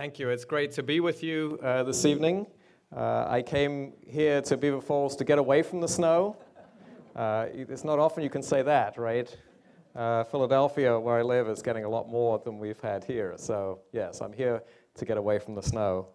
Thank 0.00 0.18
you. 0.18 0.30
It's 0.30 0.46
great 0.46 0.72
to 0.72 0.82
be 0.82 1.00
with 1.00 1.22
you 1.22 1.58
uh, 1.62 1.82
this 1.82 2.06
evening. 2.06 2.46
Uh, 2.90 3.26
I 3.28 3.42
came 3.42 3.92
here 4.06 4.40
to 4.40 4.56
Beaver 4.56 4.80
Falls 4.80 5.14
to 5.16 5.24
get 5.24 5.38
away 5.38 5.60
from 5.62 5.82
the 5.82 5.88
snow. 5.88 6.38
Uh, 7.14 7.48
it's 7.52 7.84
not 7.84 7.98
often 7.98 8.22
you 8.22 8.30
can 8.30 8.42
say 8.42 8.62
that, 8.62 8.96
right? 8.96 9.36
Uh, 9.94 10.24
Philadelphia, 10.24 10.98
where 10.98 11.18
I 11.18 11.20
live, 11.20 11.48
is 11.50 11.60
getting 11.60 11.84
a 11.84 11.88
lot 11.90 12.08
more 12.08 12.38
than 12.38 12.58
we've 12.58 12.80
had 12.80 13.04
here. 13.04 13.34
So, 13.36 13.80
yes, 13.92 14.22
I'm 14.22 14.32
here 14.32 14.62
to 14.94 15.04
get 15.04 15.18
away 15.18 15.38
from 15.38 15.54
the 15.54 15.62
snow. 15.62 16.08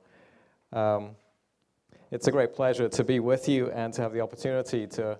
Um, 0.74 1.12
it's 2.10 2.26
a 2.26 2.32
great 2.32 2.56
pleasure 2.56 2.90
to 2.90 3.04
be 3.04 3.20
with 3.20 3.48
you 3.48 3.70
and 3.70 3.94
to 3.94 4.02
have 4.02 4.14
the 4.14 4.22
opportunity 4.22 4.88
to, 4.88 5.20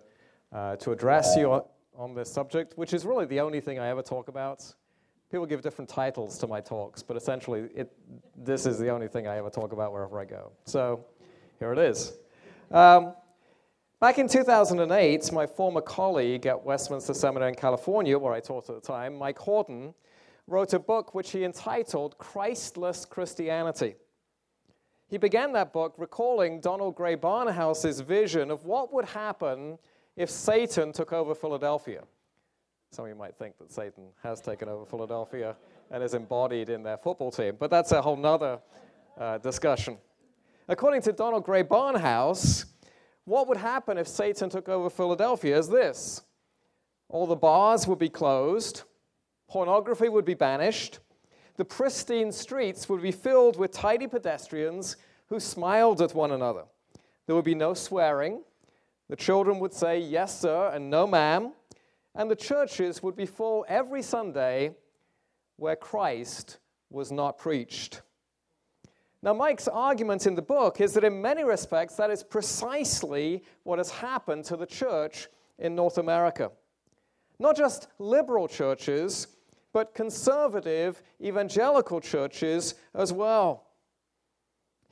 uh, 0.52 0.76
to 0.78 0.92
address 0.92 1.36
you 1.38 1.52
on, 1.52 1.62
on 1.96 2.16
this 2.16 2.34
subject, 2.34 2.80
which 2.80 2.96
is 2.96 3.06
really 3.06 3.28
the 3.28 3.42
only 3.42 3.62
thing 3.62 3.78
I 3.78 3.90
ever 3.90 4.02
talk 4.02 4.28
about. 4.28 4.66
People 5.32 5.46
give 5.46 5.62
different 5.62 5.90
titles 5.90 6.38
to 6.38 6.48
my 6.48 6.62
talks, 6.62 7.02
but 7.02 7.18
essentially, 7.18 7.68
it, 7.76 7.92
this 8.38 8.66
is 8.66 8.78
the 8.78 8.90
only 8.90 9.08
thing 9.08 9.28
I 9.28 9.38
ever 9.38 9.50
talk 9.50 9.74
about 9.74 9.92
wherever 9.92 10.20
I 10.20 10.26
go. 10.26 10.52
So, 10.66 11.04
here 11.60 11.74
it 11.74 11.80
is. 11.80 12.14
Um, 12.72 13.14
back 14.00 14.20
in 14.20 14.28
2008, 14.28 15.32
my 15.32 15.48
former 15.48 15.82
colleague 15.82 16.46
at 16.46 16.64
Westminster 16.64 17.14
Seminary 17.14 17.50
in 17.50 17.56
California, 17.56 18.18
where 18.18 18.34
I 18.34 18.40
taught 18.40 18.70
at 18.70 18.76
the 18.76 18.88
time, 18.88 19.18
Mike 19.18 19.40
Horton, 19.40 19.94
wrote 20.48 20.74
a 20.74 20.80
book 20.80 21.16
which 21.16 21.32
he 21.32 21.44
entitled 21.44 22.18
Christless 22.18 23.06
Christianity. 23.06 23.96
He 25.08 25.18
began 25.18 25.54
that 25.54 25.72
book 25.74 25.96
recalling 25.98 26.60
Donald 26.60 26.96
Grey 26.96 27.16
Barnhouse's 27.16 28.00
vision 28.00 28.52
of 28.52 28.66
what 28.66 28.94
would 28.94 29.06
happen 29.06 29.78
if 30.16 30.30
Satan 30.30 30.92
took 30.92 31.14
over 31.14 31.36
Philadelphia. 31.36 32.04
Some 32.96 33.04
of 33.04 33.10
you 33.10 33.16
might 33.16 33.36
think 33.36 33.58
that 33.58 33.74
Satan 33.74 34.06
has 34.24 34.40
taken 34.40 34.70
over 34.70 34.86
Philadelphia 34.86 35.58
and 35.92 36.02
is 36.02 36.14
embodied 36.14 36.70
in 36.70 36.82
their 36.82 36.98
football 36.98 37.30
team, 37.30 37.58
but 37.60 37.70
that's 37.70 37.92
a 37.92 38.02
whole 38.02 38.16
nother 38.16 38.58
uh, 39.20 39.38
discussion. 39.40 39.98
According 40.70 41.02
to 41.02 41.12
Donald 41.12 41.44
Grey 41.44 41.62
Barnhouse, 41.62 42.64
what 43.26 43.50
would 43.50 43.58
happen 43.58 43.98
if 43.98 44.08
Satan 44.08 44.50
took 44.50 44.70
over 44.70 44.90
Philadelphia 44.90 45.60
is 45.60 45.68
this 45.68 46.22
all 47.10 47.28
the 47.28 47.36
bars 47.36 47.86
would 47.86 48.00
be 48.00 48.08
closed, 48.08 48.84
pornography 49.50 50.08
would 50.08 50.24
be 50.24 50.34
banished, 50.34 51.00
the 51.58 51.66
pristine 51.66 52.32
streets 52.32 52.88
would 52.88 53.02
be 53.02 53.12
filled 53.12 53.60
with 53.60 53.74
tidy 53.74 54.08
pedestrians 54.08 54.96
who 55.28 55.42
smiled 55.42 56.02
at 56.02 56.16
one 56.16 56.32
another. 56.32 56.64
There 57.28 57.36
would 57.36 57.44
be 57.44 57.56
no 57.56 57.74
swearing. 57.74 58.42
The 59.10 59.18
children 59.18 59.60
would 59.60 59.74
say 59.74 60.00
yes, 60.00 60.40
sir, 60.40 60.72
and 60.74 60.90
no, 60.90 61.06
ma'am 61.06 61.52
and 62.16 62.32
the 62.32 62.36
churches 62.36 63.04
would 63.04 63.16
be 63.16 63.26
full 63.26 63.66
every 63.68 64.02
Sunday 64.02 64.76
where 65.58 65.76
Christ 65.76 66.58
was 66.90 67.12
not 67.12 67.38
preached. 67.38 68.02
Now, 69.22 69.34
Mike's 69.34 69.68
argument 69.68 70.28
in 70.28 70.36
the 70.36 70.42
book 70.42 70.80
is 70.80 70.94
that 70.94 71.04
in 71.04 71.22
many 71.22 71.44
respects, 71.44 71.96
that 71.96 72.12
is 72.12 72.24
precisely 72.24 73.44
what 73.64 73.80
has 73.80 73.90
happened 73.90 74.46
to 74.46 74.56
the 74.56 74.68
church 74.68 75.28
in 75.58 75.76
North 75.76 75.98
America. 75.98 76.52
Not 77.40 77.58
just 77.58 77.88
liberal 77.98 78.48
churches, 78.48 79.28
but 79.74 79.94
conservative 79.94 81.02
evangelical 81.22 82.00
churches 82.00 82.76
as 82.94 83.12
well. 83.12 83.65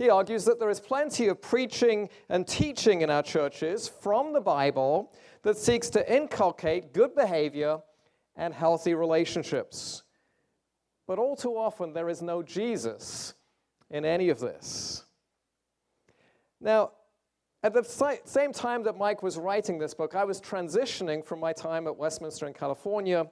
He 0.03 0.09
argues 0.09 0.43
that 0.43 0.59
there 0.59 0.69
is 0.69 0.81
plenty 0.81 1.29
of 1.29 1.41
preaching 1.41 2.09
and 2.27 2.45
teaching 2.45 3.03
in 3.03 3.09
our 3.09 3.23
churches 3.23 3.87
from 3.87 4.33
the 4.33 4.41
Bible 4.41 5.13
that 5.43 5.57
seeks 5.57 5.89
to 5.91 6.13
inculcate 6.13 6.93
good 6.93 7.15
behavior 7.15 7.79
and 8.35 8.53
healthy 8.53 8.95
relationships. 8.95 10.03
But 11.07 11.19
all 11.19 11.37
too 11.37 11.53
often, 11.53 11.93
there 11.93 12.09
is 12.09 12.21
no 12.21 12.43
Jesus 12.43 13.33
in 13.89 14.03
any 14.03 14.27
of 14.27 14.41
this. 14.41 15.05
Now, 16.59 16.91
at 17.63 17.71
the 17.71 18.19
same 18.25 18.51
time 18.51 18.83
that 18.83 18.97
Mike 18.97 19.23
was 19.23 19.37
writing 19.37 19.79
this 19.79 19.93
book, 19.93 20.15
I 20.15 20.25
was 20.25 20.41
transitioning 20.41 21.23
from 21.25 21.39
my 21.39 21.53
time 21.53 21.87
at 21.87 21.95
Westminster 21.95 22.45
in 22.45 22.53
California 22.53 23.25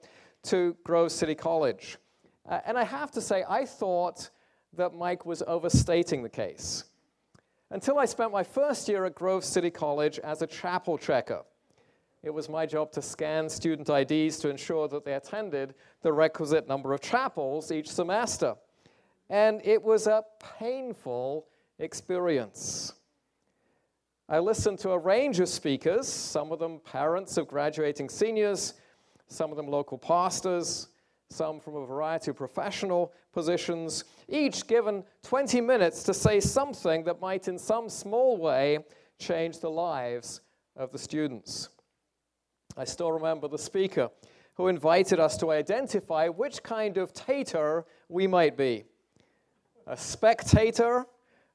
to 0.44 0.78
Grove 0.86 1.12
City 1.12 1.36
College. 1.36 1.98
Uh, 2.48 2.62
and 2.66 2.78
I 2.78 2.86
have 2.86 3.12
to 3.12 3.20
say, 3.20 3.44
I 3.50 3.66
thought 3.66 4.30
that 4.76 4.94
Mike 4.94 5.26
was 5.26 5.44
overstating 5.48 6.24
the 6.24 6.30
case. 6.30 6.86
Until 7.70 7.98
I 7.98 8.06
spent 8.06 8.32
my 8.32 8.44
first 8.44 8.88
year 8.88 9.06
at 9.06 9.16
Grove 9.16 9.46
City 9.46 9.70
College 9.70 10.20
as 10.20 10.42
a 10.42 10.48
chapel 10.48 10.98
checker. 10.98 11.44
It 12.24 12.30
was 12.30 12.50
my 12.50 12.66
job 12.66 12.92
to 12.92 13.02
scan 13.02 13.50
student 13.50 13.90
IDs 13.90 14.38
to 14.40 14.50
ensure 14.50 14.88
that 14.90 15.06
they 15.06 15.14
attended 15.14 15.74
the 16.02 16.14
requisite 16.14 16.68
number 16.68 16.94
of 16.94 17.02
chapels 17.02 17.72
each 17.72 17.90
semester. 17.90 18.56
And 19.30 19.62
it 19.64 19.82
was 19.82 20.08
a 20.08 20.24
painful 20.60 21.48
experience. 21.80 22.94
I 24.30 24.40
listened 24.40 24.80
to 24.80 24.92
a 24.92 24.98
range 24.98 25.40
of 25.40 25.50
speakers, 25.50 26.08
some 26.08 26.52
of 26.52 26.60
them 26.60 26.80
parents 26.80 27.38
of 27.38 27.48
graduating 27.48 28.10
seniors, 28.10 28.76
some 29.28 29.50
of 29.50 29.58
them 29.58 29.68
local 29.68 29.98
pastors, 29.98 30.90
some 31.32 31.60
from 31.60 31.76
a 31.76 31.86
variety 31.86 32.32
of 32.32 32.38
professional 32.38 33.14
positions, 33.32 34.04
each 34.28 34.68
given 34.68 35.04
20 35.24 35.62
minutes 35.62 36.04
to 36.04 36.14
say 36.14 36.40
something 36.40 37.04
that 37.06 37.22
might, 37.22 37.48
in 37.48 37.58
some 37.58 37.90
small 37.90 38.38
way, 38.38 38.80
change 39.18 39.60
the 39.60 39.70
lives 39.70 40.42
of 40.76 40.92
the 40.92 40.98
students. 40.98 41.70
I 42.78 42.86
still 42.86 43.12
remember 43.12 43.48
the 43.48 43.58
speaker 43.58 44.10
who 44.56 44.68
invited 44.68 45.20
us 45.20 45.38
to 45.38 45.52
identify 45.52 46.28
which 46.28 46.64
kind 46.64 46.98
of 46.98 47.14
tater 47.14 47.86
we 48.10 48.28
might 48.28 48.58
be 48.58 48.84
a 49.88 49.98
spectator, 49.98 51.06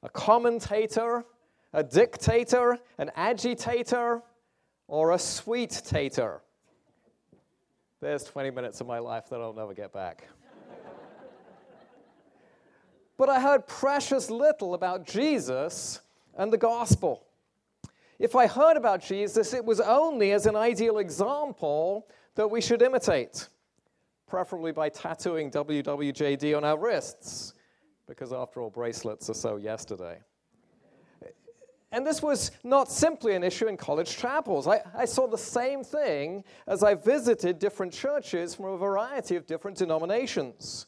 a 0.03 0.09
commentator, 0.09 1.25
a 1.72 1.82
dictator, 1.82 2.78
an 2.98 3.10
agitator, 3.16 4.22
or 4.88 5.12
a 5.12 5.19
sweet 5.19 5.82
tater. 5.84 6.42
There's 8.01 8.25
20 8.25 8.51
minutes 8.51 8.81
of 8.83 8.87
my 8.87 8.99
life 8.99 9.31
that 9.31 9.41
I'll 9.41 9.55
never 9.55 9.73
get 9.73 9.93
back. 9.93 10.29
but 13.17 13.31
I 13.31 13.41
heard 13.41 13.67
precious 13.67 14.31
little 14.31 14.75
about 14.75 15.07
Jesus 15.07 16.01
and 16.37 16.53
the 16.53 16.59
gospel. 16.59 17.27
If 18.19 18.37
I 18.37 18.47
heard 18.47 18.77
about 18.77 19.03
Jesus, 19.03 19.55
it 19.55 19.65
was 19.65 19.81
only 19.81 20.33
as 20.33 20.45
an 20.45 20.57
ideal 20.57 20.99
example 20.99 22.07
that 22.34 22.49
we 22.49 22.61
should 22.61 22.83
imitate, 22.83 23.49
preferably 24.27 24.73
by 24.73 24.91
tattooing 24.91 25.51
WWJD 25.51 26.55
on 26.55 26.65
our 26.65 26.78
wrists, 26.78 27.55
because 28.07 28.31
after 28.31 28.61
all, 28.61 28.71
bracelets 28.71 29.31
are 29.31 29.34
so 29.34 29.57
yesterday. 29.57 30.19
And 31.92 32.06
this 32.06 32.20
was 32.20 32.50
not 32.64 32.91
simply 32.91 33.34
an 33.34 33.44
issue 33.44 33.69
in 33.69 33.76
college 33.76 34.16
chapels. 34.16 34.66
I, 34.66 34.80
I, 34.94 35.04
saw 35.04 35.28
the 35.28 35.38
same 35.38 35.84
thing 35.84 36.42
as 36.66 36.82
I 36.82 36.94
visited 36.94 37.58
different 37.58 37.92
churches 37.92 38.54
from 38.54 38.66
a 38.66 38.76
variety 38.76 39.36
of 39.36 39.47
different 39.47 39.76
denominations. 39.78 40.86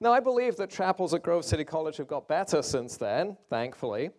Now, 0.00 0.12
I 0.12 0.20
believe 0.20 0.56
that 0.56 0.70
chapels 0.70 1.14
at 1.14 1.22
Grove 1.22 1.44
City 1.44 1.64
College 1.64 1.98
have 1.98 2.06
got 2.06 2.26
better 2.26 2.62
since 2.62 2.96
then, 2.96 3.36
thankfully. 3.50 4.10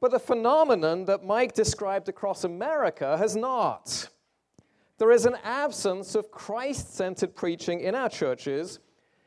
But 0.00 0.10
the 0.12 0.18
phenomenon 0.18 1.04
that 1.06 1.24
Mike 1.24 1.52
described 1.52 2.08
across 2.08 2.44
America 2.44 3.16
has 3.16 3.34
not. 3.34 4.08
There 4.98 5.10
is 5.10 5.26
an 5.26 5.36
absence 5.42 6.14
of 6.14 6.30
Christ 6.30 6.94
centered 6.94 7.34
preaching 7.34 7.80
in 7.80 7.94
our 7.94 8.08
churches 8.08 8.78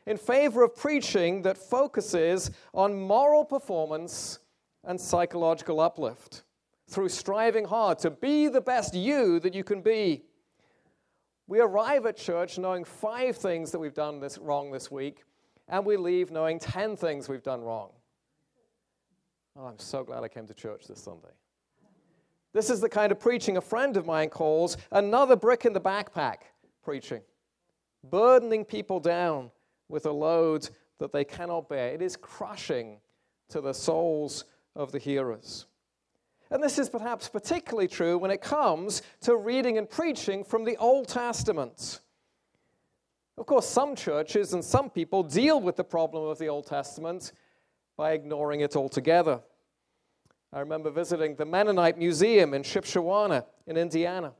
in 0.05 0.17
favor 0.17 0.63
of 0.63 0.75
preaching 0.75 1.43
that 1.43 1.57
focuses 1.57 2.49
on 2.73 2.99
moral 2.99 3.45
performance 3.45 4.39
and 4.84 5.00
psychological 5.00 5.79
uplift 5.79 6.44
through 6.88 7.09
striving 7.09 7.66
hard 7.66 8.00
to 8.00 8.09
be 8.09 8.47
the 8.47 8.62
best 8.62 8.94
you 8.94 9.40
that 9.40 9.53
you 9.53 9.63
can 9.63 9.81
be. 9.81 10.23
We 11.47 11.59
arrive 11.59 12.06
at 12.06 12.17
church 12.17 12.57
knowing 12.57 12.83
five 12.83 13.38
things 13.38 13.71
that 13.71 13.80
we've 13.80 13.94
done 13.94 14.19
this 14.19 14.38
wrong 14.38 14.71
this 14.71 14.89
week, 14.92 15.24
and 15.68 15.86
we 15.86 15.98
leave 15.98 16.31
knowing 16.31 16.59
10 16.59 16.95
things 16.95 17.27
we've 17.30 17.44
done 17.44 17.62
wrong. 17.62 17.89
Oh, 19.56 19.65
I'm 19.65 19.80
so 19.80 20.03
glad 20.03 20.24
I 20.24 20.27
came 20.27 20.48
to 20.48 20.53
church 20.53 20.86
this 20.88 21.01
Sunday. 21.01 21.30
This 22.53 22.69
is 22.69 22.81
the 22.81 22.89
kind 22.89 23.12
of 23.12 23.19
preaching 23.19 23.57
a 23.57 23.62
friend 23.62 23.95
of 23.98 24.06
mine 24.06 24.30
calls 24.30 24.77
another 24.92 25.36
brick 25.36 25.65
in 25.65 25.74
the 25.74 25.81
backpack 25.81 26.38
preaching, 26.83 27.21
burdening 28.09 28.65
people 28.65 29.00
down 29.00 29.51
with 29.88 30.06
a 30.06 30.12
load 30.12 30.69
that 31.00 31.12
they 31.12 31.24
cannot 31.24 31.69
bear. 31.69 31.89
It 31.89 32.01
is 32.01 32.15
crushing 32.15 33.00
to 33.50 33.62
the 33.62 33.74
souls 33.74 34.45
of 34.75 34.92
the 34.92 35.00
hearers. 35.00 35.66
And 36.51 36.63
this 36.63 36.80
is 36.80 36.89
perhaps 36.89 37.30
particularly 37.30 37.88
true 37.88 38.18
when 38.18 38.31
it 38.31 38.42
comes 38.42 39.01
to 39.21 39.36
reading 39.36 39.77
and 39.77 39.89
preaching 39.89 40.44
from 40.44 40.66
the 40.66 40.77
Old 40.77 41.07
Testament. 41.07 42.00
Of 43.38 43.45
course, 43.45 43.68
some 43.68 43.95
churches 43.95 44.54
and 44.54 44.63
some 44.63 44.89
people 44.89 45.24
deal 45.24 45.62
with 45.62 45.75
the 45.75 45.83
problem 45.83 46.27
of 46.27 46.39
the 46.39 46.50
Old 46.50 46.66
Testament 46.66 47.31
by 47.95 48.13
ignoring 48.13 48.62
it 48.62 48.75
altogether. 48.75 49.42
I 50.51 50.60
remember 50.60 50.89
visiting 50.89 51.36
the 51.36 51.45
Mennonite 51.45 51.98
Museum 51.98 52.54
in 52.54 52.63
Shipshewana 52.63 53.45
in 53.68 53.77
Indiana. 53.77 54.33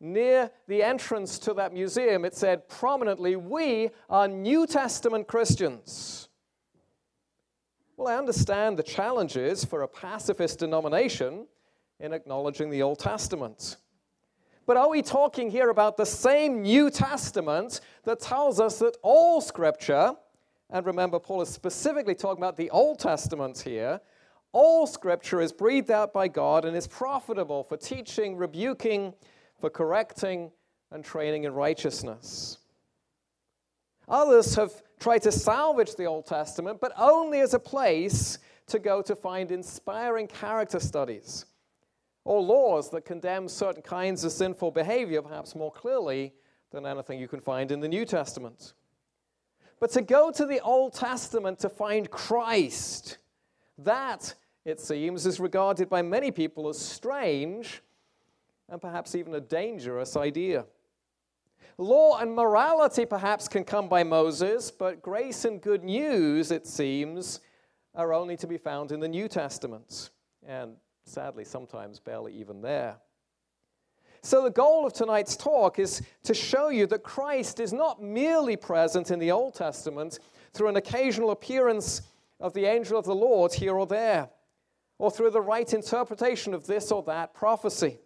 Near 0.00 0.50
the 0.66 0.82
entrance 0.82 1.38
to 1.40 1.54
that 1.54 1.72
museum, 1.72 2.24
it 2.24 2.34
said 2.34 2.68
prominently, 2.68 3.36
We 3.36 3.90
are 4.10 4.28
New 4.28 4.66
Testament 4.66 5.26
Christians. 5.26 6.27
Well, 7.98 8.06
I 8.06 8.16
understand 8.16 8.78
the 8.78 8.84
challenges 8.84 9.64
for 9.64 9.82
a 9.82 9.88
pacifist 9.88 10.60
denomination 10.60 11.48
in 11.98 12.12
acknowledging 12.12 12.70
the 12.70 12.80
Old 12.80 13.00
Testament. 13.00 13.76
But 14.66 14.76
are 14.76 14.88
we 14.88 15.02
talking 15.02 15.50
here 15.50 15.70
about 15.70 15.96
the 15.96 16.06
same 16.06 16.62
New 16.62 16.90
Testament 16.90 17.80
that 18.04 18.20
tells 18.20 18.60
us 18.60 18.78
that 18.78 18.96
all 19.02 19.40
Scripture, 19.40 20.14
and 20.70 20.86
remember, 20.86 21.18
Paul 21.18 21.42
is 21.42 21.48
specifically 21.48 22.14
talking 22.14 22.40
about 22.40 22.56
the 22.56 22.70
Old 22.70 23.00
Testament 23.00 23.58
here, 23.58 24.00
all 24.52 24.86
Scripture 24.86 25.40
is 25.40 25.52
breathed 25.52 25.90
out 25.90 26.12
by 26.12 26.28
God 26.28 26.64
and 26.64 26.76
is 26.76 26.86
profitable 26.86 27.64
for 27.64 27.76
teaching, 27.76 28.36
rebuking, 28.36 29.12
for 29.60 29.70
correcting, 29.70 30.52
and 30.92 31.04
training 31.04 31.44
in 31.44 31.52
righteousness. 31.52 32.58
Others 34.08 34.54
have 34.54 34.82
tried 34.98 35.22
to 35.22 35.32
salvage 35.32 35.94
the 35.94 36.06
Old 36.06 36.26
Testament, 36.26 36.80
but 36.80 36.92
only 36.96 37.40
as 37.40 37.54
a 37.54 37.58
place 37.58 38.38
to 38.66 38.78
go 38.78 39.02
to 39.02 39.14
find 39.14 39.50
inspiring 39.50 40.26
character 40.26 40.80
studies 40.80 41.46
or 42.24 42.42
laws 42.42 42.90
that 42.90 43.04
condemn 43.04 43.48
certain 43.48 43.82
kinds 43.82 44.24
of 44.24 44.32
sinful 44.32 44.70
behavior, 44.70 45.22
perhaps 45.22 45.54
more 45.54 45.72
clearly 45.72 46.32
than 46.70 46.84
anything 46.84 47.18
you 47.18 47.28
can 47.28 47.40
find 47.40 47.70
in 47.70 47.80
the 47.80 47.88
New 47.88 48.04
Testament. 48.04 48.74
But 49.80 49.90
to 49.92 50.02
go 50.02 50.30
to 50.32 50.44
the 50.44 50.60
Old 50.60 50.92
Testament 50.92 51.58
to 51.60 51.68
find 51.68 52.10
Christ, 52.10 53.18
that, 53.78 54.34
it 54.64 54.80
seems, 54.80 55.24
is 55.24 55.40
regarded 55.40 55.88
by 55.88 56.02
many 56.02 56.30
people 56.30 56.68
as 56.68 56.78
strange 56.78 57.82
and 58.68 58.80
perhaps 58.80 59.14
even 59.14 59.34
a 59.34 59.40
dangerous 59.40 60.16
idea. 60.16 60.66
Law 61.78 62.18
and 62.18 62.34
morality 62.34 63.06
perhaps 63.06 63.46
can 63.46 63.64
come 63.64 63.88
by 63.88 64.02
Moses, 64.02 64.70
but 64.70 65.00
grace 65.00 65.44
and 65.44 65.60
good 65.60 65.84
news, 65.84 66.50
it 66.50 66.66
seems, 66.66 67.40
are 67.94 68.12
only 68.12 68.36
to 68.36 68.46
be 68.46 68.58
found 68.58 68.92
in 68.92 69.00
the 69.00 69.08
New 69.08 69.28
Testament, 69.28 70.10
and 70.46 70.76
sadly, 71.04 71.44
sometimes 71.44 72.00
barely 72.00 72.32
even 72.34 72.60
there. 72.60 72.96
So, 74.22 74.42
the 74.42 74.50
goal 74.50 74.84
of 74.84 74.92
tonight's 74.92 75.36
talk 75.36 75.78
is 75.78 76.02
to 76.24 76.34
show 76.34 76.70
you 76.70 76.86
that 76.88 77.04
Christ 77.04 77.60
is 77.60 77.72
not 77.72 78.02
merely 78.02 78.56
present 78.56 79.10
in 79.10 79.18
the 79.18 79.30
Old 79.30 79.54
Testament 79.54 80.18
through 80.52 80.68
an 80.68 80.76
occasional 80.76 81.30
appearance 81.30 82.02
of 82.40 82.52
the 82.54 82.64
angel 82.64 82.98
of 82.98 83.04
the 83.04 83.14
Lord 83.14 83.54
here 83.54 83.76
or 83.76 83.86
there, 83.86 84.28
or 84.98 85.10
through 85.10 85.30
the 85.30 85.40
right 85.40 85.72
interpretation 85.72 86.54
of 86.54 86.66
this 86.66 86.90
or 86.90 87.02
that 87.04 87.34
prophecy. 87.34 87.98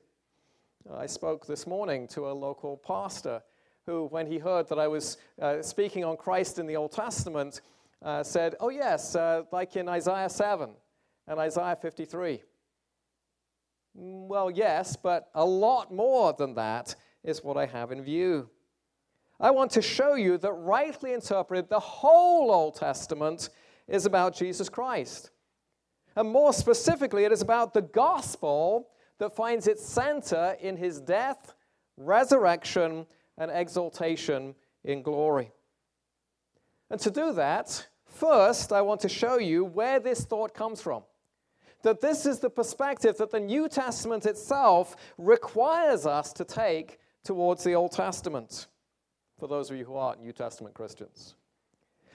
I 0.91 1.07
spoke 1.07 1.47
this 1.47 1.67
morning 1.67 2.09
to 2.09 2.29
a 2.29 2.33
local 2.33 2.77
pastor 2.77 3.41
who, 3.87 4.07
when 4.07 4.27
he 4.27 4.39
heard 4.39 4.69
that 4.69 4.81
I 4.81 4.89
was 4.89 5.17
uh, 5.41 5.63
speaking 5.63 6.05
on 6.05 6.17
Christ 6.17 6.59
in 6.59 6.67
the 6.67 6.77
Old 6.77 6.91
Testament, 6.91 7.61
uh, 8.03 8.25
said, 8.25 8.57
Oh, 8.59 8.69
yes, 8.69 9.15
uh, 9.15 9.43
like 9.53 9.77
in 9.77 9.89
Isaiah 9.89 10.29
7 10.29 10.71
and 11.29 11.39
Isaiah 11.39 11.79
53. 11.81 12.43
Mm, 13.97 14.27
well, 14.27 14.51
yes, 14.51 14.97
but 14.97 15.29
a 15.35 15.45
lot 15.45 15.95
more 15.95 16.33
than 16.33 16.55
that 16.55 16.97
is 17.23 17.45
what 17.45 17.57
I 17.57 17.67
have 17.67 17.93
in 17.93 18.03
view. 18.03 18.51
I 19.39 19.53
want 19.53 19.71
to 19.73 19.83
show 19.83 20.15
you 20.15 20.37
that 20.39 20.53
rightly 20.53 21.13
interpreted, 21.13 21.69
the 21.69 21.79
whole 21.79 22.51
Old 22.51 22.75
Testament 22.75 23.51
is 23.87 24.05
about 24.05 24.35
Jesus 24.35 24.69
Christ. 24.69 25.31
And 26.17 26.29
more 26.29 26.53
specifically, 26.53 27.25
it 27.25 27.33
is 27.33 27.41
about 27.41 27.73
the 27.73 27.83
gospel 27.83 28.89
that 29.23 29.37
finds 29.37 29.69
its 29.69 29.87
center 29.87 30.57
in 30.61 30.77
his 30.77 31.01
death, 31.01 31.55
resurrection, 31.97 33.07
and 33.39 33.53
exaltation 33.53 34.53
in 34.83 35.01
glory. 35.01 35.53
And 36.91 36.99
to 36.99 37.09
do 37.09 37.33
that, 37.35 37.87
first, 38.05 38.73
I 38.73 38.81
want 38.81 39.01
to 39.03 39.09
show 39.09 39.39
you 39.39 39.65
where 39.65 40.01
this 40.01 40.25
thought 40.25 40.55
comes 40.55 40.83
from. 40.83 41.05
That 41.85 42.01
this 42.01 42.27
is 42.27 42.41
the 42.41 42.51
perspective 42.51 43.17
that 43.19 43.31
the 43.31 43.39
New 43.39 43.69
Testament 43.69 44.27
itself 44.27 44.97
requires 45.19 46.05
us 46.05 46.33
to 46.33 46.45
take 46.45 46.99
towards 47.23 47.63
the 47.63 47.75
Old 47.75 47.93
Testament, 47.93 48.67
for 49.39 49.47
those 49.47 49.71
of 49.71 49.77
you 49.77 49.85
who 49.85 49.95
aren't 49.95 50.21
New 50.21 50.33
Testament 50.33 50.75
Christians. 50.75 51.37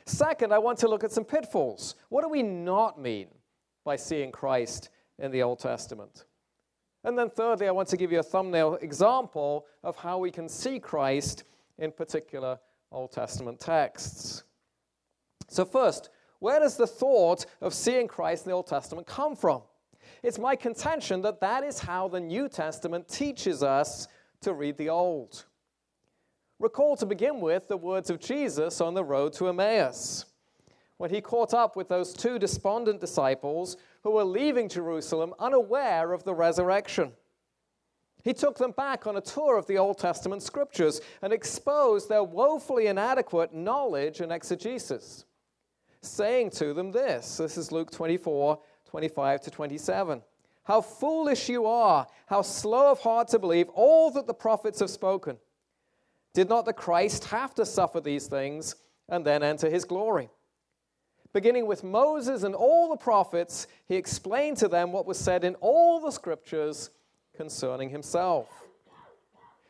Second, 0.05 0.53
I 0.53 0.57
want 0.57 0.77
to 0.79 0.89
look 0.89 1.05
at 1.05 1.13
some 1.13 1.23
pitfalls. 1.23 1.95
What 2.09 2.23
do 2.23 2.27
we 2.27 2.43
not 2.43 2.99
mean 2.99 3.27
by 3.85 3.95
seeing 3.95 4.29
Christ 4.29 4.89
in 5.17 5.31
the 5.31 5.41
Old 5.41 5.59
Testament? 5.59 6.25
And 7.07 7.17
then, 7.17 7.29
thirdly, 7.29 7.69
I 7.69 7.71
want 7.71 7.87
to 7.87 7.95
give 7.95 8.11
you 8.11 8.19
a 8.19 8.23
thumbnail 8.23 8.75
example 8.81 9.65
of 9.81 9.95
how 9.95 10.17
we 10.17 10.29
can 10.29 10.49
see 10.49 10.77
Christ 10.77 11.45
in 11.77 11.89
particular 11.89 12.59
Old 12.91 13.13
Testament 13.13 13.61
texts. 13.61 14.43
So, 15.47 15.63
first, 15.63 16.09
where 16.39 16.59
does 16.59 16.75
the 16.75 16.85
thought 16.85 17.45
of 17.61 17.73
seeing 17.73 18.09
Christ 18.09 18.45
in 18.45 18.49
the 18.49 18.55
Old 18.57 18.67
Testament 18.67 19.07
come 19.07 19.37
from? 19.37 19.61
It's 20.21 20.37
my 20.37 20.57
contention 20.57 21.21
that 21.21 21.39
that 21.39 21.63
is 21.63 21.79
how 21.79 22.09
the 22.09 22.19
New 22.19 22.49
Testament 22.49 23.07
teaches 23.07 23.63
us 23.63 24.09
to 24.41 24.51
read 24.51 24.77
the 24.77 24.89
Old. 24.89 25.45
Recall 26.59 26.97
to 26.97 27.05
begin 27.05 27.39
with 27.39 27.69
the 27.69 27.77
words 27.77 28.09
of 28.09 28.19
Jesus 28.19 28.81
on 28.81 28.95
the 28.95 29.03
road 29.05 29.31
to 29.35 29.47
Emmaus. 29.47 30.25
When 30.97 31.11
he 31.11 31.21
caught 31.21 31.53
up 31.53 31.77
with 31.77 31.87
those 31.87 32.11
two 32.11 32.37
despondent 32.37 32.99
disciples 32.99 33.77
who 34.07 34.13
were 34.13 34.23
leaving 34.23 34.69
Jerusalem 34.69 35.33
unaware 35.37 36.13
of 36.13 36.23
the 36.23 36.33
resurrection. 36.33 37.11
He 38.23 38.31
took 38.31 38.57
them 38.57 38.71
back 38.71 39.05
on 39.05 39.17
a 39.17 39.21
tour 39.21 39.57
of 39.57 39.67
the 39.67 39.77
Old 39.77 39.97
Testament 39.97 40.41
scriptures 40.41 41.01
and 41.21 41.33
exposed 41.33 42.07
their 42.07 42.23
woefully 42.23 42.87
inadequate 42.87 43.53
knowledge 43.53 44.21
and 44.21 44.31
exegesis, 44.31 45.25
saying 46.01 46.51
to 46.51 46.73
them 46.73 46.93
this 46.93 47.35
this 47.35 47.57
is 47.57 47.73
Luke 47.73 47.91
24 47.91 48.57
25 48.89 49.41
to 49.41 49.51
27. 49.51 50.21
How 50.63 50.79
foolish 50.79 51.49
you 51.49 51.65
are, 51.65 52.07
how 52.27 52.43
slow 52.43 52.89
of 52.91 53.01
heart 53.01 53.27
to 53.29 53.39
believe 53.39 53.67
all 53.73 54.09
that 54.11 54.25
the 54.25 54.33
prophets 54.33 54.79
have 54.79 54.89
spoken. 54.89 55.37
Did 56.33 56.47
not 56.47 56.63
the 56.63 56.71
Christ 56.71 57.25
have 57.25 57.53
to 57.55 57.65
suffer 57.65 57.99
these 57.99 58.27
things 58.27 58.77
and 59.09 59.25
then 59.25 59.43
enter 59.43 59.69
his 59.69 59.83
glory? 59.83 60.29
Beginning 61.37 61.67
with 61.67 61.83
Moses 61.83 62.41
and 62.41 62.55
all 62.55 62.89
the 62.89 62.97
prophets, 62.97 63.67
he 63.87 63.95
explained 63.95 64.57
to 64.57 64.67
them 64.67 64.91
what 64.91 65.05
was 65.05 65.19
said 65.19 65.43
in 65.43 65.53
all 65.61 65.99
the 65.99 66.09
scriptures 66.09 66.89
concerning 67.35 67.91
himself. 67.91 68.47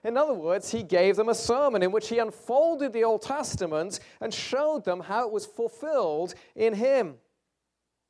In 0.05 0.15
other 0.15 0.33
words, 0.33 0.71
he 0.71 0.81
gave 0.81 1.17
them 1.17 1.27
a 1.27 1.35
sermon 1.35 1.83
in 1.83 1.91
which 1.91 2.07
he 2.07 2.19
unfolded 2.19 2.93
the 2.93 3.03
Old 3.03 3.21
Testament 3.21 3.99
and 4.21 4.33
showed 4.33 4.85
them 4.85 5.01
how 5.01 5.27
it 5.27 5.33
was 5.33 5.45
fulfilled 5.45 6.35
in 6.55 6.73
him. 6.73 7.15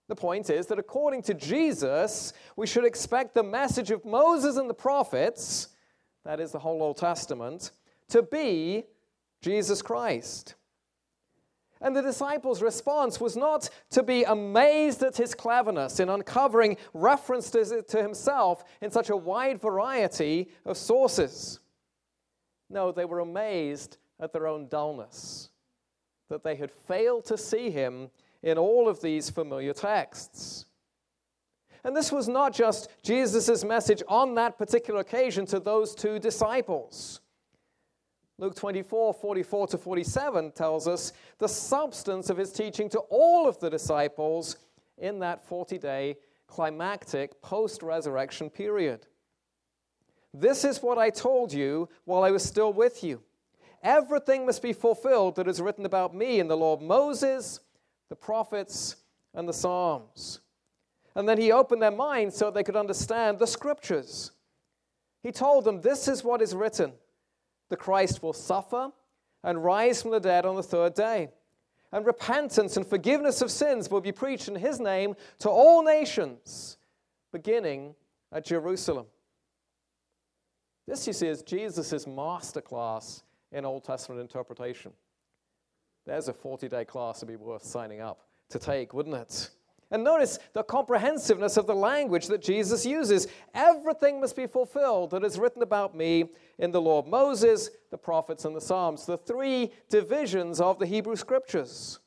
The 0.08 0.15
point 0.15 0.51
is 0.51 0.67
that 0.67 0.77
according 0.77 1.24
to 1.24 1.34
Jesus, 1.34 2.34
we 2.55 2.67
should 2.67 2.86
expect 2.86 3.34
the 3.34 3.41
message 3.41 3.89
of 3.89 4.05
Moses 4.05 4.58
and 4.58 4.70
the 4.70 4.75
prophets, 4.75 5.70
that 6.25 6.39
is 6.39 6.51
the 6.51 6.60
whole 6.60 6.84
Old 6.84 6.98
Testament, 6.98 7.72
to 8.10 8.22
be 8.22 8.84
Jesus 9.41 9.81
Christ. 9.81 10.53
And 11.81 11.96
the 11.96 12.01
disciples' 12.01 12.62
response 12.62 13.19
was 13.19 13.38
not 13.38 13.69
to 13.91 14.03
be 14.03 14.24
amazed 14.24 15.03
at 15.03 15.17
his 15.17 15.36
cleverness 15.36 16.00
in 16.00 16.10
uncovering 16.10 16.77
references 16.93 17.74
to 17.88 18.01
himself 18.01 18.63
in 18.81 18.91
such 18.91 19.10
a 19.10 19.17
wide 19.17 19.62
variety 19.62 20.50
of 20.65 20.77
sources. 20.77 21.60
No, 22.69 22.91
they 22.91 23.05
were 23.05 23.19
amazed 23.19 23.98
at 24.19 24.34
their 24.34 24.48
own 24.48 24.67
dullness, 24.67 25.50
that 26.29 26.43
they 26.43 26.55
had 26.55 26.72
failed 26.72 27.25
to 27.25 27.38
see 27.38 27.69
him 27.69 28.10
in 28.41 28.57
all 28.57 28.89
of 28.89 29.01
these 29.01 29.29
familiar 29.29 29.74
texts. 29.74 30.65
And 31.84 31.96
this 31.96 32.12
was 32.12 32.27
not 32.27 32.53
just 32.53 32.89
Jesus' 33.03 33.63
message 33.63 34.03
on 34.07 34.36
that 34.36 34.57
particular 34.57 35.00
occasion 35.00 35.46
to 35.48 35.60
those 35.60 35.96
two 35.96 36.19
disciples. 36.19 37.22
Luke 38.39 38.56
24, 38.56 39.15
44 39.15 39.67
to 39.67 39.77
47 39.79 40.51
tells 40.51 40.88
us 40.88 41.12
the 41.39 41.48
substance 41.48 42.29
of 42.29 42.38
his 42.38 42.51
teaching 42.51 42.88
to 42.89 43.00
all 43.10 43.48
of 43.48 43.60
the 43.60 43.70
disciples 43.70 44.58
in 45.00 45.20
that 45.20 45.44
40 45.44 45.79
day 45.79 46.17
climactic 46.46 47.41
post 47.41 47.82
resurrection 47.82 48.50
period. 48.50 49.08
This 50.34 50.63
is 50.63 50.84
what 50.84 51.00
I 51.00 51.10
told 51.10 51.51
you 51.51 51.89
while 52.06 52.24
I 52.24 52.29
was 52.29 52.44
still 52.44 52.72
with 52.72 53.03
you. 53.03 53.24
Everything 53.82 54.46
must 54.46 54.62
be 54.62 54.74
fulfilled 54.74 55.36
that 55.38 55.48
is 55.48 55.60
written 55.60 55.86
about 55.86 56.15
me 56.15 56.39
in 56.39 56.48
the 56.48 56.58
law 56.58 56.74
of 56.74 56.82
Moses, 56.82 57.60
the 58.10 58.15
prophets, 58.15 58.98
and 59.34 59.50
the 59.50 59.53
Psalms. 59.53 60.41
And 61.15 61.27
then 61.27 61.39
he 61.39 61.51
opened 61.51 61.82
their 61.82 61.89
minds 61.89 62.36
so 62.36 62.51
they 62.51 62.63
could 62.63 62.75
understand 62.75 63.39
the 63.39 63.48
scriptures. 63.48 64.32
He 65.24 65.32
told 65.32 65.63
them, 65.63 65.82
This 65.82 66.08
is 66.08 66.24
what 66.24 66.44
is 66.44 66.53
written 66.53 66.94
the 67.69 67.77
Christ 67.77 68.24
will 68.24 68.33
suffer 68.33 68.91
and 69.43 69.63
rise 69.63 70.01
from 70.01 70.12
the 70.12 70.19
dead 70.19 70.45
on 70.45 70.55
the 70.55 70.63
third 70.63 70.93
day. 70.93 71.29
And 71.91 72.05
repentance 72.05 72.75
and 72.75 72.86
forgiveness 72.86 73.41
of 73.41 73.50
sins 73.50 73.89
will 73.89 74.01
be 74.01 74.12
preached 74.12 74.47
in 74.47 74.55
his 74.55 74.79
name 74.79 75.15
to 75.39 75.50
all 75.50 75.83
nations, 75.83 76.77
beginning 77.31 77.95
at 78.31 78.45
Jerusalem. 78.45 79.05
This, 80.86 81.07
you 81.07 81.13
see, 81.13 81.27
is 81.27 81.41
Jesus' 81.41 82.05
masterclass 82.05 83.24
in 83.51 83.65
Old 83.65 83.83
Testament 83.83 84.21
interpretation. 84.21 84.91
There's 86.05 86.29
a 86.29 86.33
40 86.33 86.69
day 86.69 86.86
class 86.86 87.19
to 87.19 87.25
be 87.25 87.36
worth 87.36 87.63
signing 87.63 88.01
up 88.01 88.21
to 88.50 88.59
take, 88.59 88.93
wouldn't 88.93 89.15
it? 89.15 89.50
And 89.89 90.03
notice 90.03 90.38
the 90.53 90.63
comprehensiveness 90.63 91.56
of 91.56 91.65
the 91.65 91.75
language 91.75 92.27
that 92.27 92.41
Jesus 92.41 92.86
uses. 92.86 93.27
Everything 93.53 94.20
must 94.20 94.36
be 94.36 94.46
fulfilled 94.46 95.12
that 95.12 95.24
is 95.24 95.39
written 95.39 95.62
about 95.62 95.96
me 95.96 96.25
in 96.60 96.72
the 96.72 96.82
law 96.82 97.00
of 97.00 97.08
Moses, 97.08 97.70
the 97.89 97.98
prophets, 97.98 98.44
and 98.44 98.56
the 98.56 98.62
Psalms, 98.62 99.06
the 99.06 99.17
three 99.17 99.72
divisions 99.89 100.60
of 100.60 100.77
the 100.77 100.86
Hebrew 100.86 101.15
Scriptures. 101.15 102.00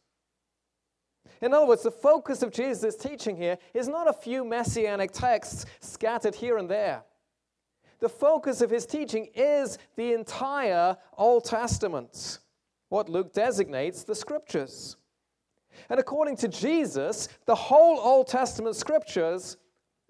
In 1.40 1.54
other 1.54 1.66
words, 1.66 1.82
the 1.82 1.90
focus 1.90 2.42
of 2.42 2.52
Jesus' 2.52 2.96
teaching 2.96 3.34
here 3.34 3.56
is 3.72 3.88
not 3.88 4.08
a 4.08 4.12
few 4.12 4.44
messianic 4.44 5.12
texts 5.12 5.64
scattered 5.80 6.34
here 6.34 6.58
and 6.58 6.68
there. 6.68 7.02
The 8.00 8.10
focus 8.10 8.60
of 8.60 8.70
his 8.70 8.84
teaching 8.84 9.28
is 9.34 9.78
the 9.96 10.12
entire 10.12 10.98
Old 11.16 11.46
Testament, 11.46 12.40
what 12.90 13.08
Luke 13.08 13.32
designates 13.32 14.02
the 14.02 14.14
Scriptures. 14.14 14.96
And 15.88 15.98
according 15.98 16.36
to 16.38 16.48
Jesus, 16.48 17.28
the 17.46 17.54
whole 17.54 17.98
Old 17.98 18.28
Testament 18.28 18.76
scriptures 18.76 19.56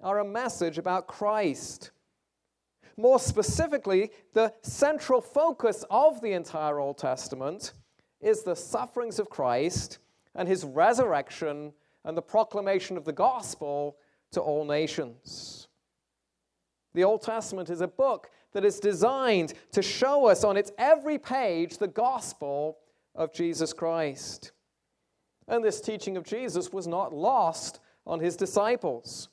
are 0.02 0.20
a 0.20 0.24
message 0.24 0.78
about 0.78 1.06
Christ. 1.06 1.90
More 2.96 3.18
specifically, 3.18 4.10
the 4.34 4.52
central 4.62 5.20
focus 5.20 5.84
of 5.90 6.20
the 6.20 6.32
entire 6.32 6.80
Old 6.80 6.98
Testament 6.98 7.72
is 8.20 8.42
the 8.42 8.56
sufferings 8.56 9.18
of 9.18 9.30
Christ 9.30 9.98
and 10.34 10.46
his 10.48 10.64
resurrection 10.64 11.72
and 12.04 12.16
the 12.16 12.22
proclamation 12.22 12.96
of 12.96 13.04
the 13.04 13.12
gospel 13.12 13.96
to 14.32 14.40
all 14.40 14.64
nations. 14.64 15.68
The 16.94 17.04
Old 17.04 17.22
Testament 17.22 17.70
is 17.70 17.80
a 17.80 17.88
book 17.88 18.30
that 18.52 18.64
is 18.64 18.80
designed 18.80 19.54
to 19.72 19.82
show 19.82 20.26
us 20.26 20.44
on 20.44 20.56
its 20.56 20.72
every 20.76 21.18
page 21.18 21.78
the 21.78 21.88
gospel 21.88 22.78
of 23.14 23.32
Jesus 23.32 23.72
Christ. 23.72 24.52
And 25.50 25.64
this 25.64 25.80
teaching 25.80 26.16
of 26.16 26.22
Jesus 26.24 26.72
was 26.72 26.86
not 26.86 27.12
lost 27.12 27.80
on 28.06 28.20
his 28.20 28.36
disciples. 28.36 29.28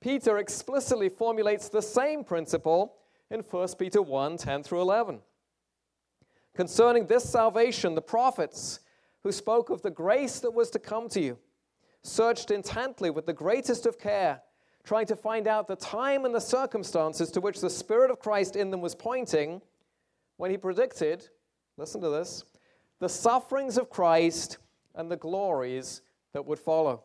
Peter 0.00 0.38
explicitly 0.38 1.08
formulates 1.08 1.68
the 1.68 1.82
same 1.82 2.22
principle 2.22 2.94
in 3.32 3.40
1 3.40 3.68
Peter 3.76 4.00
1 4.00 4.36
10 4.36 4.62
through 4.62 4.80
11. 4.80 5.20
Concerning 6.54 7.06
this 7.06 7.28
salvation, 7.28 7.96
the 7.96 8.00
prophets 8.00 8.78
who 9.24 9.32
spoke 9.32 9.70
of 9.70 9.82
the 9.82 9.90
grace 9.90 10.38
that 10.38 10.52
was 10.52 10.70
to 10.70 10.78
come 10.78 11.08
to 11.08 11.20
you 11.20 11.36
searched 12.02 12.52
intently 12.52 13.10
with 13.10 13.26
the 13.26 13.32
greatest 13.32 13.86
of 13.86 13.98
care, 13.98 14.40
trying 14.84 15.06
to 15.06 15.16
find 15.16 15.48
out 15.48 15.66
the 15.66 15.76
time 15.76 16.24
and 16.24 16.34
the 16.34 16.40
circumstances 16.40 17.30
to 17.32 17.40
which 17.40 17.60
the 17.60 17.68
Spirit 17.68 18.10
of 18.10 18.20
Christ 18.20 18.54
in 18.54 18.70
them 18.70 18.80
was 18.80 18.94
pointing 18.94 19.60
when 20.36 20.50
he 20.50 20.56
predicted, 20.56 21.28
listen 21.76 22.00
to 22.00 22.08
this, 22.08 22.44
the 23.00 23.08
sufferings 23.08 23.76
of 23.76 23.90
Christ 23.90 24.58
and 24.94 25.10
the 25.10 25.16
glories 25.16 26.02
that 26.32 26.44
would 26.44 26.58
follow. 26.58 27.04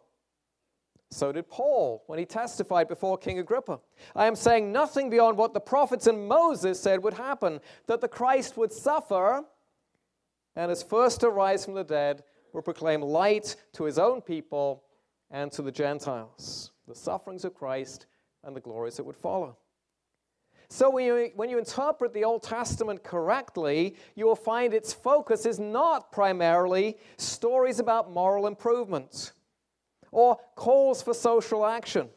So 1.11 1.31
did 1.31 1.47
Paul 1.49 2.03
when 2.07 2.19
he 2.19 2.25
testified 2.25 2.87
before 2.87 3.17
King 3.17 3.39
Agrippa. 3.39 3.79
I 4.15 4.25
am 4.25 4.35
saying 4.35 4.71
nothing 4.71 5.09
beyond 5.09 5.37
what 5.37 5.53
the 5.53 5.59
prophets 5.59 6.07
and 6.07 6.27
Moses 6.27 6.79
said 6.79 7.03
would 7.03 7.13
happen 7.13 7.59
that 7.87 8.01
the 8.01 8.07
Christ 8.07 8.57
would 8.57 8.71
suffer 8.71 9.43
and, 10.55 10.71
as 10.71 10.83
first 10.83 11.21
to 11.21 11.29
rise 11.29 11.65
from 11.65 11.75
the 11.75 11.83
dead, 11.83 12.23
will 12.53 12.61
proclaim 12.61 13.01
light 13.01 13.55
to 13.73 13.83
his 13.83 13.99
own 13.99 14.21
people 14.21 14.83
and 15.29 15.51
to 15.51 15.61
the 15.61 15.71
Gentiles. 15.71 16.71
The 16.87 16.95
sufferings 16.95 17.45
of 17.45 17.53
Christ 17.53 18.07
and 18.43 18.55
the 18.55 18.61
glories 18.61 18.97
that 18.97 19.03
would 19.03 19.17
follow. 19.17 19.57
So, 20.67 20.89
when 20.89 21.05
you, 21.05 21.31
when 21.35 21.49
you 21.49 21.57
interpret 21.57 22.13
the 22.13 22.23
Old 22.23 22.43
Testament 22.43 23.03
correctly, 23.03 23.95
you 24.15 24.25
will 24.25 24.35
find 24.35 24.73
its 24.73 24.93
focus 24.93 25.45
is 25.45 25.59
not 25.59 26.11
primarily 26.11 26.97
stories 27.17 27.79
about 27.79 28.11
moral 28.11 28.47
improvement, 28.47 29.31
or 30.11 30.37
calls 30.55 31.01
for 31.01 31.13
social 31.13 31.65
action, 31.65 32.09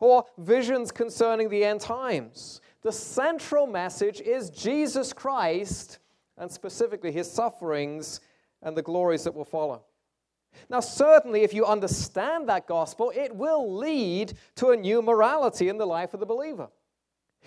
or 0.00 0.24
visions 0.38 0.90
concerning 0.90 1.48
the 1.48 1.64
end 1.64 1.80
times. 1.80 2.60
The 2.82 2.92
central 2.92 3.66
message 3.66 4.20
is 4.20 4.50
Jesus 4.50 5.12
Christ, 5.12 5.98
and 6.36 6.50
specifically 6.50 7.12
his 7.12 7.30
sufferings 7.30 8.20
and 8.62 8.76
the 8.76 8.82
glories 8.82 9.24
that 9.24 9.34
will 9.34 9.44
follow. 9.44 9.82
Now, 10.68 10.80
certainly, 10.80 11.42
if 11.42 11.54
you 11.54 11.64
understand 11.64 12.48
that 12.48 12.66
gospel, 12.66 13.12
it 13.14 13.34
will 13.34 13.76
lead 13.76 14.34
to 14.56 14.70
a 14.70 14.76
new 14.76 15.02
morality 15.02 15.68
in 15.68 15.78
the 15.78 15.86
life 15.86 16.14
of 16.14 16.20
the 16.20 16.26
believer. 16.26 16.68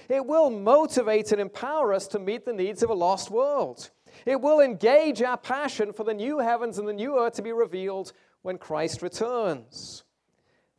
It 0.09 0.25
will 0.25 0.49
motivate 0.49 1.31
and 1.31 1.41
empower 1.41 1.93
us 1.93 2.07
to 2.09 2.19
meet 2.19 2.45
the 2.45 2.53
needs 2.53 2.83
of 2.83 2.89
a 2.89 2.95
lost 2.95 3.29
world. 3.29 3.89
It 4.25 4.41
will 4.41 4.59
engage 4.59 5.21
our 5.21 5.37
passion 5.37 5.93
for 5.93 6.03
the 6.03 6.13
new 6.13 6.39
heavens 6.39 6.77
and 6.77 6.87
the 6.87 6.93
new 6.93 7.19
earth 7.19 7.33
to 7.33 7.41
be 7.41 7.51
revealed 7.51 8.13
when 8.41 8.57
Christ 8.57 9.01
returns. 9.01 10.03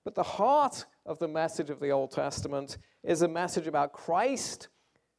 But 0.05 0.15
the 0.15 0.23
heart 0.23 0.85
of 1.07 1.19
the 1.19 1.29
message 1.29 1.71
of 1.71 1.81
the 1.81 1.91
Old 1.91 2.11
Testament 2.11 2.79
is 3.03 3.23
a 3.23 3.29
message 3.29 3.67
about 3.67 3.93
Christ, 3.93 4.69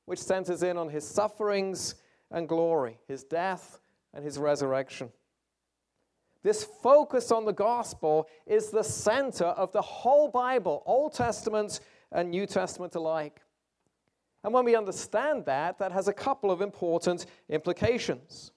which 0.05 0.19
centers 0.19 0.63
in 0.63 0.77
on 0.77 0.89
his 0.89 1.07
sufferings 1.07 1.95
and 2.31 2.47
glory, 2.47 2.99
his 3.07 3.23
death 3.23 3.79
and 4.13 4.23
his 4.23 4.37
resurrection. 4.37 5.09
This 6.43 6.65
focus 6.65 7.31
on 7.31 7.45
the 7.45 7.53
gospel 7.53 8.27
is 8.45 8.69
the 8.69 8.83
center 8.83 9.45
of 9.45 9.71
the 9.71 9.81
whole 9.81 10.27
Bible, 10.27 10.83
Old 10.85 11.13
Testament 11.13 11.79
and 12.11 12.29
New 12.29 12.45
Testament 12.45 12.95
alike. 12.95 13.41
And 14.43 14.53
when 14.53 14.65
we 14.65 14.75
understand 14.75 15.45
that, 15.45 15.79
that 15.79 15.91
has 15.91 16.07
a 16.07 16.13
couple 16.13 16.51
of 16.51 16.61
important 16.61 17.25
implications. 17.49 18.51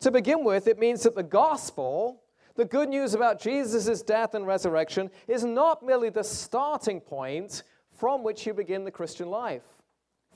To 0.00 0.10
begin 0.10 0.44
with, 0.44 0.66
it 0.66 0.78
means 0.78 1.04
that 1.04 1.14
the 1.14 1.22
gospel, 1.22 2.22
the 2.56 2.64
good 2.64 2.88
news 2.88 3.14
about 3.14 3.40
Jesus' 3.40 4.02
death 4.02 4.34
and 4.34 4.46
resurrection, 4.46 5.10
is 5.28 5.44
not 5.44 5.84
merely 5.84 6.10
the 6.10 6.24
starting 6.24 7.00
point 7.00 7.62
from 7.92 8.22
which 8.22 8.46
you 8.46 8.52
begin 8.52 8.84
the 8.84 8.90
Christian 8.90 9.30
life, 9.30 9.62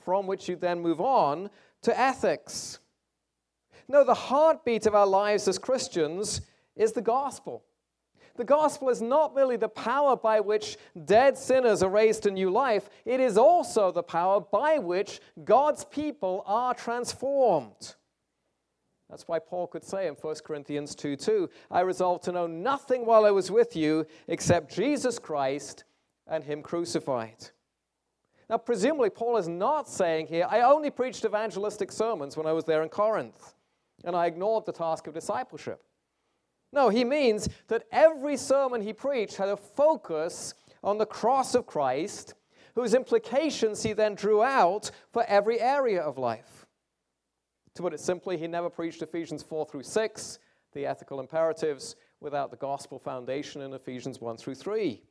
from 0.03 0.25
which 0.25 0.47
you 0.47 0.55
then 0.55 0.79
move 0.79 1.01
on 1.01 1.49
to 1.81 1.99
ethics. 1.99 2.79
No, 3.87 4.03
the 4.03 4.13
heartbeat 4.13 4.85
of 4.85 4.95
our 4.95 5.07
lives 5.07 5.47
as 5.47 5.57
Christians 5.57 6.41
is 6.75 6.93
the 6.93 7.01
gospel. 7.01 7.63
The 8.39 8.45
gospel 8.45 8.87
is 8.87 9.01
not 9.01 9.35
merely 9.35 9.57
the 9.57 9.67
power 9.67 10.15
by 10.15 10.39
which 10.39 10.77
dead 11.03 11.37
sinners 11.37 11.83
are 11.83 11.89
raised 11.89 12.23
to 12.23 12.31
new 12.31 12.49
life, 12.49 12.89
it 13.03 13.19
is 13.19 13.37
also 13.37 13.91
the 13.91 14.01
power 14.01 14.39
by 14.39 14.77
which 14.77 15.19
God's 15.43 15.83
people 15.83 16.43
are 16.45 16.73
transformed. 16.73 17.95
That's 19.09 19.27
why 19.27 19.39
Paul 19.39 19.67
could 19.67 19.83
say 19.83 20.07
in 20.07 20.13
1 20.13 20.35
Corinthians 20.45 20.95
2 20.95 21.17
2, 21.17 21.49
I 21.69 21.81
resolved 21.81 22.23
to 22.23 22.31
know 22.31 22.47
nothing 22.47 23.05
while 23.05 23.25
I 23.25 23.31
was 23.31 23.51
with 23.51 23.75
you 23.75 24.05
except 24.29 24.73
Jesus 24.73 25.19
Christ 25.19 25.83
and 26.25 26.41
Him 26.41 26.61
crucified. 26.61 27.49
Now, 28.49 28.57
presumably, 28.57 29.09
Paul 29.09 29.35
is 29.35 29.49
not 29.49 29.89
saying 29.89 30.27
here, 30.27 30.47
I 30.49 30.61
only 30.61 30.91
preached 30.91 31.25
evangelistic 31.25 31.91
sermons 31.91 32.37
when 32.37 32.47
I 32.47 32.53
was 32.53 32.63
there 32.63 32.83
in 32.83 32.89
Corinth, 32.89 33.53
and 34.05 34.15
I 34.15 34.27
ignored 34.27 34.65
the 34.65 34.71
task 34.71 35.07
of 35.07 35.13
discipleship. 35.13 35.83
No, 36.71 36.89
he 36.89 37.03
means 37.03 37.49
that 37.67 37.85
every 37.91 38.37
sermon 38.37 38.81
he 38.81 38.93
preached 38.93 39.37
had 39.37 39.49
a 39.49 39.57
focus 39.57 40.53
on 40.83 40.97
the 40.97 41.05
cross 41.05 41.55
of 41.55 41.65
Christ, 41.65 42.35
whose 42.75 42.93
implications 42.93 43.83
he 43.83 43.93
then 43.93 44.15
drew 44.15 44.43
out 44.43 44.91
for 45.11 45.23
every 45.27 45.59
area 45.59 46.01
of 46.01 46.17
life. 46.17 46.65
To 47.75 47.81
put 47.81 47.93
it 47.93 47.99
simply, 47.99 48.37
he 48.37 48.47
never 48.47 48.69
preached 48.69 49.01
Ephesians 49.01 49.41
4 49.41 49.65
through 49.65 49.83
6, 49.83 50.39
the 50.73 50.85
ethical 50.85 51.19
imperatives, 51.19 51.95
without 52.19 52.51
the 52.51 52.57
gospel 52.57 52.99
foundation 52.99 53.61
in 53.61 53.73
Ephesians 53.73 54.21
1 54.21 54.37
through 54.37 54.55
3. 54.55 55.01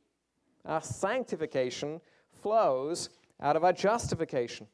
Our 0.65 0.81
sanctification 0.81 1.99
flows 2.41 3.09
out 3.41 3.55
of 3.55 3.63
our 3.63 3.73
justification. 3.73 4.67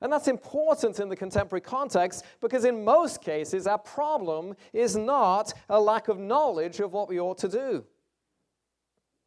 And 0.00 0.12
that's 0.12 0.28
important 0.28 1.00
in 1.00 1.08
the 1.08 1.16
contemporary 1.16 1.60
context 1.60 2.24
because, 2.40 2.64
in 2.64 2.84
most 2.84 3.20
cases, 3.20 3.66
our 3.66 3.78
problem 3.78 4.54
is 4.72 4.96
not 4.96 5.52
a 5.68 5.80
lack 5.80 6.08
of 6.08 6.18
knowledge 6.18 6.78
of 6.78 6.92
what 6.92 7.08
we 7.08 7.18
ought 7.18 7.38
to 7.38 7.48
do. 7.48 7.84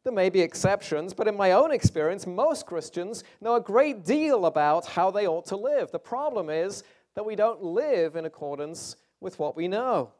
There 0.04 0.12
may 0.12 0.30
be 0.30 0.40
exceptions, 0.40 1.14
but 1.14 1.28
in 1.28 1.36
my 1.36 1.52
own 1.52 1.72
experience, 1.72 2.26
most 2.26 2.66
Christians 2.66 3.22
know 3.40 3.54
a 3.54 3.60
great 3.60 4.04
deal 4.04 4.46
about 4.46 4.86
how 4.86 5.10
they 5.10 5.28
ought 5.28 5.46
to 5.46 5.56
live. 5.56 5.92
The 5.92 5.98
problem 5.98 6.50
is 6.50 6.82
that 7.14 7.24
we 7.24 7.36
don't 7.36 7.62
live 7.62 8.16
in 8.16 8.24
accordance 8.24 8.96
with 9.20 9.38
what 9.38 9.56
we 9.56 9.68
know. 9.68 10.10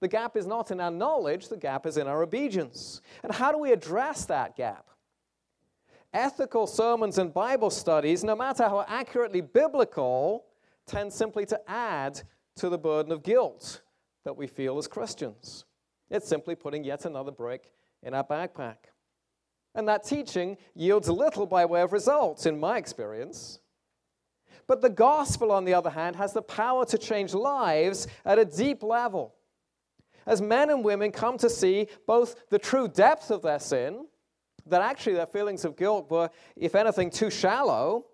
The 0.00 0.08
gap 0.08 0.36
is 0.36 0.46
not 0.46 0.70
in 0.70 0.80
our 0.80 0.90
knowledge, 0.90 1.48
the 1.48 1.56
gap 1.56 1.86
is 1.86 1.96
in 1.96 2.06
our 2.06 2.22
obedience. 2.22 3.00
And 3.22 3.32
how 3.32 3.52
do 3.52 3.58
we 3.58 3.72
address 3.72 4.26
that 4.26 4.56
gap? 4.56 4.86
Ethical 6.12 6.66
sermons 6.66 7.18
and 7.18 7.32
Bible 7.32 7.70
studies, 7.70 8.24
no 8.24 8.34
matter 8.34 8.64
how 8.64 8.84
accurately 8.88 9.40
biblical, 9.40 10.44
tend 10.86 11.12
simply 11.12 11.44
to 11.46 11.60
add 11.70 12.22
to 12.56 12.68
the 12.68 12.78
burden 12.78 13.12
of 13.12 13.22
guilt 13.22 13.82
that 14.24 14.36
we 14.36 14.46
feel 14.46 14.78
as 14.78 14.86
Christians. 14.86 15.64
It's 16.10 16.28
simply 16.28 16.54
putting 16.54 16.84
yet 16.84 17.04
another 17.04 17.30
brick 17.30 17.70
in 18.02 18.14
our 18.14 18.24
backpack. 18.24 18.76
And 19.74 19.86
that 19.88 20.04
teaching 20.04 20.56
yields 20.74 21.08
little 21.08 21.46
by 21.46 21.64
way 21.66 21.82
of 21.82 21.92
results, 21.92 22.46
in 22.46 22.58
my 22.58 22.78
experience. 22.78 23.60
But 24.66 24.80
the 24.80 24.90
gospel, 24.90 25.52
on 25.52 25.64
the 25.64 25.74
other 25.74 25.90
hand, 25.90 26.16
has 26.16 26.32
the 26.32 26.42
power 26.42 26.84
to 26.86 26.98
change 26.98 27.34
lives 27.34 28.06
at 28.24 28.38
a 28.38 28.44
deep 28.44 28.82
level. 28.82 29.34
as 30.28 30.42
men 30.42 30.70
and 30.70 30.84
women 30.84 31.10
come 31.10 31.38
to 31.38 31.48
see 31.48 31.88
both 32.06 32.48
the 32.50 32.58
true 32.58 32.86
depth 32.86 33.30
of 33.30 33.42
their 33.42 33.58
sin, 33.58 34.06
that 34.68 34.82
actually 34.82 35.14
their 35.14 35.26
feelings 35.26 35.64
of 35.64 35.76
guilt 35.76 36.10
were, 36.10 36.30
if 36.56 36.74
anything, 36.74 37.10
too 37.10 37.30
shallow, 37.30 38.06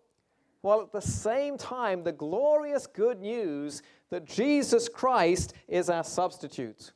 while 0.63 0.81
at 0.81 0.93
the 0.93 1.01
same 1.01 1.59
time, 1.59 2.03
the 2.03 2.13
glorious 2.13 2.87
good 2.87 3.21
news 3.21 3.83
that 4.11 4.25
Jesus 4.25 4.89
Christ 4.89 5.53
is 5.69 5.91
our 5.91 6.05
substitute, 6.05 6.93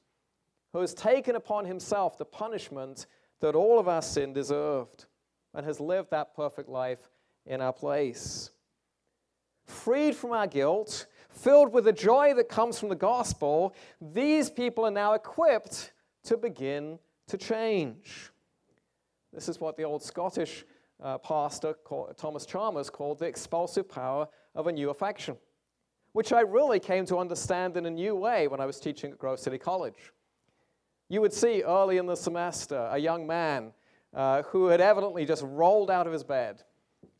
who 0.73 0.81
has 0.81 0.95
taken 0.95 1.37
upon 1.37 1.67
himself 1.67 2.17
the 2.17 2.25
punishment 2.25 3.07
that 3.41 3.55
all 3.55 3.79
of 3.79 3.87
our 3.87 4.03
sin 4.03 4.33
deserved 4.33 5.07
and 5.55 5.67
has 5.67 5.81
lived 5.81 6.11
that 6.11 6.35
perfect 6.35 6.69
life 6.69 7.11
in 7.47 7.61
our 7.61 7.73
place. 7.73 8.51
Freed 9.67 10.15
from 10.15 10.33
our 10.33 10.47
guilt, 10.47 11.07
filled 11.29 11.73
with 11.73 11.85
the 11.85 11.93
joy 11.93 12.33
that 12.35 12.49
comes 12.49 12.79
from 12.79 12.89
the 12.89 12.95
gospel, 12.95 13.75
these 14.01 14.49
people 14.49 14.87
are 14.87 14.91
now 14.91 15.13
equipped 15.13 15.93
to 16.25 16.37
begin 16.37 16.99
to 17.27 17.37
change. 17.37 18.31
This 19.39 19.49
is 19.49 19.61
what 19.61 19.77
the 19.77 19.85
old 19.85 20.03
Scottish 20.03 20.65
uh, 21.01 21.17
pastor 21.19 21.73
called, 21.73 22.17
Thomas 22.19 22.45
Chalmers 22.45 22.91
called 22.91 23.21
the 23.21 23.27
expulsive 23.27 23.89
power 23.89 24.27
of 24.57 24.67
a 24.67 24.73
new 24.73 24.91
affection, 24.91 25.37
which 26.11 26.33
I 26.33 26.41
really 26.41 26.81
came 26.81 27.07
to 27.07 27.19
understand 27.19 27.77
in 27.77 27.87
a 27.87 27.91
new 27.91 28.17
way 28.17 28.49
when 28.49 28.59
I 28.59 28.67
was 28.67 28.81
teaching 28.81 29.13
at 29.13 29.19
Grove 29.19 29.39
City 29.39 29.57
College. 29.57 30.13
You 31.09 31.21
would 31.21 31.33
see 31.33 31.63
early 31.63 31.99
in 31.99 32.07
the 32.07 32.17
semester 32.17 32.89
a 32.91 32.99
young 32.99 33.29
man 33.29 33.71
uh, 34.13 34.43
who 34.43 34.67
had 34.67 34.81
evidently 34.81 35.25
just 35.25 35.45
rolled 35.47 35.89
out 35.89 36.09
of 36.09 36.13
his 36.13 36.25
bed 36.25 36.65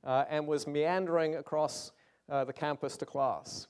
uh, 0.03 0.25
and 0.29 0.45
was 0.45 0.67
meandering 0.67 1.37
across 1.37 1.93
uh, 2.29 2.43
the 2.43 2.53
campus 2.53 2.97
to 2.97 3.07
class. 3.07 3.69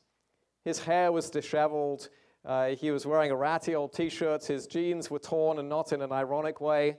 His 0.64 0.78
hair 0.78 1.12
was 1.12 1.28
disheveled. 1.28 2.08
Uh, 2.46 2.68
he 2.68 2.92
was 2.92 3.04
wearing 3.04 3.30
a 3.30 3.36
ratty 3.36 3.74
old 3.74 3.92
t 3.92 4.08
shirt. 4.08 4.46
His 4.46 4.66
jeans 4.66 5.10
were 5.10 5.18
torn 5.18 5.58
and 5.58 5.68
not 5.68 5.92
in 5.92 6.00
an 6.00 6.12
ironic 6.12 6.62
way. 6.62 6.96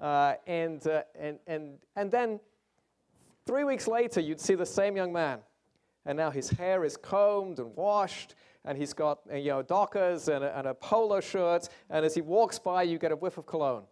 Uh, 0.00 0.34
and, 0.46 0.86
uh, 0.86 1.02
and, 1.18 1.38
and, 1.46 1.78
and 1.96 2.10
then 2.10 2.40
three 3.46 3.64
weeks 3.64 3.88
later, 3.88 4.20
you'd 4.20 4.40
see 4.40 4.54
the 4.54 4.66
same 4.66 4.96
young 4.96 5.12
man. 5.12 5.40
And 6.06 6.16
now 6.16 6.30
his 6.30 6.48
hair 6.50 6.84
is 6.84 6.96
combed 6.96 7.58
and 7.58 7.74
washed, 7.76 8.34
and 8.64 8.78
he's 8.78 8.92
got 8.92 9.20
you 9.32 9.44
know, 9.44 9.62
dockers 9.62 10.28
and 10.28 10.44
a, 10.44 10.56
and 10.56 10.66
a 10.66 10.74
polo 10.74 11.20
shirt. 11.20 11.68
And 11.90 12.04
as 12.04 12.14
he 12.14 12.20
walks 12.20 12.58
by, 12.58 12.84
you 12.84 12.98
get 12.98 13.12
a 13.12 13.16
whiff 13.16 13.38
of 13.38 13.46
cologne. 13.46 13.84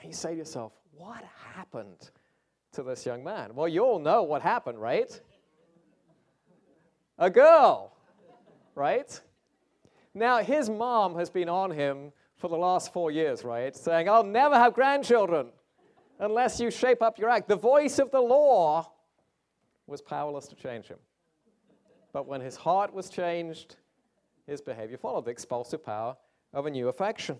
And 0.00 0.08
you 0.08 0.14
say 0.14 0.30
to 0.30 0.36
yourself, 0.36 0.72
what 0.96 1.22
happened 1.54 2.10
to 2.72 2.82
this 2.82 3.04
young 3.04 3.22
man? 3.22 3.54
Well, 3.54 3.68
you 3.68 3.84
all 3.84 3.98
know 3.98 4.22
what 4.22 4.42
happened, 4.42 4.80
right? 4.80 5.20
A 7.18 7.28
girl, 7.28 7.92
right? 8.74 9.20
Now, 10.14 10.38
his 10.38 10.70
mom 10.70 11.16
has 11.16 11.28
been 11.28 11.48
on 11.48 11.70
him 11.70 12.12
for 12.40 12.48
the 12.48 12.56
last 12.56 12.92
four 12.92 13.10
years, 13.10 13.44
right? 13.44 13.76
Saying, 13.76 14.08
I'll 14.08 14.24
never 14.24 14.54
have 14.54 14.72
grandchildren 14.72 15.48
unless 16.18 16.58
you 16.58 16.70
shape 16.70 17.02
up 17.02 17.18
your 17.18 17.28
act. 17.28 17.48
The 17.48 17.56
voice 17.56 17.98
of 17.98 18.10
the 18.10 18.20
law 18.20 18.90
was 19.86 20.00
powerless 20.00 20.46
to 20.48 20.54
change 20.54 20.86
him. 20.86 20.98
But 22.12 22.26
when 22.26 22.40
his 22.40 22.56
heart 22.56 22.94
was 22.94 23.10
changed, 23.10 23.76
his 24.46 24.62
behavior 24.62 24.96
followed 24.96 25.26
the 25.26 25.30
expulsive 25.30 25.84
power 25.84 26.16
of 26.54 26.64
a 26.64 26.70
new 26.70 26.88
affection. 26.88 27.38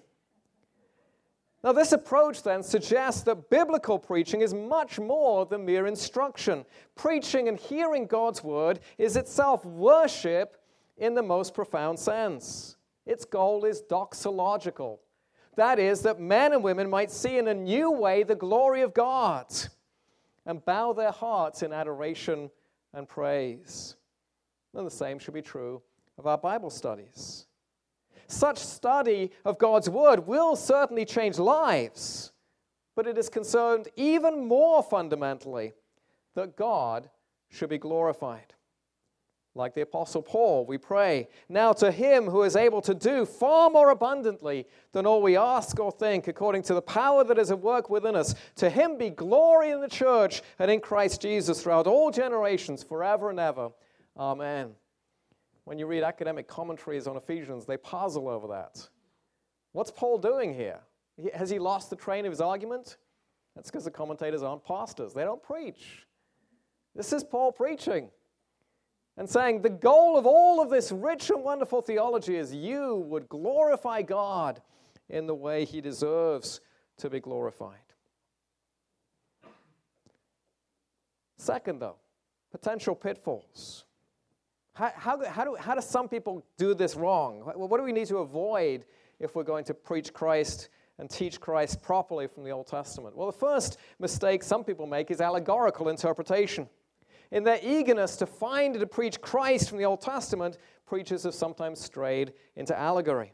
Now, 1.64 1.72
this 1.72 1.92
approach 1.92 2.42
then 2.42 2.62
suggests 2.62 3.22
that 3.22 3.50
biblical 3.50 3.98
preaching 3.98 4.42
is 4.42 4.54
much 4.54 4.98
more 4.98 5.44
than 5.46 5.64
mere 5.64 5.86
instruction. 5.86 6.64
Preaching 6.94 7.48
and 7.48 7.58
hearing 7.58 8.06
God's 8.06 8.44
word 8.44 8.80
is 8.98 9.16
itself 9.16 9.64
worship 9.64 10.56
in 10.96 11.14
the 11.14 11.22
most 11.22 11.54
profound 11.54 11.98
sense. 11.98 12.76
Its 13.10 13.24
goal 13.24 13.64
is 13.64 13.82
doxological. 13.82 15.00
That 15.56 15.80
is, 15.80 16.02
that 16.02 16.20
men 16.20 16.52
and 16.52 16.62
women 16.62 16.88
might 16.88 17.10
see 17.10 17.38
in 17.38 17.48
a 17.48 17.54
new 17.54 17.90
way 17.90 18.22
the 18.22 18.36
glory 18.36 18.82
of 18.82 18.94
God 18.94 19.52
and 20.46 20.64
bow 20.64 20.92
their 20.92 21.10
hearts 21.10 21.64
in 21.64 21.72
adoration 21.72 22.52
and 22.94 23.08
praise. 23.08 23.96
And 24.74 24.86
the 24.86 24.92
same 24.92 25.18
should 25.18 25.34
be 25.34 25.42
true 25.42 25.82
of 26.18 26.28
our 26.28 26.38
Bible 26.38 26.70
studies. 26.70 27.46
Such 28.28 28.58
study 28.58 29.32
of 29.44 29.58
God's 29.58 29.90
Word 29.90 30.24
will 30.24 30.54
certainly 30.54 31.04
change 31.04 31.36
lives, 31.36 32.30
but 32.94 33.08
it 33.08 33.18
is 33.18 33.28
concerned 33.28 33.88
even 33.96 34.46
more 34.46 34.84
fundamentally 34.84 35.72
that 36.36 36.56
God 36.56 37.10
should 37.48 37.70
be 37.70 37.78
glorified. 37.78 38.54
Like 39.56 39.74
the 39.74 39.80
Apostle 39.80 40.22
Paul, 40.22 40.64
we 40.64 40.78
pray, 40.78 41.28
Now 41.48 41.72
to 41.74 41.90
him 41.90 42.26
who 42.26 42.44
is 42.44 42.54
able 42.54 42.80
to 42.82 42.94
do 42.94 43.26
far 43.26 43.68
more 43.68 43.90
abundantly 43.90 44.66
than 44.92 45.06
all 45.06 45.20
we 45.20 45.36
ask 45.36 45.78
or 45.80 45.90
think, 45.90 46.28
according 46.28 46.62
to 46.64 46.74
the 46.74 46.82
power 46.82 47.24
that 47.24 47.36
is 47.36 47.50
at 47.50 47.58
work 47.58 47.90
within 47.90 48.14
us, 48.14 48.36
to 48.56 48.70
him 48.70 48.96
be 48.96 49.10
glory 49.10 49.70
in 49.70 49.80
the 49.80 49.88
church 49.88 50.42
and 50.60 50.70
in 50.70 50.80
Christ 50.80 51.20
Jesus 51.20 51.62
throughout 51.62 51.88
all 51.88 52.12
generations, 52.12 52.84
forever 52.84 53.28
and 53.28 53.40
ever. 53.40 53.70
Amen. 54.16 54.70
When 55.64 55.80
you 55.80 55.86
read 55.86 56.04
academic 56.04 56.46
commentaries 56.46 57.08
on 57.08 57.16
Ephesians, 57.16 57.66
they 57.66 57.76
puzzle 57.76 58.28
over 58.28 58.48
that. 58.48 58.88
What's 59.72 59.90
Paul 59.90 60.18
doing 60.18 60.54
here? 60.54 60.78
Has 61.34 61.50
he 61.50 61.58
lost 61.58 61.90
the 61.90 61.96
train 61.96 62.24
of 62.24 62.30
his 62.30 62.40
argument? 62.40 62.98
That's 63.56 63.68
because 63.68 63.84
the 63.84 63.90
commentators 63.90 64.44
aren't 64.44 64.64
pastors, 64.64 65.12
they 65.12 65.24
don't 65.24 65.42
preach. 65.42 66.06
This 66.94 67.12
is 67.12 67.24
Paul 67.24 67.50
preaching 67.50 68.10
and 69.20 69.28
saying, 69.28 69.60
The 69.60 69.68
goal 69.68 70.16
of 70.16 70.24
all 70.24 70.62
of 70.62 70.70
this 70.70 70.90
rich 70.90 71.28
and 71.28 71.44
wonderful 71.44 71.82
theology 71.82 72.36
is 72.36 72.54
you 72.54 73.04
would 73.06 73.28
glorify 73.28 74.00
God 74.00 74.62
in 75.10 75.26
the 75.26 75.34
way 75.34 75.66
he 75.66 75.82
deserves 75.82 76.62
to 76.96 77.10
be 77.10 77.20
glorified. 77.20 77.76
Second, 81.36 81.80
though, 81.80 81.96
potential 82.50 82.94
pitfalls. 82.94 83.84
How, 84.72 84.90
how, 84.96 85.24
how, 85.26 85.44
do, 85.44 85.54
how 85.54 85.74
do 85.74 85.82
some 85.82 86.08
people 86.08 86.42
do 86.56 86.72
this 86.72 86.96
wrong? 86.96 87.40
What 87.40 87.76
do 87.76 87.84
we 87.84 87.92
need 87.92 88.06
to 88.06 88.18
avoid 88.18 88.86
if 89.18 89.34
we're 89.34 89.44
going 89.44 89.64
to 89.64 89.74
preach 89.74 90.14
Christ 90.14 90.70
and 90.98 91.10
teach 91.10 91.40
Christ 91.40 91.82
properly 91.82 92.26
from 92.26 92.42
the 92.44 92.52
Old 92.52 92.68
Testament? 92.68 93.14
Well, 93.14 93.26
the 93.26 93.38
first 93.38 93.76
mistake 93.98 94.42
some 94.42 94.64
people 94.64 94.86
make 94.86 95.10
is 95.10 95.20
allegorical 95.20 95.90
interpretation. 95.90 96.70
In 97.30 97.44
their 97.44 97.60
eagerness 97.62 98.16
to 98.16 98.26
find 98.26 98.74
and 98.74 98.80
to 98.80 98.86
preach 98.86 99.20
Christ 99.20 99.68
from 99.68 99.78
the 99.78 99.84
Old 99.84 100.00
Testament, 100.00 100.58
preachers 100.86 101.22
have 101.22 101.34
sometimes 101.34 101.80
strayed 101.80 102.32
into 102.56 102.76
allegory. 102.78 103.32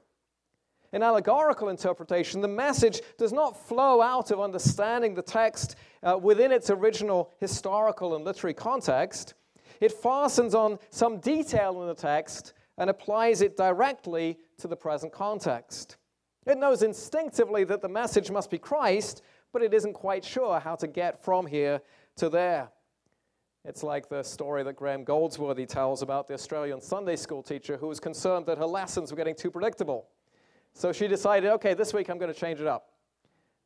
In 0.93 1.03
allegorical 1.03 1.69
interpretation, 1.69 2.41
the 2.41 2.49
message 2.49 3.01
does 3.19 3.33
not 3.33 3.67
flow 3.67 4.01
out 4.01 4.31
of 4.31 4.41
understanding 4.41 5.15
the 5.15 5.23
text 5.23 5.77
uh, 6.03 6.17
within 6.17 6.53
its 6.53 6.71
original 6.71 7.33
historical 7.41 8.15
and 8.15 8.25
literary 8.25 8.55
context. 8.55 9.35
It 9.81 9.93
fastens 9.93 10.55
on 10.55 10.79
some 10.91 11.19
detail 11.19 11.83
in 11.83 11.89
the 11.89 11.95
text 11.95 12.55
and 12.79 12.91
applies 12.91 13.41
it 13.41 13.57
directly 13.57 14.39
to 14.59 14.69
the 14.69 14.77
present 14.77 15.13
context. 15.13 15.97
It 16.47 16.59
knows 16.59 16.83
instinctively 16.83 17.65
that 17.65 17.83
the 17.83 17.89
message 17.89 18.31
must 18.31 18.51
be 18.51 18.59
Christ, 18.59 19.23
but 19.53 19.63
it 19.63 19.75
isn't 19.75 19.95
quite 19.95 20.25
sure 20.25 20.61
how 20.61 20.77
to 20.77 20.87
get 20.87 21.25
from 21.25 21.47
here 21.47 21.81
to 22.17 22.29
there. 22.29 22.71
It's 23.67 23.83
like 23.83 24.09
the 24.09 24.23
story 24.23 24.63
that 24.63 24.77
Graham 24.77 25.03
Goldsworthy 25.03 25.67
tells 25.67 26.01
about 26.01 26.29
the 26.29 26.35
Australian 26.35 26.81
Sunday 26.81 27.17
school 27.17 27.43
teacher 27.43 27.77
who 27.77 27.89
was 27.89 27.99
concerned 27.99 28.47
that 28.47 28.59
her 28.59 28.67
lessons 28.67 29.11
were 29.11 29.17
getting 29.17 29.35
too 29.35 29.51
predictable. 29.51 30.07
So 30.73 30.93
she 30.93 31.09
decided, 31.09 31.51
okay, 31.51 31.75
this 31.75 31.93
week 31.93 32.09
I'm 32.09 32.17
going 32.17 32.33
to 32.33 32.39
change 32.39 32.61
it 32.61 32.69
up. 32.69 32.91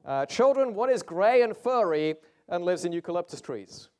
Uh, 0.02 0.24
children, 0.24 0.74
what 0.74 0.88
is 0.88 1.02
gray 1.02 1.42
and 1.42 1.54
furry 1.54 2.14
and 2.48 2.64
lives 2.64 2.86
in 2.86 2.92
eucalyptus 2.92 3.42
trees? 3.42 3.90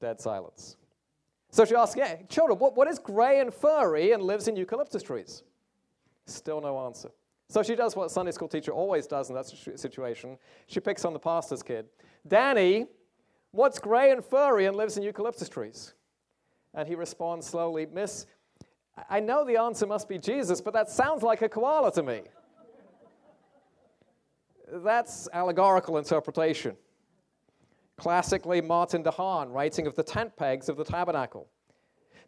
Dead 0.00 0.20
silence. 0.20 0.76
So 1.50 1.64
she 1.64 1.74
asked, 1.74 1.96
yeah, 1.96 2.22
children, 2.28 2.60
what, 2.60 2.76
what 2.76 2.86
is 2.86 3.00
gray 3.00 3.40
and 3.40 3.52
furry 3.52 4.12
and 4.12 4.22
lives 4.22 4.46
in 4.46 4.54
eucalyptus 4.54 5.02
trees? 5.02 5.42
Still 6.26 6.60
no 6.60 6.78
answer. 6.86 7.10
So 7.48 7.64
she 7.64 7.74
does 7.74 7.96
what 7.96 8.12
Sunday 8.12 8.30
school 8.30 8.48
teacher 8.48 8.70
always 8.70 9.08
does 9.08 9.30
in 9.30 9.34
that 9.34 9.46
situation. 9.74 10.38
She 10.68 10.78
picks 10.78 11.04
on 11.04 11.12
the 11.12 11.18
pastor's 11.18 11.62
kid. 11.62 11.86
Danny, 12.26 12.86
What's 13.52 13.78
gray 13.78 14.10
and 14.10 14.24
furry 14.24 14.66
and 14.66 14.76
lives 14.76 14.96
in 14.96 15.02
eucalyptus 15.02 15.48
trees? 15.48 15.94
And 16.74 16.88
he 16.88 16.94
responds 16.94 17.46
slowly, 17.46 17.86
Miss, 17.86 18.26
I 19.08 19.20
know 19.20 19.44
the 19.44 19.56
answer 19.56 19.86
must 19.86 20.08
be 20.08 20.18
Jesus, 20.18 20.60
but 20.60 20.72
that 20.74 20.90
sounds 20.90 21.22
like 21.22 21.42
a 21.42 21.48
koala 21.48 21.92
to 21.92 22.02
me. 22.02 22.22
That's 24.72 25.28
allegorical 25.32 25.98
interpretation. 25.98 26.76
Classically, 27.96 28.60
Martin 28.60 29.02
de 29.02 29.10
DeHaan, 29.10 29.52
writing 29.52 29.86
of 29.86 29.94
the 29.94 30.02
tent 30.02 30.34
pegs 30.36 30.68
of 30.68 30.76
the 30.76 30.84
tabernacle. 30.84 31.46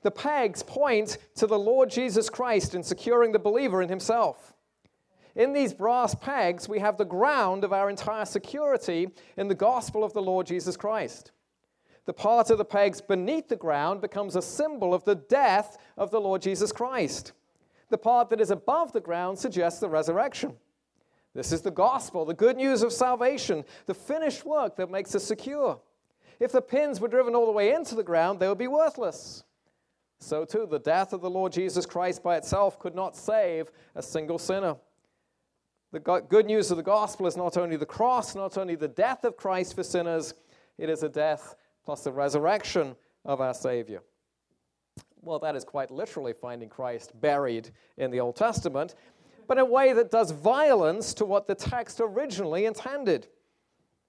The 0.03 0.11
pegs 0.11 0.63
point 0.63 1.17
to 1.37 1.47
the 1.47 1.59
Lord 1.59 1.89
Jesus 1.91 2.29
Christ 2.29 2.75
in 2.75 2.83
securing 2.83 3.33
the 3.33 3.39
believer 3.39 3.81
in 3.81 3.89
himself. 3.89 4.54
In 5.37 5.53
these 5.53 5.75
brass 5.75 6.15
pegs, 6.15 6.69
we 6.69 6.79
have 6.79 6.97
the 6.97 7.05
ground 7.05 7.65
of 7.65 7.73
our 7.73 7.91
entire 7.91 8.25
security 8.25 9.09
in 9.37 9.49
the 9.49 9.55
gospel 9.55 10.05
of 10.05 10.13
the 10.13 10.23
Lord 10.23 10.47
Jesus 10.47 10.77
Christ. 10.77 11.33
The 12.07 12.13
part 12.13 12.51
of 12.51 12.59
the 12.59 12.65
pegs 12.65 13.01
beneath 13.01 13.49
the 13.49 13.57
ground 13.57 14.01
becomes 14.01 14.37
a 14.37 14.43
symbol 14.43 14.95
of 14.95 15.05
the 15.05 15.15
death 15.15 15.79
of 15.97 16.11
the 16.11 16.21
Lord 16.21 16.43
Jesus 16.43 16.71
Christ. 16.71 17.33
The 17.89 17.99
part 17.99 18.31
that 18.31 18.41
is 18.41 18.51
above 18.51 18.93
the 18.93 19.01
ground 19.01 19.39
suggests 19.39 19.81
the 19.81 19.89
resurrection. 19.89 20.55
This 21.35 21.51
is 21.51 21.63
the 21.63 21.71
gospel, 21.71 22.25
the 22.25 22.35
good 22.35 22.57
news 22.57 22.83
of 22.83 22.93
salvation, 22.93 23.65
the 23.87 23.95
finished 23.95 24.45
work 24.45 24.77
that 24.77 24.91
makes 24.91 25.15
us 25.15 25.25
secure. 25.25 25.81
If 26.39 26.53
the 26.53 26.63
pins 26.63 27.01
were 27.01 27.09
driven 27.09 27.35
all 27.35 27.47
the 27.47 27.53
way 27.53 27.73
into 27.73 27.95
the 27.95 28.05
ground, 28.05 28.39
they 28.39 28.49
would 28.49 28.59
be 28.59 28.69
worthless. 28.69 29.43
So, 30.21 30.45
too, 30.45 30.67
the 30.71 30.79
death 30.79 31.13
of 31.13 31.21
the 31.21 31.31
Lord 31.31 31.53
Jesus 31.53 31.87
Christ 31.87 32.23
by 32.23 32.37
itself 32.37 32.79
could 32.79 32.95
not 32.95 33.17
save 33.17 33.71
a 33.95 34.03
single 34.03 34.39
sinner. 34.39 34.77
The 35.95 36.01
good 36.01 36.47
news 36.47 36.73
of 36.73 36.77
the 36.77 36.83
gospel 36.83 37.29
is 37.29 37.37
not 37.37 37.57
only 37.57 37.77
the 37.77 37.87
cross, 37.87 38.35
not 38.35 38.59
only 38.59 38.75
the 38.75 38.89
death 38.89 39.23
of 39.23 39.37
Christ 39.37 39.77
for 39.77 39.85
sinners, 39.85 40.35
it 40.77 40.91
is 40.91 41.05
a 41.05 41.09
death 41.09 41.55
plus 41.85 42.03
the 42.03 42.11
resurrection 42.11 42.97
of 43.25 43.41
our 43.41 43.55
Savior. 43.55 44.03
Well, 45.23 45.39
that 45.39 45.55
is 45.55 45.63
quite 45.63 45.93
literally 45.93 46.33
finding 46.33 46.69
Christ 46.69 47.13
buried 47.21 47.71
in 47.97 48.11
the 48.11 48.19
Old 48.19 48.35
Testament, 48.35 48.97
but 49.47 49.57
in 49.57 49.63
a 49.63 49.67
way 49.67 49.93
that 49.93 50.11
does 50.11 50.33
violence 50.33 51.15
to 51.15 51.25
what 51.25 51.47
the 51.47 51.55
text 51.55 52.01
originally 52.03 52.65
intended. 52.65 53.29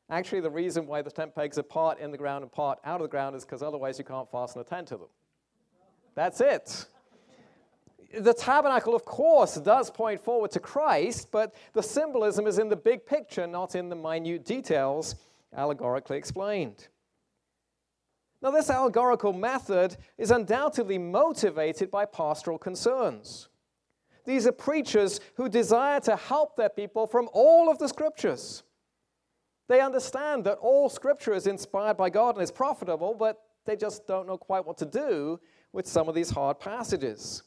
Actually, 0.10 0.42
the 0.42 0.50
reason 0.50 0.88
why 0.88 1.04
the 1.04 1.12
tent 1.12 1.36
pegs 1.36 1.60
are 1.60 1.64
part 1.64 2.00
in 2.00 2.10
the 2.10 2.18
ground 2.18 2.42
and 2.42 2.52
part 2.52 2.80
out 2.84 2.96
of 2.96 3.04
the 3.04 3.12
ground 3.12 3.36
is 3.36 3.46
because 3.46 3.62
otherwise 3.62 4.00
you 4.00 4.06
can't 4.06 4.32
fasten 4.32 4.60
a 4.60 4.64
tent 4.64 4.88
to 4.88 4.98
them. 4.98 5.10
That's 6.16 6.42
it. 6.42 6.88
The 8.14 8.34
tabernacle, 8.34 8.96
of 8.96 9.06
course, 9.06 9.56
does 9.56 9.90
point 9.90 10.24
forward 10.24 10.52
to 10.52 10.60
Christ, 10.60 11.30
but 11.32 11.54
the 11.74 11.84
symbolism 11.84 12.48
is 12.48 12.60
in 12.60 12.70
the 12.70 12.76
big 12.76 13.06
picture, 13.06 13.48
not 13.48 13.76
in 13.76 13.90
the 13.90 13.96
minute 13.96 14.46
details 14.46 15.16
allegorically 15.56 16.18
explained. 16.18 16.88
Now, 18.42 18.52
this 18.52 18.70
allegorical 18.70 19.34
method 19.34 19.98
is 20.18 20.32
undoubtedly 20.32 20.98
motivated 20.98 21.90
by 21.90 22.06
pastoral 22.06 22.58
concerns. 22.58 23.50
These 24.26 24.46
are 24.48 24.52
preachers 24.52 25.20
who 25.36 25.50
desire 25.50 26.00
to 26.02 26.16
help 26.16 26.56
their 26.56 26.70
people 26.70 27.08
from 27.08 27.30
all 27.34 27.70
of 27.70 27.80
the 27.80 27.88
scriptures. 27.88 28.64
They 29.68 29.82
understand 29.82 30.44
that 30.46 30.58
all 30.60 30.90
scripture 30.90 31.34
is 31.34 31.48
inspired 31.48 31.98
by 31.98 32.10
God 32.10 32.36
and 32.36 32.44
is 32.44 32.52
profitable, 32.52 33.16
but 33.18 33.42
they 33.66 33.76
just 33.76 34.06
don't 34.06 34.28
know 34.28 34.38
quite 34.38 34.66
what 34.66 34.78
to 34.78 34.86
do 34.86 35.40
with 35.72 35.88
some 35.88 36.08
of 36.08 36.16
these 36.16 36.30
hard 36.30 36.60
passages. 36.60 37.44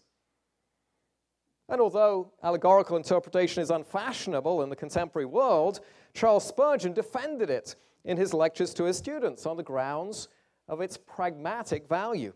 And 1.68 1.80
although 1.80 2.32
allegorical 2.42 2.96
interpretation 2.96 3.62
is 3.62 3.70
unfashionable 3.70 4.62
in 4.62 4.70
the 4.70 4.76
contemporary 4.76 5.26
world, 5.26 5.80
Charles 6.14 6.46
Spurgeon 6.46 6.92
defended 6.92 7.50
it 7.50 7.76
in 8.04 8.16
his 8.16 8.32
lectures 8.32 8.72
to 8.74 8.84
his 8.84 8.96
students 8.96 9.44
on 9.44 9.56
the 9.56 9.62
grounds 9.62 10.28
of 10.66 10.80
its 10.80 10.96
pragmatic 10.96 11.88
value. 11.88 12.32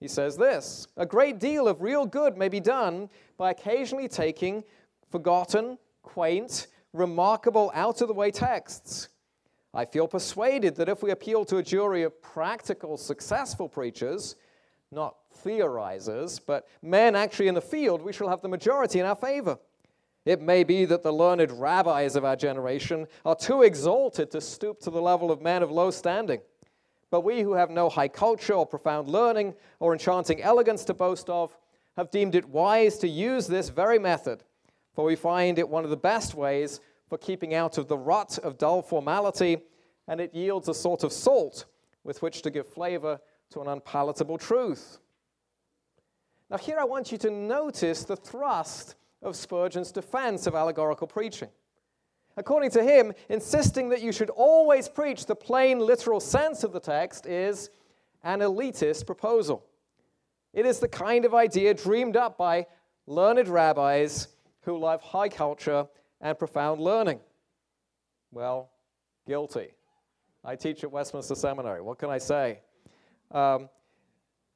He 0.00 0.08
says 0.08 0.36
this 0.36 0.86
A 0.96 1.06
great 1.06 1.38
deal 1.38 1.66
of 1.66 1.80
real 1.80 2.06
good 2.06 2.36
may 2.36 2.48
be 2.48 2.60
done 2.60 3.08
by 3.36 3.50
occasionally 3.50 4.08
taking 4.08 4.62
forgotten, 5.10 5.78
quaint, 6.02 6.68
remarkable, 6.92 7.70
out 7.74 8.00
of 8.00 8.08
the 8.08 8.14
way 8.14 8.30
texts. 8.30 9.08
I 9.74 9.84
feel 9.84 10.08
persuaded 10.08 10.76
that 10.76 10.88
if 10.88 11.02
we 11.02 11.10
appeal 11.10 11.44
to 11.46 11.58
a 11.58 11.62
jury 11.62 12.02
of 12.02 12.20
practical, 12.22 12.96
successful 12.96 13.68
preachers, 13.68 14.36
not 14.90 15.16
theorizers, 15.44 16.40
but 16.44 16.66
men 16.82 17.14
actually 17.14 17.48
in 17.48 17.54
the 17.54 17.60
field, 17.60 18.02
we 18.02 18.12
shall 18.12 18.28
have 18.28 18.42
the 18.42 18.48
majority 18.48 19.00
in 19.00 19.06
our 19.06 19.16
favor. 19.16 19.58
It 20.24 20.42
may 20.42 20.64
be 20.64 20.84
that 20.84 21.02
the 21.02 21.12
learned 21.12 21.50
rabbis 21.52 22.16
of 22.16 22.24
our 22.24 22.36
generation 22.36 23.06
are 23.24 23.34
too 23.34 23.62
exalted 23.62 24.30
to 24.32 24.40
stoop 24.40 24.80
to 24.80 24.90
the 24.90 25.00
level 25.00 25.30
of 25.30 25.40
men 25.40 25.62
of 25.62 25.70
low 25.70 25.90
standing. 25.90 26.40
But 27.10 27.22
we 27.22 27.40
who 27.40 27.54
have 27.54 27.70
no 27.70 27.88
high 27.88 28.08
culture 28.08 28.52
or 28.52 28.66
profound 28.66 29.08
learning 29.08 29.54
or 29.80 29.92
enchanting 29.92 30.42
elegance 30.42 30.84
to 30.84 30.94
boast 30.94 31.30
of 31.30 31.56
have 31.96 32.10
deemed 32.10 32.34
it 32.34 32.48
wise 32.48 32.98
to 32.98 33.08
use 33.08 33.46
this 33.46 33.70
very 33.70 33.98
method, 33.98 34.44
for 34.92 35.04
we 35.04 35.16
find 35.16 35.58
it 35.58 35.68
one 35.68 35.84
of 35.84 35.90
the 35.90 35.96
best 35.96 36.34
ways 36.34 36.80
for 37.08 37.16
keeping 37.16 37.54
out 37.54 37.78
of 37.78 37.88
the 37.88 37.96
rut 37.96 38.38
of 38.42 38.58
dull 38.58 38.82
formality, 38.82 39.58
and 40.06 40.20
it 40.20 40.34
yields 40.34 40.68
a 40.68 40.74
sort 40.74 41.02
of 41.02 41.12
salt 41.12 41.64
with 42.04 42.20
which 42.20 42.42
to 42.42 42.50
give 42.50 42.68
flavor 42.68 43.18
to 43.50 43.60
an 43.60 43.68
unpalatable 43.68 44.36
truth. 44.36 44.98
Now, 46.50 46.56
here 46.56 46.78
I 46.78 46.84
want 46.84 47.12
you 47.12 47.18
to 47.18 47.30
notice 47.30 48.04
the 48.04 48.16
thrust 48.16 48.94
of 49.22 49.36
Spurgeon's 49.36 49.92
defense 49.92 50.46
of 50.46 50.54
allegorical 50.54 51.06
preaching. 51.06 51.48
According 52.36 52.70
to 52.70 52.82
him, 52.82 53.12
insisting 53.28 53.88
that 53.88 54.00
you 54.00 54.12
should 54.12 54.30
always 54.30 54.88
preach 54.88 55.26
the 55.26 55.34
plain 55.34 55.80
literal 55.80 56.20
sense 56.20 56.62
of 56.64 56.72
the 56.72 56.80
text 56.80 57.26
is 57.26 57.70
an 58.22 58.40
elitist 58.40 59.06
proposal. 59.06 59.66
It 60.54 60.64
is 60.64 60.78
the 60.78 60.88
kind 60.88 61.24
of 61.24 61.34
idea 61.34 61.74
dreamed 61.74 62.16
up 62.16 62.38
by 62.38 62.66
learned 63.06 63.48
rabbis 63.48 64.28
who 64.62 64.78
love 64.78 65.02
high 65.02 65.28
culture 65.28 65.86
and 66.20 66.38
profound 66.38 66.80
learning. 66.80 67.20
Well, 68.32 68.70
guilty. 69.26 69.72
I 70.44 70.56
teach 70.56 70.84
at 70.84 70.92
Westminster 70.92 71.34
Seminary. 71.34 71.82
What 71.82 71.98
can 71.98 72.08
I 72.08 72.18
say? 72.18 72.60
Um, 73.32 73.68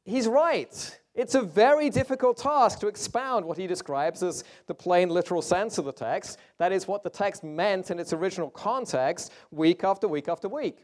he's 0.04 0.26
right. 0.26 1.00
It's 1.14 1.34
a 1.34 1.42
very 1.42 1.90
difficult 1.90 2.38
task 2.38 2.80
to 2.80 2.88
expound 2.88 3.44
what 3.44 3.58
he 3.58 3.66
describes 3.66 4.22
as 4.22 4.44
the 4.66 4.74
plain 4.74 5.10
literal 5.10 5.42
sense 5.42 5.76
of 5.76 5.84
the 5.84 5.92
text. 5.92 6.38
That 6.58 6.72
is 6.72 6.88
what 6.88 7.02
the 7.02 7.10
text 7.10 7.44
meant 7.44 7.90
in 7.90 8.00
its 8.00 8.14
original 8.14 8.48
context, 8.48 9.30
week 9.50 9.84
after 9.84 10.08
week 10.08 10.28
after 10.28 10.48
week. 10.48 10.78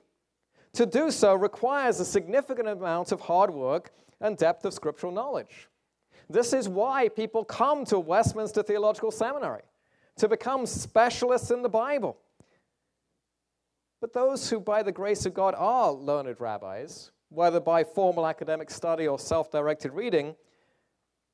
To 0.74 0.84
do 0.84 1.10
so 1.10 1.34
requires 1.34 1.98
a 1.98 2.04
significant 2.04 2.68
amount 2.68 3.10
of 3.10 3.22
hard 3.22 3.50
work 3.50 3.90
and 4.20 4.36
depth 4.36 4.66
of 4.66 4.74
scriptural 4.74 5.12
knowledge. 5.12 5.68
This 6.28 6.52
is 6.52 6.68
why 6.68 7.08
people 7.08 7.42
come 7.42 7.86
to 7.86 7.98
Westminster 7.98 8.62
Theological 8.62 9.10
Seminary, 9.10 9.62
to 10.16 10.28
become 10.28 10.66
specialists 10.66 11.50
in 11.50 11.62
the 11.62 11.70
Bible. 11.70 12.18
But 14.00 14.12
those 14.12 14.50
who, 14.50 14.60
by 14.60 14.82
the 14.82 14.92
grace 14.92 15.24
of 15.24 15.32
God, 15.32 15.54
are 15.56 15.90
learned 15.90 16.38
rabbis, 16.38 17.10
whether 17.30 17.60
by 17.60 17.84
formal 17.84 18.26
academic 18.26 18.70
study 18.70 19.06
or 19.06 19.18
self 19.18 19.50
directed 19.50 19.92
reading, 19.92 20.34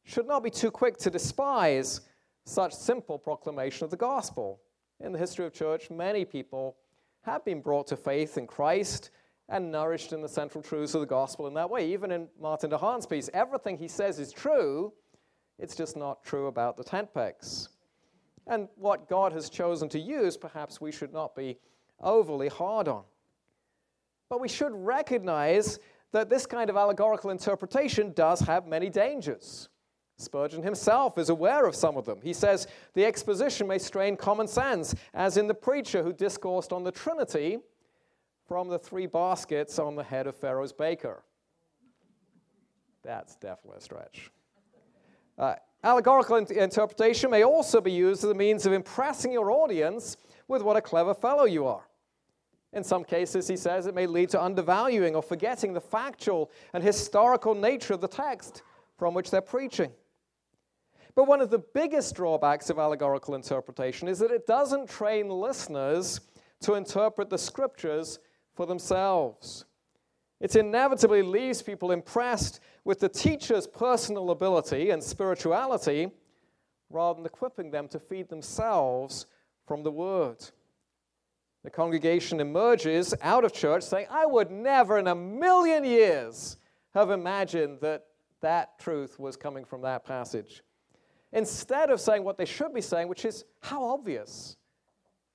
should 0.05 0.27
not 0.27 0.43
be 0.43 0.51
too 0.51 0.71
quick 0.71 0.97
to 0.99 1.11
despise 1.11 2.03
such 2.45 2.75
simple 2.75 3.19
proclamation 3.19 3.85
of 3.85 3.91
the 3.91 3.97
gospel. 3.97 4.61
In 5.01 5.13
the 5.13 5.19
history 5.19 5.47
of 5.47 5.53
church, 5.53 5.91
many 5.91 6.25
people 6.25 6.77
have 7.23 7.45
been 7.45 7.61
brought 7.61 7.87
to 7.89 7.97
faith 7.97 8.37
in 8.37 8.47
Christ 8.47 9.11
and 9.49 9.71
nourished 9.71 10.13
in 10.13 10.21
the 10.21 10.29
central 10.29 10.63
truths 10.63 10.95
of 10.95 11.01
the 11.01 11.07
gospel 11.07 11.47
in 11.47 11.55
that 11.55 11.69
way. 11.69 11.91
Even 11.93 12.11
in 12.11 12.29
Martin 12.41 12.71
de 12.71 12.79
Haan's 12.79 13.07
piece, 13.07 13.31
everything 13.33 13.77
he 13.79 13.89
says 13.89 14.19
is 14.19 14.33
true, 14.33 14.93
it's 15.59 15.77
just 15.77 15.97
not 15.97 16.23
true 16.25 16.47
about 16.47 16.77
the 16.77 16.85
tent 16.85 17.13
pegs. 17.13 17.69
And 18.47 18.69
what 18.77 19.09
God 19.09 19.33
has 19.33 19.49
chosen 19.49 19.89
to 19.91 19.99
use, 19.99 20.37
perhaps 20.37 20.81
we 20.81 20.93
should 20.93 21.13
not 21.13 21.35
be 21.35 21.59
overly 22.01 22.49
hard 22.49 22.89
on. 22.89 23.05
But 24.29 24.41
we 24.41 24.49
should 24.49 24.73
recognize 24.73 25.79
that 26.13 26.31
this 26.31 26.47
kind 26.47 26.71
of 26.71 26.77
allegorical 26.77 27.31
interpretation 27.31 28.13
does 28.13 28.41
have 28.41 28.67
many 28.67 28.89
dangers. 28.89 29.69
Spurgeon 30.17 30.63
himself 30.63 31.19
is 31.19 31.29
aware 31.29 31.67
of 31.67 31.75
some 31.75 31.97
of 31.97 32.05
them. 32.05 32.21
He 32.23 32.33
says 32.33 32.69
the 32.95 33.05
exposition 33.05 33.67
may 33.67 33.79
strain 33.79 34.17
common 34.17 34.47
sense, 34.47 34.95
as 35.13 35.37
in 35.37 35.49
the 35.49 35.55
preacher 35.55 36.03
who 36.05 36.13
discoursed 36.13 36.73
on 36.73 36.85
the 36.85 36.93
Trinity 36.93 37.59
from 38.47 38.69
the 38.69 38.79
three 38.79 39.07
baskets 39.07 39.79
on 39.79 39.97
the 39.97 40.05
head 40.05 40.27
of 40.27 40.37
Pharaoh's 40.37 40.73
baker. 40.73 41.25
That's 43.03 43.37
definitely 43.37 43.79
a 43.79 43.83
stretch. 43.83 44.31
Uh, 45.37 45.55
allegorical 45.83 46.37
in- 46.37 46.47
interpretation 46.53 47.31
may 47.31 47.43
also 47.43 47.81
be 47.81 47.93
used 47.93 48.23
as 48.23 48.31
a 48.31 48.35
means 48.35 48.67
of 48.67 48.73
impressing 48.73 49.33
your 49.33 49.51
audience 49.51 50.17
with 50.47 50.63
what 50.63 50.77
a 50.77 50.81
clever 50.81 51.13
fellow 51.13 51.45
you 51.45 51.67
are. 51.67 51.89
In 52.75 52.83
some 52.83 53.05
cases, 53.05 53.47
he 53.47 53.57
says 53.57 53.87
it 53.87 53.95
may 53.95 54.07
lead 54.07 54.31
to 54.31 54.43
undervaluing 54.43 55.15
or 55.15 55.23
forgetting 55.23 55.73
the 55.73 55.81
factual 55.81 56.51
and 56.73 56.83
historical 56.83 57.55
nature 57.55 57.95
of 57.95 58.01
the 58.01 58.09
text 58.09 58.63
from 58.99 59.15
which 59.15 59.31
they're 59.31 59.41
preaching. 59.41 59.93
But 61.15 61.29
one 61.29 61.41
of 61.41 61.51
the 61.51 61.63
biggest 61.73 62.17
drawbacks 62.17 62.71
of 62.71 62.79
allegorical 62.79 63.37
interpretation 63.37 64.09
is 64.09 64.19
that 64.19 64.33
it 64.33 64.47
doesn't 64.47 64.89
train 64.89 65.29
listeners 65.29 66.21
to 66.63 66.75
interpret 66.75 67.31
the 67.31 67.39
scriptures 67.39 68.19
for 68.55 68.67
themselves. 68.67 69.65
It 70.41 70.57
inevitably 70.57 71.23
leaves 71.23 71.63
people 71.63 71.93
impressed 71.93 72.61
with 72.85 72.99
the 72.99 73.09
teacher's 73.09 73.67
personal 73.69 74.31
ability 74.31 74.91
and 74.91 75.03
spirituality 75.03 76.11
rather 76.91 77.19
than 77.19 77.27
equipping 77.27 77.71
them 77.71 77.87
to 77.89 77.99
feed 78.01 78.29
themselves 78.29 79.27
from 79.67 79.85
the 79.85 79.93
word. 79.93 80.45
The 81.64 81.70
congregation 81.70 82.40
emerges 82.40 83.14
out 83.22 83.42
of 83.42 83.53
church 83.53 83.83
saying, 83.83 84.07
I 84.11 84.27
would 84.27 84.50
never 84.50 84.98
in 84.98 85.07
a 85.07 85.14
million 85.14 85.83
years 85.83 86.59
have 86.92 87.11
imagined 87.11 87.79
that 87.81 88.05
that 88.42 88.79
truth 88.79 89.18
was 89.18 89.37
coming 89.37 89.64
from 89.64 89.81
that 89.83 90.05
passage. 90.05 90.62
Instead 91.33 91.90
of 91.90 92.00
saying 92.00 92.22
what 92.22 92.37
they 92.37 92.44
should 92.44 92.74
be 92.74 92.83
saying, 92.83 93.09
which 93.09 93.24
is, 93.24 93.44
how 93.61 93.83
obvious. 93.83 94.57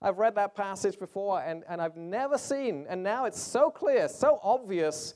I've 0.02 0.20
read 0.20 0.36
that 0.36 0.56
passage 0.56 1.00
before 1.00 1.42
and, 1.42 1.64
and 1.68 1.82
I've 1.82 1.98
never 1.98 2.38
seen, 2.38 2.86
and 2.88 3.02
now 3.02 3.26
it's 3.26 3.42
so 3.42 3.72
clear, 3.72 4.08
so 4.08 4.40
obvious 4.44 5.16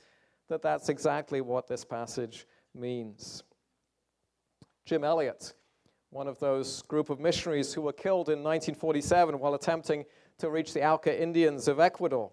that 0.50 0.64
that's 0.64 0.90
exactly 0.90 1.42
what 1.42 1.68
this 1.68 1.86
passage 1.86 2.48
means. 2.74 3.44
Jim 4.86 5.04
Elliot 5.04 5.54
one 6.14 6.28
of 6.28 6.40
those 6.40 6.84
group 6.84 7.10
of 7.10 7.20
missionaries 7.20 7.74
who 7.74 7.82
were 7.82 7.92
killed 7.92 8.30
in 8.30 8.44
1947 8.44 9.40
while 9.40 9.56
attempting 9.56 10.06
to 10.40 10.50
reach 10.50 10.74
the 10.74 10.86
Auca 10.86 11.22
Indians 11.22 11.68
of 11.68 11.80
Ecuador, 11.80 12.32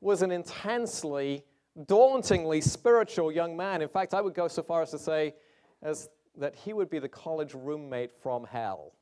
was 0.00 0.22
an 0.22 0.30
intensely, 0.30 1.44
dauntingly 1.86 2.60
spiritual 2.60 3.30
young 3.30 3.56
man. 3.56 3.82
In 3.82 3.88
fact, 3.88 4.14
I 4.14 4.20
would 4.20 4.34
go 4.34 4.48
so 4.48 4.62
far 4.62 4.82
as 4.82 4.90
to 4.92 4.98
say 4.98 5.34
as 5.82 6.08
that 6.36 6.54
he 6.54 6.72
would 6.72 6.88
be 6.88 6.98
the 6.98 7.08
college 7.08 7.54
roommate 7.54 8.12
from 8.22 8.44
hell. 8.44 8.92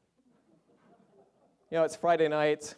You 1.70 1.78
know, 1.78 1.84
it's 1.84 1.96
Friday 1.96 2.28
night, 2.28 2.74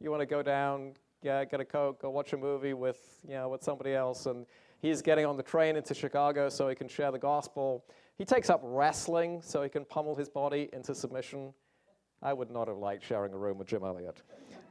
you 0.00 0.10
want 0.10 0.20
to 0.20 0.26
go 0.26 0.42
down, 0.42 0.94
yeah, 1.22 1.44
get 1.44 1.60
a 1.60 1.64
Coke, 1.64 2.02
go 2.02 2.10
watch 2.10 2.32
a 2.32 2.36
movie 2.36 2.74
with, 2.74 2.98
you 3.26 3.34
know, 3.34 3.48
with 3.48 3.62
somebody 3.62 3.94
else, 3.94 4.26
and 4.26 4.44
he's 4.80 5.00
getting 5.00 5.24
on 5.24 5.36
the 5.36 5.42
train 5.42 5.76
into 5.76 5.94
Chicago 5.94 6.48
so 6.48 6.68
he 6.68 6.74
can 6.74 6.88
share 6.88 7.12
the 7.12 7.18
gospel. 7.18 7.84
He 8.18 8.24
takes 8.24 8.50
up 8.50 8.60
wrestling 8.64 9.40
so 9.42 9.62
he 9.62 9.68
can 9.68 9.84
pummel 9.84 10.16
his 10.16 10.28
body 10.28 10.68
into 10.72 10.94
submission. 10.94 11.54
I 12.20 12.32
would 12.32 12.50
not 12.50 12.68
have 12.68 12.78
liked 12.78 13.04
sharing 13.04 13.32
a 13.32 13.38
room 13.38 13.58
with 13.58 13.68
Jim 13.68 13.84
Elliot. 13.84 14.22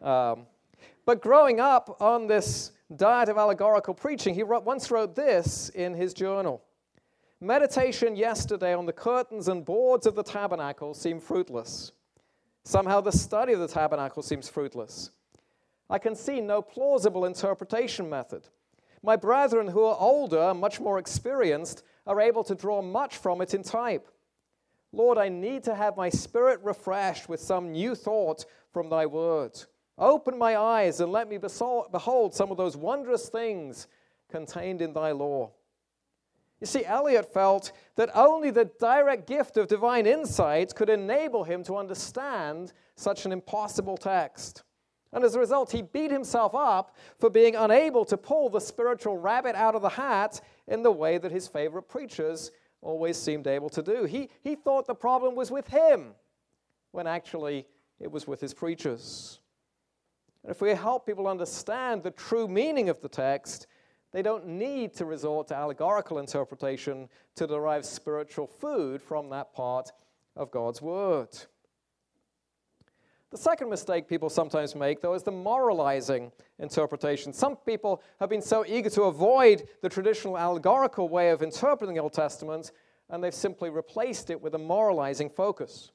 Um, 0.01 0.47
but 1.05 1.21
growing 1.21 1.59
up 1.59 2.01
on 2.01 2.27
this 2.27 2.71
diet 2.95 3.29
of 3.29 3.37
allegorical 3.37 3.93
preaching, 3.93 4.33
he 4.33 4.43
wrote, 4.43 4.63
once 4.63 4.91
wrote 4.91 5.15
this 5.15 5.69
in 5.69 5.93
his 5.93 6.13
journal 6.13 6.61
Meditation 7.43 8.15
yesterday 8.15 8.75
on 8.75 8.85
the 8.85 8.93
curtains 8.93 9.47
and 9.47 9.65
boards 9.65 10.05
of 10.05 10.13
the 10.13 10.21
tabernacle 10.21 10.93
seemed 10.93 11.23
fruitless. 11.23 11.91
Somehow 12.63 13.01
the 13.01 13.11
study 13.11 13.53
of 13.53 13.59
the 13.59 13.67
tabernacle 13.67 14.21
seems 14.21 14.47
fruitless. 14.47 15.09
I 15.89 15.97
can 15.97 16.15
see 16.15 16.39
no 16.39 16.61
plausible 16.61 17.25
interpretation 17.25 18.07
method. 18.07 18.47
My 19.01 19.15
brethren 19.15 19.67
who 19.67 19.83
are 19.83 19.97
older, 19.99 20.53
much 20.53 20.79
more 20.79 20.99
experienced, 20.99 21.81
are 22.05 22.21
able 22.21 22.43
to 22.43 22.53
draw 22.53 22.83
much 22.83 23.17
from 23.17 23.41
it 23.41 23.55
in 23.55 23.63
type. 23.63 24.07
Lord, 24.93 25.17
I 25.17 25.27
need 25.27 25.63
to 25.63 25.73
have 25.73 25.97
my 25.97 26.09
spirit 26.09 26.59
refreshed 26.61 27.27
with 27.27 27.39
some 27.39 27.71
new 27.71 27.95
thought 27.95 28.45
from 28.71 28.89
thy 28.91 29.07
word. 29.07 29.59
Open 30.01 30.35
my 30.35 30.57
eyes 30.57 30.99
and 30.99 31.11
let 31.11 31.29
me 31.29 31.37
behold 31.37 32.33
some 32.33 32.49
of 32.49 32.57
those 32.57 32.75
wondrous 32.75 33.29
things 33.29 33.87
contained 34.31 34.81
in 34.81 34.93
thy 34.93 35.11
law. 35.11 35.51
You 36.59 36.65
see, 36.65 36.83
Elliot 36.83 37.31
felt 37.31 37.71
that 37.95 38.09
only 38.15 38.49
the 38.49 38.65
direct 38.79 39.27
gift 39.27 39.57
of 39.57 39.67
divine 39.67 40.07
insight 40.07 40.73
could 40.73 40.89
enable 40.89 41.43
him 41.43 41.63
to 41.65 41.77
understand 41.77 42.73
such 42.95 43.25
an 43.25 43.31
impossible 43.31 43.95
text. 43.95 44.63
And 45.13 45.23
as 45.23 45.35
a 45.35 45.39
result, 45.39 45.71
he 45.71 45.83
beat 45.83 46.09
himself 46.09 46.55
up 46.55 46.95
for 47.19 47.29
being 47.29 47.55
unable 47.55 48.03
to 48.05 48.17
pull 48.17 48.49
the 48.49 48.61
spiritual 48.61 49.17
rabbit 49.17 49.55
out 49.55 49.75
of 49.75 49.83
the 49.83 49.89
hat 49.89 50.41
in 50.67 50.81
the 50.81 50.91
way 50.91 51.19
that 51.19 51.31
his 51.31 51.47
favorite 51.47 51.83
preachers 51.83 52.51
always 52.81 53.17
seemed 53.17 53.45
able 53.45 53.69
to 53.69 53.83
do. 53.83 54.05
He, 54.05 54.29
he 54.41 54.55
thought 54.55 54.87
the 54.87 54.95
problem 54.95 55.35
was 55.35 55.51
with 55.51 55.67
him, 55.67 56.15
when 56.91 57.05
actually 57.05 57.67
it 57.99 58.11
was 58.11 58.25
with 58.25 58.41
his 58.41 58.53
preachers. 58.53 59.39
And 60.43 60.51
if 60.51 60.61
we 60.61 60.71
help 60.71 61.05
people 61.05 61.27
understand 61.27 62.03
the 62.03 62.11
true 62.11 62.47
meaning 62.47 62.89
of 62.89 63.01
the 63.01 63.09
text, 63.09 63.67
they 64.11 64.21
don't 64.21 64.47
need 64.47 64.93
to 64.95 65.05
resort 65.05 65.47
to 65.49 65.55
allegorical 65.55 66.19
interpretation 66.19 67.07
to 67.35 67.47
derive 67.47 67.85
spiritual 67.85 68.47
food 68.47 69.01
from 69.01 69.29
that 69.29 69.53
part 69.53 69.91
of 70.35 70.51
God's 70.51 70.81
Word. 70.81 71.29
The 73.29 73.37
second 73.37 73.69
mistake 73.69 74.09
people 74.09 74.29
sometimes 74.29 74.75
make, 74.75 75.01
though, 75.01 75.13
is 75.13 75.23
the 75.23 75.31
moralizing 75.31 76.33
interpretation. 76.59 77.31
Some 77.31 77.55
people 77.55 78.03
have 78.19 78.29
been 78.29 78.41
so 78.41 78.65
eager 78.67 78.89
to 78.89 79.03
avoid 79.03 79.63
the 79.81 79.87
traditional 79.87 80.37
allegorical 80.37 81.07
way 81.07 81.29
of 81.29 81.41
interpreting 81.41 81.95
the 81.95 82.01
Old 82.01 82.11
Testament, 82.11 82.73
and 83.09 83.23
they've 83.23 83.33
simply 83.33 83.69
replaced 83.69 84.29
it 84.29 84.41
with 84.41 84.55
a 84.55 84.57
moralizing 84.57 85.29
focus. 85.29 85.91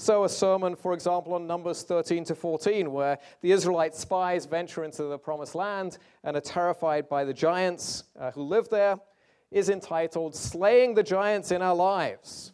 So, 0.00 0.24
a 0.24 0.30
sermon, 0.30 0.76
for 0.76 0.94
example, 0.94 1.34
on 1.34 1.46
Numbers 1.46 1.82
13 1.82 2.24
to 2.24 2.34
14, 2.34 2.90
where 2.90 3.18
the 3.42 3.52
Israelite 3.52 3.94
spies 3.94 4.46
venture 4.46 4.82
into 4.82 5.02
the 5.02 5.18
promised 5.18 5.54
land 5.54 5.98
and 6.24 6.38
are 6.38 6.40
terrified 6.40 7.06
by 7.06 7.22
the 7.22 7.34
giants 7.34 8.04
uh, 8.18 8.30
who 8.30 8.40
live 8.40 8.70
there, 8.70 8.98
is 9.50 9.68
entitled 9.68 10.34
Slaying 10.34 10.94
the 10.94 11.02
Giants 11.02 11.50
in 11.50 11.60
Our 11.60 11.74
Lives. 11.74 12.52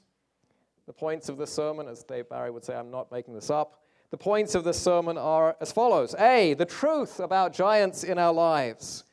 The 0.89 0.93
points 0.93 1.29
of 1.29 1.37
the 1.37 1.47
sermon, 1.47 1.87
as 1.87 2.03
Dave 2.03 2.29
Barry 2.29 2.51
would 2.51 2.65
say, 2.65 2.75
I'm 2.75 2.91
not 2.91 3.13
making 3.13 3.35
this 3.35 3.49
up. 3.49 3.85
The 4.11 4.17
points 4.17 4.57
of 4.57 4.65
this 4.65 4.83
sermon 4.83 5.17
are 5.17 5.57
as 5.61 5.71
follows 5.71 6.17
A, 6.19 6.55
the 6.55 6.67
truth 6.67 7.21
about 7.21 7.53
giants 7.53 8.03
in 8.03 8.19
our 8.19 8.33
lives. 8.33 9.05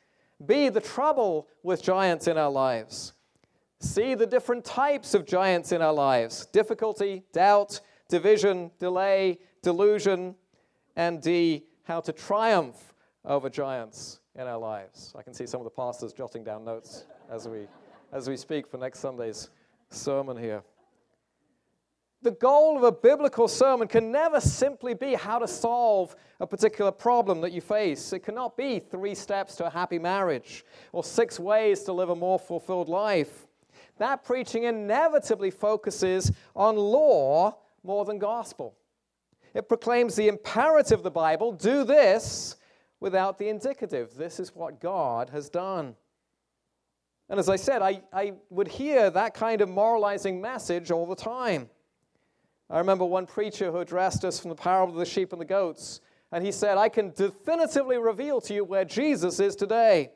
B, 0.43 0.69
the 0.69 0.81
trouble 0.81 1.49
with 1.61 1.83
giants 1.83 2.25
in 2.25 2.39
our 2.39 2.49
lives. 2.49 3.13
C, 3.79 4.15
the 4.15 4.25
different 4.25 4.65
types 4.65 5.13
of 5.13 5.27
giants 5.27 5.71
in 5.71 5.83
our 5.83 5.93
lives 5.93 6.47
difficulty, 6.47 7.25
doubt, 7.31 7.79
division, 8.13 8.69
delay, 8.77 9.39
delusion. 9.63 10.35
And 10.95 11.19
D, 11.19 11.63
how 11.81 11.99
to 12.01 12.13
triumph 12.13 12.93
over 13.25 13.49
giants 13.49 14.19
in 14.35 14.45
our 14.45 14.59
lives. 14.59 15.15
I 15.17 15.23
can 15.23 15.33
see 15.33 15.47
some 15.47 15.59
of 15.59 15.63
the 15.63 15.71
pastors 15.71 16.13
jotting 16.13 16.43
down 16.43 16.63
notes 16.63 17.05
as 17.31 17.47
we, 17.47 17.65
as 18.11 18.29
we 18.29 18.37
speak 18.37 18.67
for 18.67 18.77
next 18.77 18.99
Sunday's 18.99 19.49
sermon 19.89 20.37
here. 20.37 20.61
The 22.21 22.33
goal 22.33 22.77
of 22.77 22.83
a 22.83 22.91
biblical 22.91 23.47
sermon 23.47 23.87
can 23.87 24.11
never 24.11 24.39
simply 24.39 24.93
be 24.93 25.15
how 25.15 25.39
to 25.39 25.47
solve 25.47 26.15
a 26.39 26.45
particular 26.45 26.91
problem 26.91 27.41
that 27.41 27.51
you 27.51 27.61
face. 27.61 28.13
It 28.13 28.19
cannot 28.19 28.55
be 28.55 28.77
three 28.77 29.15
steps 29.15 29.55
to 29.55 29.65
a 29.65 29.71
happy 29.71 29.97
marriage 29.97 30.63
or 30.91 31.03
six 31.03 31.39
ways 31.39 31.81
to 31.85 31.93
live 31.93 32.11
a 32.11 32.15
more 32.15 32.37
fulfilled 32.37 32.89
life. 32.89 33.47
That 33.97 34.23
preaching 34.23 34.65
inevitably 34.65 35.49
focuses 35.49 36.31
on 36.55 36.75
law 36.75 37.57
more 37.83 38.05
than 38.05 38.19
gospel. 38.19 38.75
It 39.53 39.67
proclaims 39.67 40.15
the 40.15 40.27
imperative 40.27 40.99
of 40.99 41.03
the 41.03 41.11
Bible 41.11 41.51
do 41.51 41.83
this 41.83 42.55
without 42.99 43.37
the 43.37 43.49
indicative. 43.49 44.15
This 44.15 44.39
is 44.39 44.55
what 44.55 44.79
God 44.79 45.29
has 45.29 45.49
done. 45.49 45.95
And 47.29 47.39
as 47.39 47.49
I 47.49 47.55
said, 47.55 47.81
I, 47.81 48.01
I 48.11 48.33
would 48.49 48.67
hear 48.67 49.09
that 49.09 49.33
kind 49.33 49.61
of 49.61 49.69
moralizing 49.69 50.41
message 50.41 50.91
all 50.91 51.05
the 51.05 51.15
time. 51.15 51.69
I 52.69 52.77
remember 52.79 53.05
one 53.05 53.25
preacher 53.25 53.71
who 53.71 53.79
addressed 53.79 54.25
us 54.25 54.39
from 54.39 54.49
the 54.49 54.55
parable 54.55 54.93
of 54.93 54.99
the 54.99 55.05
sheep 55.05 55.31
and 55.31 55.41
the 55.41 55.45
goats, 55.45 56.01
and 56.31 56.43
he 56.43 56.51
said, 56.51 56.77
I 56.77 56.89
can 56.89 57.11
definitively 57.11 57.97
reveal 57.97 58.41
to 58.41 58.53
you 58.53 58.63
where 58.63 58.85
Jesus 58.85 59.39
is 59.39 59.55
today. 59.55 60.11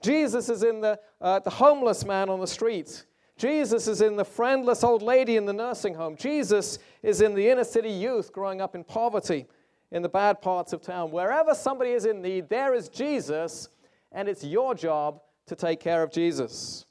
Jesus 0.00 0.48
is 0.48 0.62
in 0.62 0.80
the, 0.80 1.00
uh, 1.20 1.40
the 1.40 1.50
homeless 1.50 2.04
man 2.04 2.28
on 2.28 2.40
the 2.40 2.46
street. 2.46 3.04
Jesus 3.38 3.86
is 3.86 4.02
in 4.02 4.16
the 4.16 4.24
friendless 4.24 4.82
old 4.82 5.00
lady 5.00 5.36
in 5.36 5.46
the 5.46 5.52
nursing 5.52 5.94
home. 5.94 6.16
Jesus 6.16 6.78
is 7.02 7.20
in 7.20 7.34
the 7.34 7.48
inner 7.48 7.64
city 7.64 7.90
youth 7.90 8.32
growing 8.32 8.60
up 8.60 8.74
in 8.74 8.82
poverty 8.82 9.46
in 9.92 10.02
the 10.02 10.08
bad 10.08 10.42
parts 10.42 10.72
of 10.72 10.82
town. 10.82 11.12
Wherever 11.12 11.54
somebody 11.54 11.92
is 11.92 12.04
in 12.04 12.20
need, 12.20 12.48
there 12.48 12.74
is 12.74 12.88
Jesus, 12.88 13.68
and 14.12 14.28
it's 14.28 14.42
your 14.42 14.74
job 14.74 15.22
to 15.46 15.54
take 15.54 15.78
care 15.78 16.02
of 16.02 16.10
Jesus. 16.10 16.84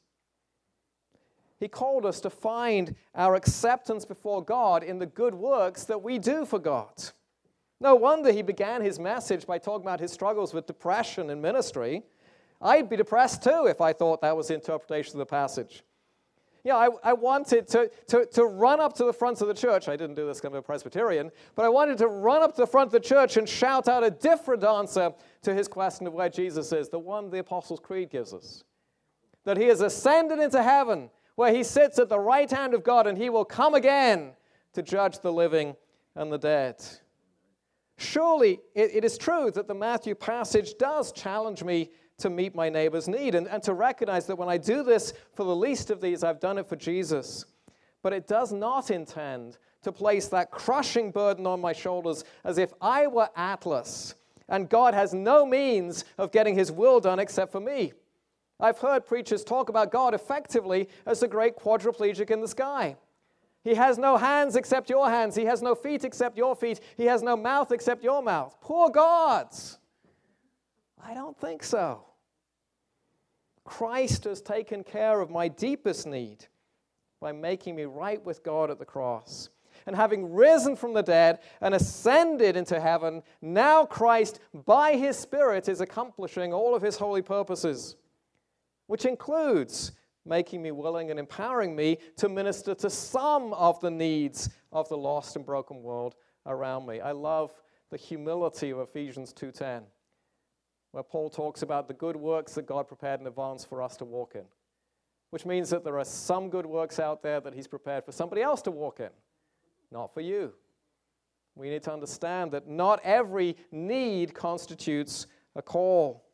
He 1.59 1.67
called 1.67 2.05
us 2.05 2.21
to 2.21 2.29
find 2.29 2.95
our 3.13 3.35
acceptance 3.35 4.05
before 4.05 4.43
God 4.43 4.83
in 4.83 4.99
the 4.99 5.05
good 5.05 5.35
works 5.35 5.83
that 5.83 6.01
we 6.01 6.17
do 6.17 6.45
for 6.45 6.59
God. 6.59 6.93
No 7.79 7.95
wonder 7.95 8.31
he 8.31 8.41
began 8.41 8.81
his 8.81 8.99
message 8.99 9.45
by 9.45 9.57
talking 9.57 9.85
about 9.85 9.99
his 9.99 10.11
struggles 10.11 10.53
with 10.53 10.65
depression 10.65 11.29
in 11.29 11.41
ministry. 11.41 12.03
I'd 12.61 12.89
be 12.89 12.95
depressed 12.95 13.43
too 13.43 13.67
if 13.67 13.81
I 13.81 13.91
thought 13.93 14.21
that 14.21 14.35
was 14.35 14.47
the 14.47 14.55
interpretation 14.55 15.13
of 15.13 15.19
the 15.19 15.25
passage. 15.25 15.83
Yeah, 16.67 16.75
I, 16.75 16.89
I 17.01 17.13
wanted 17.13 17.65
to, 17.69 17.89
to, 18.07 18.25
to 18.25 18.43
run 18.43 18.81
up 18.81 18.91
to 18.95 19.05
the 19.05 19.13
front 19.13 19.39
of 19.39 19.47
the 19.47 19.53
church. 19.53 19.87
I 19.87 19.95
didn't 19.95 20.15
do 20.15 20.27
this 20.27 20.39
because 20.41 20.51
I'm 20.51 20.57
a 20.57 20.61
Presbyterian, 20.61 21.31
but 21.55 21.63
I 21.63 21.69
wanted 21.69 21.97
to 21.99 22.07
run 22.07 22.43
up 22.43 22.55
to 22.55 22.61
the 22.61 22.67
front 22.67 22.87
of 22.87 22.91
the 22.91 22.99
church 22.99 23.37
and 23.37 23.47
shout 23.47 23.87
out 23.87 24.03
a 24.03 24.11
different 24.11 24.65
answer 24.65 25.13
to 25.43 25.53
his 25.53 25.69
question 25.69 26.07
of 26.07 26.13
where 26.13 26.27
Jesus 26.27 26.73
is, 26.73 26.89
the 26.89 26.99
one 26.99 27.29
the 27.29 27.39
Apostles' 27.39 27.79
Creed 27.79 28.09
gives 28.09 28.33
us. 28.33 28.65
That 29.45 29.55
he 29.55 29.63
has 29.67 29.79
ascended 29.79 30.39
into 30.39 30.61
heaven 30.61 31.09
where 31.35 31.53
he 31.53 31.63
sits 31.63 31.99
at 31.99 32.09
the 32.09 32.19
right 32.19 32.51
hand 32.51 32.73
of 32.73 32.83
God 32.83 33.07
and 33.07 33.17
he 33.17 33.29
will 33.29 33.45
come 33.45 33.73
again 33.73 34.33
to 34.73 34.81
judge 34.81 35.19
the 35.19 35.31
living 35.31 35.73
and 36.15 36.29
the 36.29 36.37
dead. 36.37 36.83
Surely 37.97 38.59
it, 38.75 38.91
it 38.93 39.05
is 39.05 39.17
true 39.17 39.51
that 39.51 39.69
the 39.69 39.73
Matthew 39.73 40.15
passage 40.15 40.73
does 40.77 41.13
challenge 41.13 41.63
me 41.63 41.91
to 42.19 42.29
meet 42.29 42.55
my 42.55 42.69
neighbor's 42.69 43.07
need 43.07 43.35
and, 43.35 43.47
and 43.47 43.61
to 43.63 43.73
recognize 43.73 44.25
that 44.25 44.37
when 44.37 44.49
I 44.49 44.57
do 44.57 44.83
this 44.83 45.13
for 45.33 45.43
the 45.43 45.55
least 45.55 45.91
of 45.91 46.01
these, 46.01 46.23
I've 46.23 46.39
done 46.39 46.57
it 46.57 46.67
for 46.67 46.75
Jesus. 46.75 47.45
But 48.01 48.13
it 48.13 48.27
does 48.27 48.51
not 48.51 48.89
intend 48.89 49.57
to 49.83 49.91
place 49.91 50.27
that 50.29 50.51
crushing 50.51 51.11
burden 51.11 51.45
on 51.45 51.61
my 51.61 51.73
shoulders 51.73 52.23
as 52.43 52.57
if 52.57 52.73
I 52.81 53.07
were 53.07 53.29
Atlas 53.35 54.15
and 54.49 54.69
God 54.69 54.93
has 54.93 55.13
no 55.13 55.45
means 55.45 56.05
of 56.17 56.31
getting 56.31 56.55
his 56.55 56.71
will 56.71 56.99
done 56.99 57.19
except 57.19 57.51
for 57.51 57.59
me. 57.59 57.93
I've 58.59 58.79
heard 58.79 59.05
preachers 59.05 59.43
talk 59.43 59.69
about 59.69 59.91
God 59.91 60.13
effectively 60.13 60.89
as 61.05 61.19
the 61.19 61.27
great 61.27 61.57
quadriplegic 61.57 62.31
in 62.31 62.41
the 62.41 62.47
sky. 62.47 62.95
He 63.63 63.75
has 63.75 63.97
no 63.97 64.17
hands 64.17 64.55
except 64.55 64.89
your 64.89 65.09
hands. 65.09 65.35
He 65.35 65.45
has 65.45 65.61
no 65.61 65.75
feet 65.75 66.03
except 66.03 66.37
your 66.37 66.55
feet. 66.55 66.79
He 66.95 67.05
has 67.05 67.21
no 67.21 67.35
mouth 67.35 67.71
except 67.71 68.03
your 68.03 68.23
mouth. 68.23 68.55
Poor 68.61 68.89
gods. 68.89 69.77
I 71.03 71.13
don't 71.13 71.37
think 71.37 71.63
so. 71.63 72.06
Christ 73.67 74.23
has 74.23 74.41
taken 74.41 74.83
care 74.83 75.19
of 75.19 75.29
my 75.29 75.49
deepest 75.49 76.07
need 76.07 76.47
by 77.19 77.33
making 77.33 77.75
me 77.75 77.83
right 77.83 78.23
with 78.25 78.41
God 78.41 78.71
at 78.71 78.79
the 78.79 78.85
cross. 78.85 79.49
And 79.85 79.95
having 79.95 80.33
risen 80.33 80.75
from 80.75 80.93
the 80.93 81.03
dead 81.03 81.39
and 81.61 81.75
ascended 81.75 82.55
into 82.55 82.79
heaven, 82.79 83.21
now 83.41 83.85
Christ, 83.85 84.39
by 84.65 84.93
his 84.95 85.17
Spirit, 85.19 85.67
is 85.67 85.81
accomplishing 85.81 86.53
all 86.53 86.75
of 86.75 86.81
his 86.81 86.97
holy 86.97 87.21
purposes, 87.21 87.97
which 88.87 89.05
includes 89.05 89.91
making 90.25 90.61
me 90.61 90.71
willing 90.71 91.11
and 91.11 91.19
empowering 91.19 91.75
me 91.75 91.97
to 92.15 92.29
minister 92.29 92.73
to 92.73 92.89
some 92.89 93.53
of 93.53 93.79
the 93.81 93.91
needs 93.91 94.49
of 94.71 94.87
the 94.89 94.97
lost 94.97 95.35
and 95.35 95.45
broken 95.45 95.83
world 95.83 96.15
around 96.45 96.85
me. 96.85 97.01
I 97.01 97.11
love 97.11 97.53
the 97.89 97.97
humility 97.97 98.71
of 98.71 98.79
Ephesians 98.79 99.33
2:10, 99.33 99.83
where 100.97 101.03
Paul 101.03 101.29
talks 101.29 101.61
about 101.61 101.87
the 101.87 101.93
good 101.93 102.15
works 102.15 102.55
that 102.55 102.65
God 102.65 102.87
prepared 102.87 103.21
in 103.21 103.27
advance 103.27 103.63
for 103.63 103.83
us 103.83 103.97
to 103.97 104.03
walk 104.03 104.31
in, 104.33 104.45
which 105.29 105.45
means 105.45 105.69
that 105.69 105.83
there 105.83 105.99
are 105.99 106.03
some 106.03 106.49
good 106.49 106.65
works 106.65 106.99
out 106.99 107.21
there 107.21 107.39
that 107.39 107.53
he's 107.53 107.67
prepared 107.67 108.03
for 108.03 108.11
somebody 108.11 108.41
else 108.41 108.63
to 108.63 108.71
walk 108.71 108.99
in 108.99 109.11
not 109.91 110.11
for 110.11 110.21
you. 110.21 110.53
We 111.55 111.69
need 111.69 111.83
to 111.83 111.93
understand 111.93 112.51
that 112.53 112.67
not 112.67 112.99
every 113.03 113.57
need 113.71 114.33
constitutes 114.33 115.27
a 115.55 115.61
call. 115.61 116.25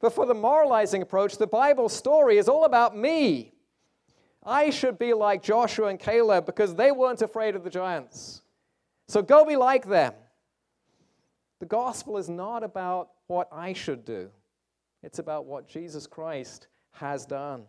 But 0.00 0.12
for 0.12 0.26
the 0.26 0.34
moralizing 0.34 1.00
approach, 1.00 1.38
the 1.38 1.46
Bible 1.46 1.88
story 1.88 2.36
is 2.38 2.48
all 2.48 2.64
about 2.64 2.96
me. 2.96 3.52
I 4.44 4.70
should 4.70 4.98
be 4.98 5.14
like 5.14 5.40
Joshua 5.40 5.86
and 5.86 6.00
Caleb 6.00 6.46
because 6.46 6.74
they 6.74 6.90
weren't 6.90 7.22
afraid 7.22 7.54
of 7.54 7.62
the 7.62 7.70
giants. 7.70 8.42
So 9.06 9.22
go 9.22 9.44
be 9.44 9.54
like 9.54 9.86
them. 9.86 10.14
The 11.60 11.66
gospel 11.66 12.18
is 12.18 12.28
not 12.28 12.64
about 12.64 13.10
what 13.28 13.48
I 13.52 13.72
should 13.72 14.04
do, 14.04 14.30
it's 15.02 15.18
about 15.18 15.46
what 15.46 15.68
Jesus 15.68 16.06
Christ 16.06 16.66
has 16.92 17.24
done. 17.24 17.64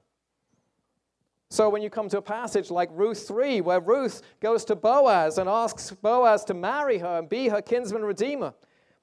So 1.51 1.69
when 1.69 1.81
you 1.81 1.89
come 1.89 2.09
to 2.09 2.19
a 2.19 2.21
passage 2.21 2.69
like 2.69 2.89
Ruth 2.91 3.27
3, 3.27 3.61
where 3.61 3.79
Ruth 3.79 4.21
goes 4.39 4.63
to 4.65 4.75
Boaz 4.75 5.37
and 5.37 5.49
asks 5.49 5.91
Boaz 5.91 6.43
to 6.45 6.53
marry 6.53 6.99
her 6.99 7.17
and 7.17 7.27
be 7.27 7.49
her 7.49 7.61
kinsman 7.61 8.03
redeemer, 8.03 8.53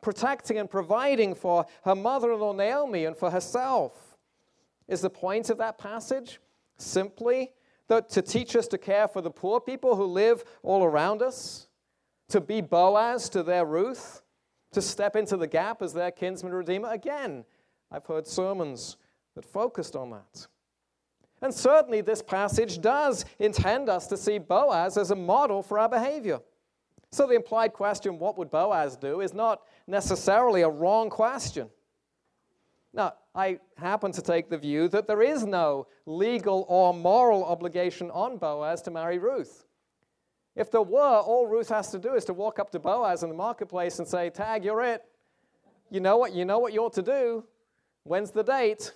protecting 0.00 0.58
and 0.58 0.70
providing 0.70 1.34
for 1.34 1.66
her 1.84 1.94
mother 1.94 2.32
in 2.32 2.40
law 2.40 2.52
Naomi 2.52 3.04
and 3.04 3.16
for 3.16 3.30
herself, 3.30 4.16
is 4.86 5.00
the 5.00 5.10
point 5.10 5.50
of 5.50 5.58
that 5.58 5.78
passage 5.78 6.40
simply 6.76 7.52
that 7.88 8.08
to 8.10 8.22
teach 8.22 8.54
us 8.54 8.68
to 8.68 8.78
care 8.78 9.08
for 9.08 9.20
the 9.20 9.30
poor 9.30 9.60
people 9.60 9.96
who 9.96 10.04
live 10.04 10.44
all 10.62 10.84
around 10.84 11.22
us, 11.22 11.66
to 12.28 12.40
be 12.40 12.60
Boaz 12.60 13.28
to 13.30 13.42
their 13.42 13.64
Ruth, 13.64 14.22
to 14.76 14.82
step 14.82 15.16
into 15.16 15.38
the 15.38 15.46
gap 15.46 15.80
as 15.80 15.94
their 15.94 16.10
kinsman 16.10 16.52
redeemer? 16.52 16.90
Again, 16.90 17.46
I've 17.90 18.04
heard 18.04 18.26
sermons 18.26 18.98
that 19.34 19.46
focused 19.46 19.96
on 19.96 20.10
that. 20.10 20.46
And 21.40 21.52
certainly, 21.52 22.02
this 22.02 22.20
passage 22.20 22.82
does 22.82 23.24
intend 23.38 23.88
us 23.88 24.06
to 24.08 24.18
see 24.18 24.36
Boaz 24.36 24.98
as 24.98 25.10
a 25.10 25.16
model 25.16 25.62
for 25.62 25.78
our 25.78 25.88
behavior. 25.88 26.40
So, 27.10 27.26
the 27.26 27.36
implied 27.36 27.72
question, 27.72 28.18
what 28.18 28.36
would 28.36 28.50
Boaz 28.50 28.98
do, 28.98 29.22
is 29.22 29.32
not 29.32 29.62
necessarily 29.86 30.60
a 30.60 30.68
wrong 30.68 31.08
question. 31.08 31.70
Now, 32.92 33.14
I 33.34 33.60
happen 33.78 34.12
to 34.12 34.20
take 34.20 34.50
the 34.50 34.58
view 34.58 34.88
that 34.88 35.06
there 35.06 35.22
is 35.22 35.46
no 35.46 35.86
legal 36.04 36.66
or 36.68 36.92
moral 36.92 37.46
obligation 37.46 38.10
on 38.10 38.36
Boaz 38.36 38.82
to 38.82 38.90
marry 38.90 39.16
Ruth. 39.16 39.65
If 40.56 40.70
there 40.70 40.82
were, 40.82 41.20
all 41.20 41.46
Ruth 41.46 41.68
has 41.68 41.90
to 41.90 41.98
do 41.98 42.14
is 42.14 42.24
to 42.24 42.32
walk 42.32 42.58
up 42.58 42.70
to 42.70 42.78
Boaz 42.78 43.22
in 43.22 43.28
the 43.28 43.34
marketplace 43.34 43.98
and 43.98 44.08
say, 44.08 44.30
Tag, 44.30 44.64
you're 44.64 44.82
it. 44.82 45.04
You 45.90 46.00
know 46.00 46.16
what 46.16 46.32
you 46.32 46.44
know 46.44 46.58
what 46.58 46.72
you 46.72 46.82
ought 46.82 46.94
to 46.94 47.02
do. 47.02 47.44
When's 48.04 48.30
the 48.30 48.42
date? 48.42 48.92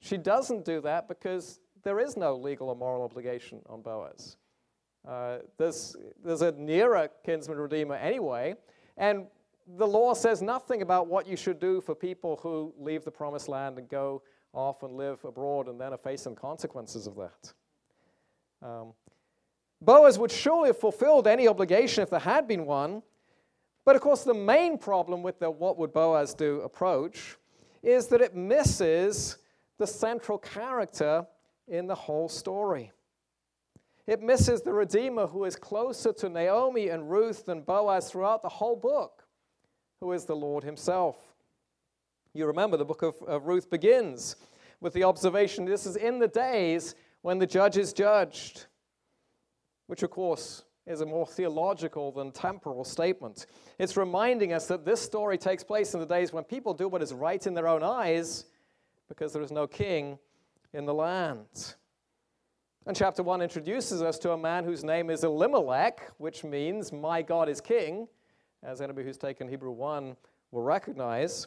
She 0.00 0.16
doesn't 0.16 0.64
do 0.64 0.80
that 0.82 1.08
because 1.08 1.58
there 1.82 1.98
is 1.98 2.16
no 2.16 2.36
legal 2.36 2.68
or 2.68 2.76
moral 2.76 3.02
obligation 3.02 3.60
on 3.66 3.82
Boaz. 3.82 4.36
Uh, 5.08 5.38
there's, 5.56 5.96
there's 6.22 6.42
a 6.42 6.52
nearer 6.52 7.08
kinsman 7.24 7.58
redeemer 7.58 7.94
anyway, 7.94 8.54
and 8.96 9.26
the 9.76 9.86
law 9.86 10.14
says 10.14 10.42
nothing 10.42 10.82
about 10.82 11.06
what 11.06 11.26
you 11.26 11.36
should 11.36 11.58
do 11.58 11.80
for 11.80 11.94
people 11.94 12.38
who 12.42 12.74
leave 12.78 13.04
the 13.04 13.10
promised 13.10 13.48
land 13.48 13.78
and 13.78 13.88
go 13.88 14.22
off 14.52 14.82
and 14.82 14.94
live 14.94 15.24
abroad 15.24 15.68
and 15.68 15.80
then 15.80 15.92
are 15.92 15.98
facing 15.98 16.34
consequences 16.34 17.06
of 17.06 17.16
that. 17.16 17.52
Um, 18.62 18.92
Boaz 19.80 20.18
would 20.18 20.32
surely 20.32 20.68
have 20.68 20.78
fulfilled 20.78 21.26
any 21.26 21.46
obligation 21.46 22.02
if 22.02 22.10
there 22.10 22.20
had 22.20 22.48
been 22.48 22.66
one, 22.66 23.02
but 23.84 23.96
of 23.96 24.02
course, 24.02 24.22
the 24.24 24.34
main 24.34 24.76
problem 24.76 25.22
with 25.22 25.38
the 25.38 25.50
what 25.50 25.78
would 25.78 25.92
Boaz 25.92 26.34
do 26.34 26.60
approach 26.60 27.36
is 27.82 28.08
that 28.08 28.20
it 28.20 28.34
misses 28.34 29.38
the 29.78 29.86
central 29.86 30.36
character 30.36 31.26
in 31.68 31.86
the 31.86 31.94
whole 31.94 32.28
story. 32.28 32.92
It 34.06 34.22
misses 34.22 34.62
the 34.62 34.72
Redeemer 34.72 35.26
who 35.26 35.44
is 35.44 35.54
closer 35.54 36.12
to 36.14 36.28
Naomi 36.28 36.88
and 36.88 37.10
Ruth 37.10 37.46
than 37.46 37.62
Boaz 37.62 38.10
throughout 38.10 38.42
the 38.42 38.48
whole 38.48 38.76
book, 38.76 39.24
who 40.00 40.12
is 40.12 40.24
the 40.24 40.36
Lord 40.36 40.64
Himself. 40.64 41.16
You 42.34 42.46
remember 42.46 42.76
the 42.76 42.84
book 42.84 43.02
of, 43.02 43.20
of 43.22 43.46
Ruth 43.46 43.70
begins 43.70 44.36
with 44.80 44.92
the 44.92 45.04
observation 45.04 45.64
this 45.64 45.86
is 45.86 45.96
in 45.96 46.18
the 46.18 46.28
days 46.28 46.94
when 47.22 47.38
the 47.38 47.46
judges 47.46 47.92
judged, 47.92 48.66
which, 49.88 50.02
of 50.04 50.10
course, 50.10 50.62
is 50.86 51.00
a 51.00 51.06
more 51.06 51.26
theological 51.26 52.12
than 52.12 52.30
temporal 52.30 52.84
statement. 52.84 53.46
It's 53.78 53.96
reminding 53.96 54.52
us 54.52 54.66
that 54.68 54.84
this 54.84 55.00
story 55.00 55.36
takes 55.36 55.64
place 55.64 55.92
in 55.92 56.00
the 56.00 56.06
days 56.06 56.32
when 56.32 56.44
people 56.44 56.72
do 56.72 56.88
what 56.88 57.02
is 57.02 57.12
right 57.12 57.44
in 57.46 57.54
their 57.54 57.66
own 57.66 57.82
eyes 57.82 58.44
because 59.08 59.32
there 59.32 59.42
is 59.42 59.50
no 59.50 59.66
king 59.66 60.18
in 60.72 60.86
the 60.86 60.94
land. 60.94 61.74
And 62.86 62.96
chapter 62.96 63.22
1 63.22 63.42
introduces 63.42 64.02
us 64.02 64.18
to 64.20 64.32
a 64.32 64.38
man 64.38 64.64
whose 64.64 64.84
name 64.84 65.10
is 65.10 65.24
Elimelech, 65.24 66.10
which 66.18 66.44
means 66.44 66.92
my 66.92 67.20
God 67.20 67.48
is 67.48 67.60
king, 67.60 68.08
as 68.62 68.80
anybody 68.80 69.06
who's 69.06 69.18
taken 69.18 69.48
Hebrew 69.48 69.72
1 69.72 70.16
will 70.52 70.62
recognize, 70.62 71.46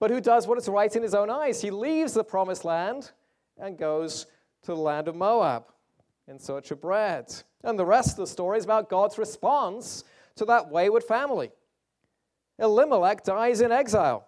but 0.00 0.10
who 0.10 0.20
does 0.20 0.46
what 0.46 0.58
is 0.58 0.68
right 0.68 0.94
in 0.94 1.02
his 1.02 1.14
own 1.14 1.30
eyes. 1.30 1.60
He 1.60 1.70
leaves 1.70 2.14
the 2.14 2.24
promised 2.24 2.64
land 2.64 3.12
and 3.58 3.78
goes 3.78 4.26
to 4.62 4.72
the 4.72 4.80
land 4.80 5.08
of 5.08 5.14
Moab 5.14 5.64
in 6.28 6.38
search 6.38 6.70
of 6.70 6.80
bread. 6.80 7.32
And 7.62 7.78
the 7.78 7.86
rest 7.86 8.10
of 8.10 8.16
the 8.16 8.26
story 8.26 8.58
is 8.58 8.64
about 8.64 8.88
God's 8.88 9.18
response 9.18 10.04
to 10.36 10.44
that 10.46 10.70
wayward 10.70 11.04
family. 11.04 11.50
Elimelech 12.58 13.24
dies 13.24 13.60
in 13.60 13.72
exile 13.72 14.26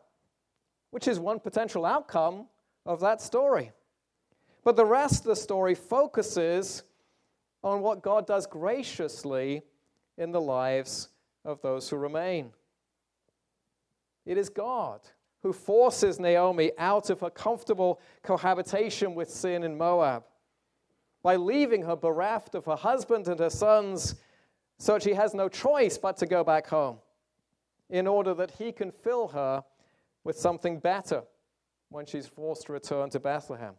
which 0.90 1.08
is 1.08 1.18
one 1.18 1.40
potential 1.40 1.84
outcome 1.84 2.46
of 2.86 3.00
that 3.00 3.20
story. 3.20 3.72
But 4.64 4.76
the 4.76 4.84
rest 4.84 5.20
of 5.20 5.26
the 5.26 5.36
story 5.36 5.74
focuses 5.74 6.82
on 7.62 7.80
what 7.80 8.02
God 8.02 8.26
does 8.26 8.46
graciously 8.46 9.62
in 10.16 10.32
the 10.32 10.40
lives 10.40 11.08
of 11.44 11.60
those 11.62 11.88
who 11.88 11.96
remain. 11.96 12.52
It 14.26 14.38
is 14.38 14.48
God 14.48 15.00
who 15.42 15.52
forces 15.52 16.18
Naomi 16.18 16.72
out 16.78 17.10
of 17.10 17.20
her 17.20 17.30
comfortable 17.30 18.00
cohabitation 18.22 19.14
with 19.14 19.30
sin 19.30 19.62
in 19.62 19.78
Moab 19.78 20.24
by 21.22 21.36
leaving 21.36 21.82
her 21.82 21.96
bereft 21.96 22.54
of 22.54 22.64
her 22.64 22.76
husband 22.76 23.28
and 23.28 23.40
her 23.40 23.50
sons 23.50 24.14
so 24.78 24.94
that 24.94 25.02
she 25.02 25.14
has 25.14 25.34
no 25.34 25.48
choice 25.48 25.98
but 25.98 26.16
to 26.16 26.26
go 26.26 26.44
back 26.44 26.66
home 26.66 26.98
in 27.90 28.06
order 28.06 28.34
that 28.34 28.52
he 28.52 28.70
can 28.70 28.90
fill 28.90 29.28
her 29.28 29.64
with 30.24 30.36
something 30.36 30.78
better 30.78 31.22
when 31.88 32.06
she's 32.06 32.26
forced 32.26 32.66
to 32.66 32.72
return 32.72 33.10
to 33.10 33.18
Bethlehem. 33.18 33.74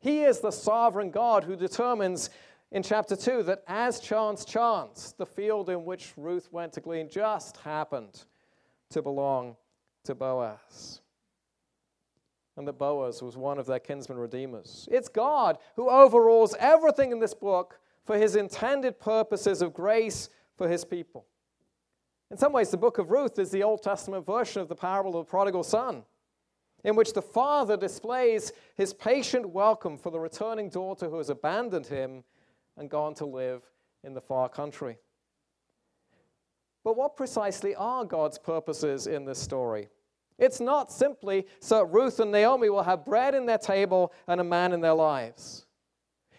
He 0.00 0.22
is 0.22 0.40
the 0.40 0.50
sovereign 0.50 1.10
God 1.10 1.44
who 1.44 1.56
determines 1.56 2.30
in 2.70 2.82
chapter 2.82 3.16
2 3.16 3.42
that 3.44 3.62
as 3.66 4.00
chance 4.00 4.44
chanced, 4.44 5.18
the 5.18 5.26
field 5.26 5.68
in 5.68 5.84
which 5.84 6.12
Ruth 6.16 6.52
went 6.52 6.72
to 6.74 6.80
glean 6.80 7.08
just 7.08 7.56
happened 7.58 8.24
to 8.90 9.02
belong 9.02 9.56
to 10.04 10.14
Boaz. 10.14 11.00
And 12.62 12.68
that 12.68 12.78
Boaz 12.78 13.20
was 13.20 13.36
one 13.36 13.58
of 13.58 13.66
their 13.66 13.80
kinsman 13.80 14.18
redeemers. 14.18 14.88
It's 14.88 15.08
God 15.08 15.58
who 15.74 15.90
overrules 15.90 16.54
everything 16.60 17.10
in 17.10 17.18
this 17.18 17.34
book 17.34 17.80
for 18.04 18.16
his 18.16 18.36
intended 18.36 19.00
purposes 19.00 19.62
of 19.62 19.74
grace 19.74 20.28
for 20.56 20.68
his 20.68 20.84
people. 20.84 21.26
In 22.30 22.36
some 22.36 22.52
ways, 22.52 22.70
the 22.70 22.76
book 22.76 22.98
of 22.98 23.10
Ruth 23.10 23.40
is 23.40 23.50
the 23.50 23.64
Old 23.64 23.82
Testament 23.82 24.24
version 24.24 24.62
of 24.62 24.68
the 24.68 24.76
parable 24.76 25.18
of 25.18 25.26
the 25.26 25.30
prodigal 25.30 25.64
son, 25.64 26.04
in 26.84 26.94
which 26.94 27.14
the 27.14 27.20
father 27.20 27.76
displays 27.76 28.52
his 28.76 28.94
patient 28.94 29.48
welcome 29.48 29.98
for 29.98 30.12
the 30.12 30.20
returning 30.20 30.68
daughter 30.68 31.08
who 31.08 31.18
has 31.18 31.30
abandoned 31.30 31.88
him 31.88 32.22
and 32.76 32.88
gone 32.88 33.14
to 33.14 33.26
live 33.26 33.64
in 34.04 34.14
the 34.14 34.20
far 34.20 34.48
country. 34.48 34.98
But 36.84 36.96
what 36.96 37.16
precisely 37.16 37.74
are 37.74 38.04
God's 38.04 38.38
purposes 38.38 39.08
in 39.08 39.24
this 39.24 39.40
story? 39.40 39.88
It's 40.38 40.60
not 40.60 40.92
simply 40.92 41.46
so 41.60 41.84
Ruth 41.84 42.20
and 42.20 42.32
Naomi 42.32 42.70
will 42.70 42.82
have 42.82 43.04
bread 43.04 43.34
in 43.34 43.46
their 43.46 43.58
table 43.58 44.12
and 44.26 44.40
a 44.40 44.44
man 44.44 44.72
in 44.72 44.80
their 44.80 44.94
lives. 44.94 45.66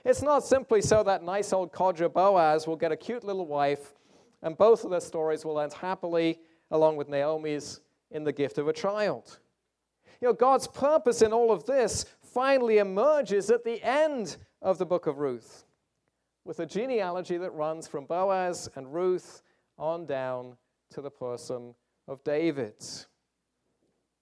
It's 0.03 0.21
not 0.21 0.43
simply 0.43 0.81
so 0.81 1.03
that 1.03 1.23
nice 1.23 1.53
old 1.53 1.71
codger 1.71 2.09
Boaz 2.09 2.67
will 2.67 2.75
get 2.75 2.91
a 2.91 2.97
cute 2.97 3.23
little 3.23 3.47
wife 3.47 3.93
and 4.43 4.57
both 4.57 4.83
of 4.83 4.91
their 4.91 4.99
stories 4.99 5.45
will 5.45 5.59
end 5.59 5.73
happily, 5.73 6.39
along 6.69 6.97
with 6.97 7.09
Naomi's, 7.09 7.79
in 8.11 8.23
the 8.23 8.33
gift 8.33 8.57
of 8.57 8.67
a 8.67 8.73
child. 8.73 9.39
You 10.21 10.27
know, 10.27 10.33
God's 10.33 10.67
purpose 10.67 11.21
in 11.21 11.33
all 11.33 11.51
of 11.51 11.65
this 11.65 12.05
finally 12.21 12.77
emerges 12.77 13.49
at 13.49 13.63
the 13.63 13.81
end 13.81 14.37
of 14.61 14.77
the 14.77 14.85
book 14.85 15.07
of 15.07 15.17
Ruth, 15.17 15.65
with 16.45 16.59
a 16.59 16.65
genealogy 16.65 17.37
that 17.37 17.51
runs 17.51 17.87
from 17.87 18.05
Boaz 18.05 18.69
and 18.75 18.93
Ruth 18.93 19.41
on 19.77 20.05
down 20.05 20.57
to 20.91 21.01
the 21.01 21.09
person 21.09 21.73
of 22.07 22.23
David. 22.23 22.75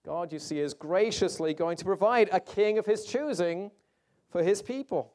God, 0.05 0.33
you 0.33 0.39
see, 0.39 0.59
is 0.59 0.73
graciously 0.73 1.53
going 1.53 1.77
to 1.77 1.85
provide 1.85 2.29
a 2.31 2.39
king 2.39 2.77
of 2.77 2.85
his 2.85 3.05
choosing 3.05 3.71
for 4.29 4.43
his 4.43 4.61
people. 4.61 5.13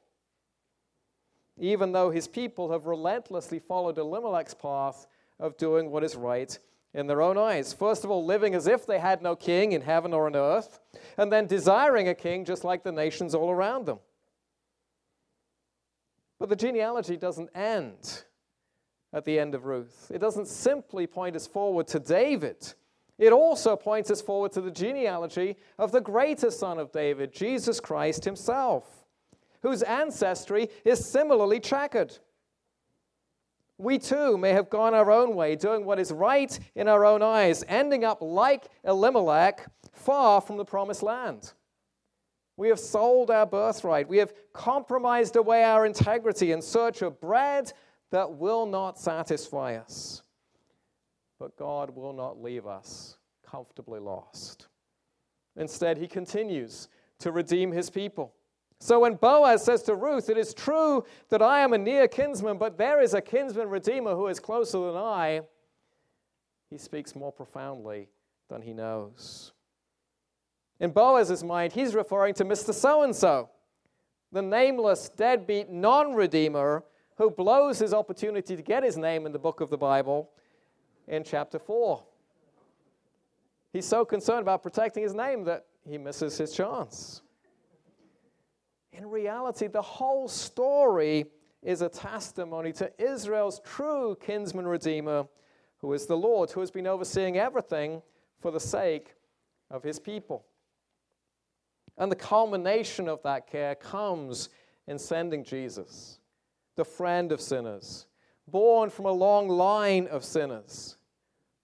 Even 1.58 1.92
though 1.92 2.10
his 2.10 2.28
people 2.28 2.70
have 2.70 2.86
relentlessly 2.86 3.58
followed 3.58 3.98
Elimelech's 3.98 4.54
path 4.54 5.06
of 5.40 5.56
doing 5.56 5.90
what 5.90 6.04
is 6.04 6.14
right 6.14 6.58
in 6.94 7.06
their 7.06 7.20
own 7.20 7.36
eyes. 7.36 7.72
First 7.72 8.04
of 8.04 8.10
all, 8.10 8.24
living 8.24 8.54
as 8.54 8.66
if 8.66 8.86
they 8.86 8.98
had 8.98 9.22
no 9.22 9.36
king 9.36 9.72
in 9.72 9.82
heaven 9.82 10.14
or 10.14 10.26
on 10.26 10.36
earth, 10.36 10.80
and 11.18 11.30
then 11.32 11.46
desiring 11.46 12.08
a 12.08 12.14
king 12.14 12.44
just 12.44 12.64
like 12.64 12.82
the 12.82 12.92
nations 12.92 13.34
all 13.34 13.50
around 13.50 13.86
them. 13.86 13.98
But 16.38 16.48
the 16.48 16.56
genealogy 16.56 17.16
doesn't 17.16 17.50
end 17.54 18.24
at 19.12 19.24
the 19.24 19.38
end 19.38 19.54
of 19.54 19.64
Ruth. 19.64 20.10
It 20.12 20.18
doesn't 20.18 20.48
simply 20.48 21.06
point 21.06 21.36
us 21.36 21.46
forward 21.46 21.86
to 21.88 21.98
David. 21.98 22.74
It 23.18 23.32
also 23.32 23.76
points 23.76 24.10
us 24.10 24.20
forward 24.20 24.52
to 24.52 24.60
the 24.60 24.70
genealogy 24.70 25.56
of 25.78 25.90
the 25.90 26.00
greater 26.00 26.50
son 26.50 26.78
of 26.78 26.92
David, 26.92 27.32
Jesus 27.32 27.80
Christ 27.80 28.24
himself, 28.24 29.06
whose 29.62 29.82
ancestry 29.82 30.68
is 30.84 31.04
similarly 31.04 31.60
checkered. 31.60 32.18
We 33.78 33.98
too 33.98 34.38
may 34.38 34.50
have 34.52 34.70
gone 34.70 34.94
our 34.94 35.10
own 35.10 35.34
way, 35.34 35.56
doing 35.56 35.84
what 35.84 35.98
is 35.98 36.10
right 36.12 36.58
in 36.74 36.88
our 36.88 37.04
own 37.04 37.22
eyes, 37.22 37.64
ending 37.68 38.04
up 38.04 38.18
like 38.20 38.66
Elimelech, 38.84 39.66
far 39.92 40.40
from 40.40 40.56
the 40.56 40.64
promised 40.64 41.02
land. 41.02 41.52
We 42.56 42.68
have 42.68 42.80
sold 42.80 43.30
our 43.30 43.44
birthright. 43.44 44.08
We 44.08 44.16
have 44.18 44.32
compromised 44.54 45.36
away 45.36 45.62
our 45.62 45.84
integrity 45.84 46.52
in 46.52 46.62
search 46.62 47.02
of 47.02 47.20
bread 47.20 47.72
that 48.10 48.32
will 48.32 48.64
not 48.64 48.98
satisfy 48.98 49.76
us. 49.76 50.22
But 51.38 51.56
God 51.56 51.90
will 51.90 52.12
not 52.12 52.42
leave 52.42 52.66
us 52.66 53.16
comfortably 53.48 54.00
lost. 54.00 54.68
Instead, 55.56 55.98
He 55.98 56.08
continues 56.08 56.88
to 57.20 57.32
redeem 57.32 57.72
His 57.72 57.90
people. 57.90 58.34
So 58.78 59.00
when 59.00 59.14
Boaz 59.14 59.64
says 59.64 59.82
to 59.84 59.94
Ruth, 59.94 60.28
It 60.28 60.36
is 60.36 60.52
true 60.52 61.04
that 61.30 61.42
I 61.42 61.60
am 61.60 61.72
a 61.72 61.78
near 61.78 62.08
kinsman, 62.08 62.58
but 62.58 62.76
there 62.76 63.00
is 63.00 63.14
a 63.14 63.20
kinsman 63.20 63.68
redeemer 63.68 64.14
who 64.14 64.26
is 64.26 64.38
closer 64.38 64.78
than 64.78 64.96
I, 64.96 65.42
he 66.70 66.78
speaks 66.78 67.14
more 67.14 67.32
profoundly 67.32 68.08
than 68.48 68.62
he 68.62 68.72
knows. 68.72 69.52
In 70.80 70.90
Boaz's 70.90 71.42
mind, 71.42 71.72
he's 71.72 71.94
referring 71.94 72.34
to 72.34 72.44
Mr. 72.44 72.74
So 72.74 73.02
and 73.02 73.14
so, 73.14 73.50
the 74.32 74.42
nameless, 74.42 75.08
deadbeat 75.08 75.70
non 75.70 76.14
redeemer 76.14 76.84
who 77.16 77.30
blows 77.30 77.78
his 77.78 77.94
opportunity 77.94 78.56
to 78.56 78.62
get 78.62 78.82
his 78.82 78.96
name 78.96 79.24
in 79.24 79.32
the 79.32 79.38
book 79.38 79.60
of 79.60 79.70
the 79.70 79.78
Bible 79.78 80.30
in 81.08 81.24
chapter 81.24 81.58
4. 81.58 82.02
He's 83.72 83.86
so 83.86 84.04
concerned 84.04 84.42
about 84.42 84.62
protecting 84.62 85.02
his 85.02 85.14
name 85.14 85.44
that 85.44 85.66
he 85.88 85.98
misses 85.98 86.38
his 86.38 86.52
chance. 86.52 87.22
In 88.92 89.10
reality, 89.10 89.66
the 89.66 89.82
whole 89.82 90.28
story 90.28 91.26
is 91.62 91.82
a 91.82 91.88
testimony 91.88 92.72
to 92.72 92.90
Israel's 92.98 93.60
true 93.60 94.16
kinsman 94.20 94.66
redeemer, 94.66 95.26
who 95.78 95.92
is 95.92 96.06
the 96.06 96.16
Lord, 96.16 96.50
who 96.50 96.60
has 96.60 96.70
been 96.70 96.86
overseeing 96.86 97.36
everything 97.36 98.00
for 98.40 98.50
the 98.50 98.60
sake 98.60 99.14
of 99.70 99.82
his 99.82 99.98
people. 99.98 100.46
And 101.98 102.10
the 102.10 102.16
culmination 102.16 103.08
of 103.08 103.22
that 103.24 103.46
care 103.46 103.74
comes 103.74 104.48
in 104.86 104.98
sending 104.98 105.44
Jesus, 105.44 106.18
the 106.76 106.84
friend 106.84 107.32
of 107.32 107.40
sinners, 107.40 108.05
born 108.48 108.90
from 108.90 109.06
a 109.06 109.12
long 109.12 109.48
line 109.48 110.06
of 110.08 110.24
sinners, 110.24 110.96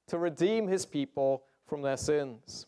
to 0.09 0.18
redeem 0.18 0.68
his 0.68 0.85
people 0.87 1.45
from 1.66 1.83
their 1.83 1.97
sins 1.97 2.66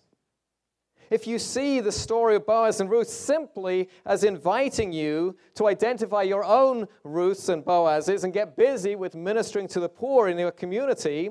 if 1.11 1.27
you 1.27 1.39
see 1.39 1.81
the 1.81 1.93
story 1.93 2.35
of 2.35 2.45
Boaz 2.45 2.81
and 2.81 2.91
Ruth 2.91 3.09
simply 3.09 3.89
as 4.05 4.25
inviting 4.25 4.93
you 4.93 5.37
to 5.55 5.69
identify 5.69 6.23
your 6.23 6.45
own 6.45 6.89
Ruths 7.05 7.49
and 7.49 7.65
Boazes 7.65 8.25
and 8.25 8.33
get 8.33 8.57
busy 8.57 8.97
with 8.97 9.15
ministering 9.15 9.69
to 9.69 9.81
the 9.81 9.89
poor 9.89 10.29
in 10.29 10.39
your 10.39 10.51
community, 10.51 11.31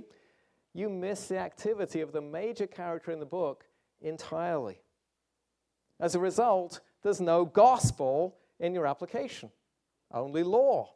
you 0.74 0.90
miss 0.90 1.28
the 1.28 1.38
activity 1.38 2.02
of 2.02 2.14
the 2.14 2.22
major 2.22 2.68
character 2.68 3.12
in 3.12 3.20
the 3.20 3.26
book 3.26 3.66
entirely. 4.02 4.82
As 6.00 6.16
a 6.16 6.20
result, 6.20 6.80
there's 7.02 7.22
no 7.22 7.44
gospel 7.44 8.38
in 8.60 8.74
your 8.74 8.88
application, 8.88 9.52
only 10.12 10.44
law. 10.44 10.94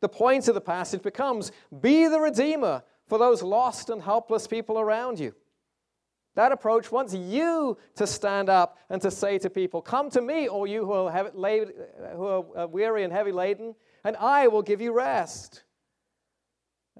The 0.00 0.08
point 0.08 0.48
of 0.48 0.54
the 0.54 0.60
passage 0.60 1.02
becomes 1.02 1.52
be 1.80 2.06
the 2.06 2.20
redeemer 2.20 2.82
for 3.06 3.18
those 3.18 3.42
lost 3.42 3.90
and 3.90 4.02
helpless 4.02 4.46
people 4.46 4.78
around 4.78 5.18
you. 5.18 5.34
That 6.34 6.52
approach 6.52 6.92
wants 6.92 7.14
you 7.14 7.76
to 7.96 8.06
stand 8.06 8.48
up 8.48 8.78
and 8.90 9.02
to 9.02 9.10
say 9.10 9.38
to 9.38 9.50
people, 9.50 9.82
Come 9.82 10.08
to 10.10 10.20
me, 10.20 10.48
all 10.48 10.68
you 10.68 10.86
who 10.86 10.92
are, 10.92 11.30
laid, 11.34 11.72
who 12.14 12.26
are 12.26 12.44
uh, 12.56 12.66
weary 12.68 13.02
and 13.02 13.12
heavy 13.12 13.32
laden, 13.32 13.74
and 14.04 14.16
I 14.16 14.46
will 14.46 14.62
give 14.62 14.80
you 14.80 14.92
rest. 14.92 15.64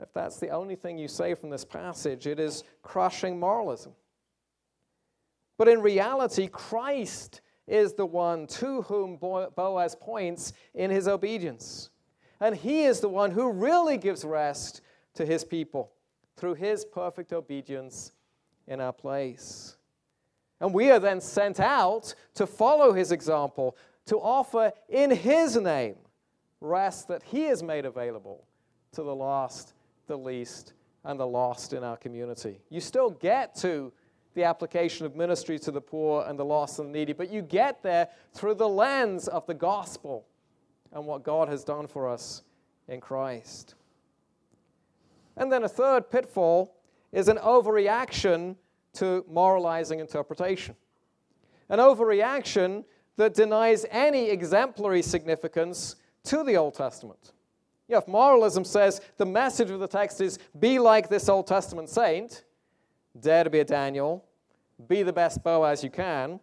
If 0.01 0.13
that's 0.13 0.41
the 0.41 0.49
only 0.51 0.75
thing 0.75 0.99
you 0.99 1.07
say 1.09 1.35
from 1.35 1.51
this 1.51 1.65
passage, 1.65 2.27
it 2.27 2.41
is 2.41 2.65
crushing 2.83 3.39
moralism. 3.39 3.93
But 5.57 5.69
in 5.69 5.83
reality, 5.83 6.49
Christ 6.49 7.41
is 7.67 7.95
the 7.95 8.07
one 8.07 8.47
to 8.47 8.83
whom 8.83 9.17
Boaz 9.17 9.95
points 10.01 10.53
in 10.75 10.91
his 10.91 11.07
obedience. 11.07 11.91
And 12.41 12.55
he 12.57 12.84
is 12.84 13.01
the 13.01 13.09
one 13.09 13.32
who 13.32 13.51
really 13.51 13.97
gives 13.97 14.24
rest 14.24 14.80
to 15.14 15.26
his 15.26 15.45
people 15.45 15.93
through 16.36 16.55
his 16.55 16.84
perfect 16.84 17.32
obedience 17.32 18.12
in 18.66 18.80
our 18.80 18.93
place. 18.93 19.76
And 20.61 20.72
we 20.72 20.91
are 20.91 20.99
then 21.01 21.20
sent 21.20 21.61
out 21.61 22.14
to 22.34 22.47
follow 22.47 22.93
his 22.93 23.12
example, 23.12 23.76
to 24.07 24.16
offer 24.16 24.72
in 24.89 25.11
his 25.11 25.57
name 25.57 25.97
rest 26.61 27.09
that 27.09 27.22
he 27.22 27.45
has 27.45 27.62
made 27.62 27.84
available 27.84 28.45
to 28.93 29.03
the 29.03 29.14
lost, 29.14 29.74
the 30.07 30.16
least, 30.18 30.72
and 31.05 31.18
the 31.18 31.26
lost 31.26 31.72
in 31.72 31.84
our 31.84 31.97
community. 31.97 32.61
You 32.70 32.80
still 32.80 33.11
get 33.11 33.55
to 33.57 33.93
the 34.34 34.45
application 34.45 35.07
of 35.07 35.16
ministry 35.16 35.59
to 35.61 35.70
the 35.70 35.80
poor 35.80 36.24
and 36.26 36.39
the 36.39 36.45
lost 36.45 36.78
and 36.78 36.89
the 36.89 36.99
needy, 36.99 37.12
but 37.12 37.30
you 37.30 37.43
get 37.43 37.82
there 37.82 38.09
through 38.32 38.55
the 38.55 38.68
lens 38.68 39.28
of 39.28 39.47
the 39.47 39.55
gospel 39.55 40.26
and 40.93 41.05
what 41.05 41.22
God 41.22 41.49
has 41.49 41.64
done 41.64 41.86
for 41.86 42.09
us 42.09 42.43
in 42.89 43.01
Christ. 43.01 43.74
And 45.36 45.53
then 45.53 45.64
a 45.64 45.68
third 45.68 46.11
pitfall 46.11 46.74
is 47.12 47.28
an 47.28 47.36
overreaction 47.39 48.57
to 48.95 49.24
moralizing 49.30 50.01
interpretation. 50.01 50.74
An 51.68 51.78
overreaction 51.78 52.84
that 53.16 53.34
denies 53.34 53.84
any 53.91 54.30
exemplary 54.30 55.03
significance 55.03 55.97
to 56.24 56.43
the 56.43 56.57
Old 56.57 56.74
Testament. 56.74 57.32
You 57.89 57.95
know, 57.95 57.99
if 57.99 58.09
moralism 58.09 58.64
says 58.64 59.01
the 59.16 59.26
message 59.26 59.70
of 59.70 59.80
the 59.80 59.89
text 59.89 60.20
is 60.20 60.39
be 60.59 60.78
like 60.78 61.09
this 61.09 61.28
Old 61.28 61.47
Testament 61.47 61.89
saint, 61.89 62.45
dare 63.18 63.45
to 63.45 63.51
be 63.51 63.61
a 63.61 63.64
Daniel, 63.64 64.24
be 64.89 65.03
the 65.03 65.12
best 65.12 65.43
Boaz 65.43 65.82
you 65.82 65.91
can, 65.91 66.39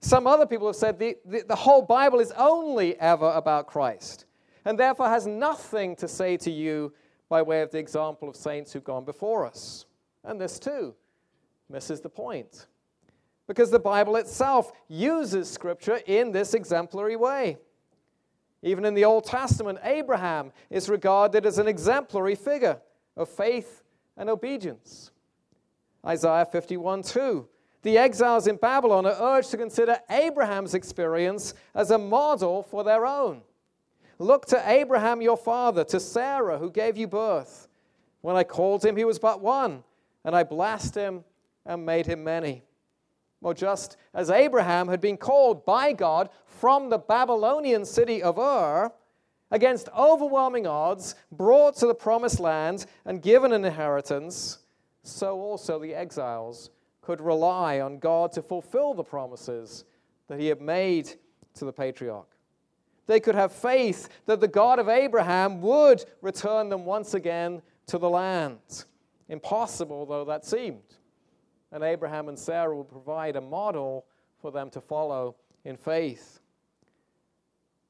some 0.00 0.26
other 0.26 0.46
people 0.46 0.66
have 0.66 0.76
said 0.76 0.98
the, 0.98 1.16
the, 1.24 1.44
the 1.48 1.56
whole 1.56 1.82
Bible 1.82 2.20
is 2.20 2.32
only 2.36 2.98
ever 3.00 3.30
about 3.32 3.66
Christ 3.66 4.26
and 4.64 4.78
therefore 4.78 5.08
has 5.08 5.26
nothing 5.26 5.96
to 5.96 6.06
say 6.06 6.36
to 6.38 6.50
you 6.50 6.92
by 7.28 7.42
way 7.42 7.62
of 7.62 7.70
the 7.70 7.78
example 7.78 8.28
of 8.28 8.36
saints 8.36 8.72
who've 8.72 8.84
gone 8.84 9.04
before 9.04 9.46
us. 9.46 9.86
And 10.24 10.40
this 10.40 10.58
too 10.58 10.94
misses 11.68 12.00
the 12.00 12.08
point. 12.08 12.66
Because 13.46 13.70
the 13.70 13.78
Bible 13.78 14.16
itself 14.16 14.72
uses 14.88 15.50
Scripture 15.50 16.00
in 16.06 16.32
this 16.32 16.54
exemplary 16.54 17.16
way. 17.16 17.56
Even 18.62 18.84
in 18.84 18.94
the 18.94 19.04
Old 19.04 19.24
Testament, 19.24 19.78
Abraham 19.82 20.52
is 20.68 20.88
regarded 20.88 21.46
as 21.46 21.58
an 21.58 21.68
exemplary 21.68 22.34
figure 22.34 22.80
of 23.16 23.28
faith 23.28 23.82
and 24.16 24.28
obedience. 24.28 25.12
Isaiah 26.04 26.44
51 26.44 27.02
2. 27.02 27.48
The 27.82 27.98
exiles 27.98 28.46
in 28.46 28.56
Babylon 28.56 29.06
are 29.06 29.36
urged 29.36 29.50
to 29.52 29.56
consider 29.56 29.98
Abraham's 30.10 30.74
experience 30.74 31.54
as 31.74 31.90
a 31.90 31.98
model 31.98 32.62
for 32.64 32.82
their 32.82 33.06
own. 33.06 33.42
Look 34.18 34.46
to 34.46 34.62
Abraham 34.68 35.22
your 35.22 35.36
father, 35.36 35.84
to 35.84 36.00
Sarah 36.00 36.58
who 36.58 36.70
gave 36.70 36.96
you 36.96 37.06
birth. 37.06 37.68
When 38.20 38.34
I 38.34 38.42
called 38.42 38.84
him, 38.84 38.96
he 38.96 39.04
was 39.04 39.20
but 39.20 39.40
one, 39.40 39.84
and 40.24 40.34
I 40.34 40.42
blessed 40.42 40.96
him 40.96 41.22
and 41.64 41.86
made 41.86 42.06
him 42.06 42.24
many. 42.24 42.64
Well, 43.40 43.54
just 43.54 43.96
as 44.12 44.28
Abraham 44.28 44.88
had 44.88 45.00
been 45.00 45.16
called 45.16 45.64
by 45.64 45.92
God 45.92 46.30
from 46.46 46.90
the 46.90 46.98
Babylonian 46.98 47.84
city 47.84 48.20
of 48.20 48.38
Ur, 48.38 48.90
against 49.52 49.88
overwhelming 49.96 50.66
odds, 50.66 51.14
brought 51.30 51.76
to 51.76 51.86
the 51.86 51.94
promised 51.94 52.40
land 52.40 52.86
and 53.04 53.22
given 53.22 53.52
an 53.52 53.64
inheritance, 53.64 54.58
so 55.04 55.40
also 55.40 55.78
the 55.78 55.94
exiles 55.94 56.70
could 57.08 57.22
rely 57.22 57.80
on 57.80 57.98
God 57.98 58.32
to 58.32 58.42
fulfill 58.42 58.92
the 58.92 59.02
promises 59.02 59.86
that 60.26 60.38
he 60.38 60.46
had 60.48 60.60
made 60.60 61.08
to 61.54 61.64
the 61.64 61.72
patriarch. 61.72 62.28
they 63.06 63.18
could 63.18 63.34
have 63.34 63.50
faith 63.50 64.10
that 64.26 64.40
the 64.40 64.46
God 64.46 64.78
of 64.78 64.90
Abraham 64.90 65.62
would 65.62 66.04
return 66.20 66.68
them 66.68 66.84
once 66.84 67.14
again 67.14 67.62
to 67.86 67.96
the 67.96 68.10
land. 68.10 68.84
Impossible 69.30 70.04
though 70.04 70.26
that 70.26 70.44
seemed. 70.44 70.98
And 71.72 71.82
Abraham 71.82 72.28
and 72.28 72.38
Sarah 72.38 72.76
would 72.76 72.90
provide 72.90 73.36
a 73.36 73.40
model 73.40 74.04
for 74.42 74.52
them 74.52 74.68
to 74.68 74.80
follow 74.82 75.34
in 75.64 75.78
faith. 75.78 76.40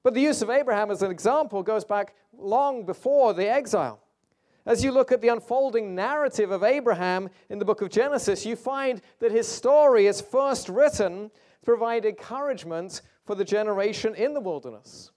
But 0.04 0.14
the 0.14 0.20
use 0.20 0.42
of 0.42 0.50
Abraham 0.50 0.92
as 0.92 1.02
an 1.02 1.10
example 1.10 1.64
goes 1.64 1.84
back 1.84 2.14
long 2.38 2.86
before 2.86 3.34
the 3.34 3.50
exile. 3.50 3.98
As 4.68 4.84
you 4.84 4.92
look 4.92 5.12
at 5.12 5.22
the 5.22 5.28
unfolding 5.28 5.94
narrative 5.94 6.50
of 6.50 6.62
Abraham 6.62 7.30
in 7.48 7.58
the 7.58 7.64
book 7.64 7.80
of 7.80 7.88
Genesis, 7.88 8.44
you 8.44 8.54
find 8.54 9.00
that 9.18 9.32
his 9.32 9.48
story 9.48 10.06
is 10.06 10.20
first 10.20 10.68
written 10.68 11.30
to 11.30 11.64
provide 11.64 12.04
encouragement 12.04 13.00
for 13.24 13.34
the 13.34 13.46
generation 13.46 14.14
in 14.14 14.34
the 14.34 14.40
wilderness, 14.40 15.10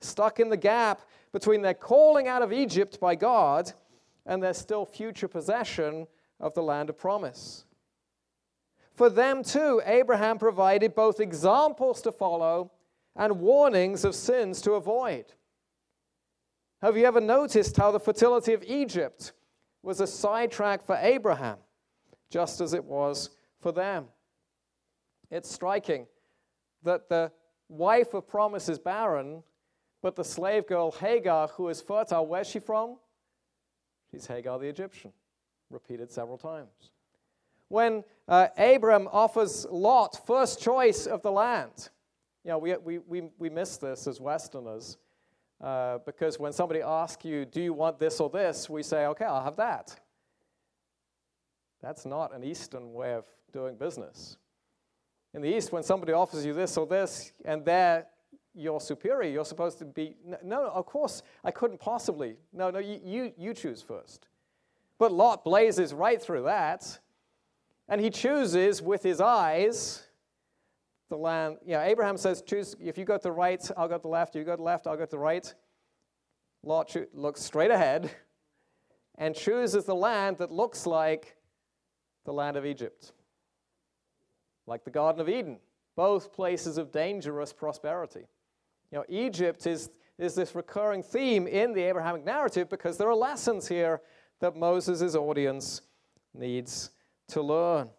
stuck 0.00 0.40
in 0.40 0.48
the 0.48 0.56
gap 0.56 1.02
between 1.30 1.62
their 1.62 1.74
calling 1.74 2.26
out 2.26 2.42
of 2.42 2.52
Egypt 2.52 2.98
by 2.98 3.14
God 3.14 3.72
and 4.26 4.42
their 4.42 4.52
still 4.52 4.84
future 4.84 5.28
possession 5.28 6.08
of 6.40 6.52
the 6.54 6.62
land 6.64 6.90
of 6.90 6.98
promise. 6.98 7.64
For 8.94 9.08
them 9.08 9.44
too, 9.44 9.80
Abraham 9.86 10.38
provided 10.38 10.96
both 10.96 11.20
examples 11.20 12.02
to 12.02 12.10
follow 12.10 12.72
and 13.14 13.38
warnings 13.38 14.04
of 14.04 14.16
sins 14.16 14.60
to 14.62 14.72
avoid. 14.72 15.26
Have 16.82 16.96
you 16.96 17.04
ever 17.04 17.20
noticed 17.20 17.76
how 17.76 17.92
the 17.92 18.00
fertility 18.00 18.54
of 18.54 18.64
Egypt 18.64 19.34
was 19.84 20.00
a 20.00 20.06
sidetrack 20.06 20.84
for 20.84 20.96
Abraham, 20.96 21.58
just 22.28 22.60
as 22.60 22.74
it 22.74 22.84
was 22.84 23.30
for 23.60 23.70
them? 23.70 24.06
It's 25.30 25.48
striking 25.48 26.08
that 26.82 27.08
the 27.08 27.30
wife 27.68 28.14
of 28.14 28.26
promise 28.26 28.68
is 28.68 28.80
barren, 28.80 29.44
but 30.02 30.16
the 30.16 30.24
slave 30.24 30.66
girl 30.66 30.90
Hagar, 30.90 31.46
who 31.46 31.68
is 31.68 31.80
fertile, 31.80 32.26
where's 32.26 32.48
she 32.48 32.58
from? 32.58 32.96
She's 34.10 34.26
Hagar 34.26 34.58
the 34.58 34.66
Egyptian, 34.66 35.12
repeated 35.70 36.10
several 36.10 36.36
times. 36.36 36.90
When 37.68 38.02
uh, 38.26 38.48
Abram 38.58 39.08
offers 39.12 39.66
Lot 39.70 40.26
first 40.26 40.60
choice 40.60 41.06
of 41.06 41.22
the 41.22 41.30
land, 41.30 41.90
you 42.44 42.50
know, 42.50 42.58
we, 42.58 42.76
we, 42.78 42.98
we, 42.98 43.22
we 43.38 43.50
miss 43.50 43.76
this 43.76 44.08
as 44.08 44.20
Westerners 44.20 44.98
uh, 45.62 45.98
because 46.04 46.38
when 46.38 46.52
somebody 46.52 46.80
asks 46.82 47.24
you, 47.24 47.44
Do 47.44 47.60
you 47.60 47.72
want 47.72 47.98
this 47.98 48.20
or 48.20 48.28
this? 48.28 48.68
we 48.68 48.82
say, 48.82 49.06
Okay, 49.06 49.24
I'll 49.24 49.44
have 49.44 49.56
that. 49.56 49.98
That's 51.80 52.04
not 52.06 52.34
an 52.34 52.44
Eastern 52.44 52.92
way 52.92 53.14
of 53.14 53.26
doing 53.52 53.76
business. 53.76 54.36
In 55.34 55.42
the 55.42 55.56
East, 55.56 55.72
when 55.72 55.82
somebody 55.82 56.12
offers 56.12 56.44
you 56.44 56.52
this 56.52 56.76
or 56.76 56.86
this, 56.86 57.32
and 57.44 57.64
they're 57.64 58.06
your 58.54 58.80
superior, 58.80 59.30
you're 59.30 59.44
supposed 59.44 59.78
to 59.78 59.84
be, 59.84 60.14
no, 60.44 60.66
of 60.66 60.84
course, 60.84 61.22
I 61.42 61.50
couldn't 61.50 61.80
possibly. 61.80 62.36
No, 62.52 62.70
no, 62.70 62.78
you, 62.78 63.00
you, 63.02 63.32
you 63.38 63.54
choose 63.54 63.80
first. 63.80 64.28
But 64.98 65.10
Lot 65.10 65.42
blazes 65.42 65.94
right 65.94 66.20
through 66.20 66.44
that, 66.44 66.98
and 67.88 68.00
he 68.00 68.10
chooses 68.10 68.82
with 68.82 69.02
his 69.02 69.20
eyes 69.20 70.04
the 71.12 71.18
land. 71.18 71.58
Yeah, 71.64 71.82
Abraham 71.84 72.16
says, 72.16 72.42
choose, 72.42 72.74
if 72.80 72.96
you 72.96 73.04
go 73.04 73.16
to 73.16 73.22
the 73.22 73.32
right, 73.32 73.62
I'll 73.76 73.88
go 73.88 73.96
to 73.96 74.02
the 74.02 74.08
left. 74.08 74.34
You 74.34 74.44
go 74.44 74.52
to 74.52 74.56
the 74.56 74.62
left, 74.62 74.86
I'll 74.86 74.96
go 74.96 75.04
to 75.04 75.10
the 75.10 75.18
right. 75.18 75.54
Lot 76.62 76.96
looks 77.12 77.42
straight 77.42 77.70
ahead 77.70 78.10
and 79.18 79.34
chooses 79.34 79.84
the 79.84 79.94
land 79.94 80.38
that 80.38 80.50
looks 80.50 80.86
like 80.86 81.36
the 82.24 82.32
land 82.32 82.56
of 82.56 82.64
Egypt 82.64 83.12
like 84.66 84.84
the 84.84 84.90
Garden 84.90 85.20
of 85.20 85.28
Eden, 85.28 85.58
both 85.96 86.32
places 86.32 86.78
of 86.78 86.92
dangerous 86.92 87.52
prosperity. 87.52 88.26
You 88.90 88.98
know, 88.98 89.04
Egypt 89.08 89.66
is, 89.66 89.90
is 90.18 90.34
this 90.34 90.54
recurring 90.54 91.02
theme 91.02 91.46
in 91.46 91.72
the 91.72 91.82
Abrahamic 91.82 92.24
narrative 92.24 92.68
because 92.68 92.96
there 92.96 93.08
are 93.08 93.14
lessons 93.14 93.66
here 93.68 94.00
that 94.40 94.56
Moses' 94.56 95.14
audience 95.14 95.82
needs 96.34 96.90
to 97.28 97.42
learn. 97.42 97.90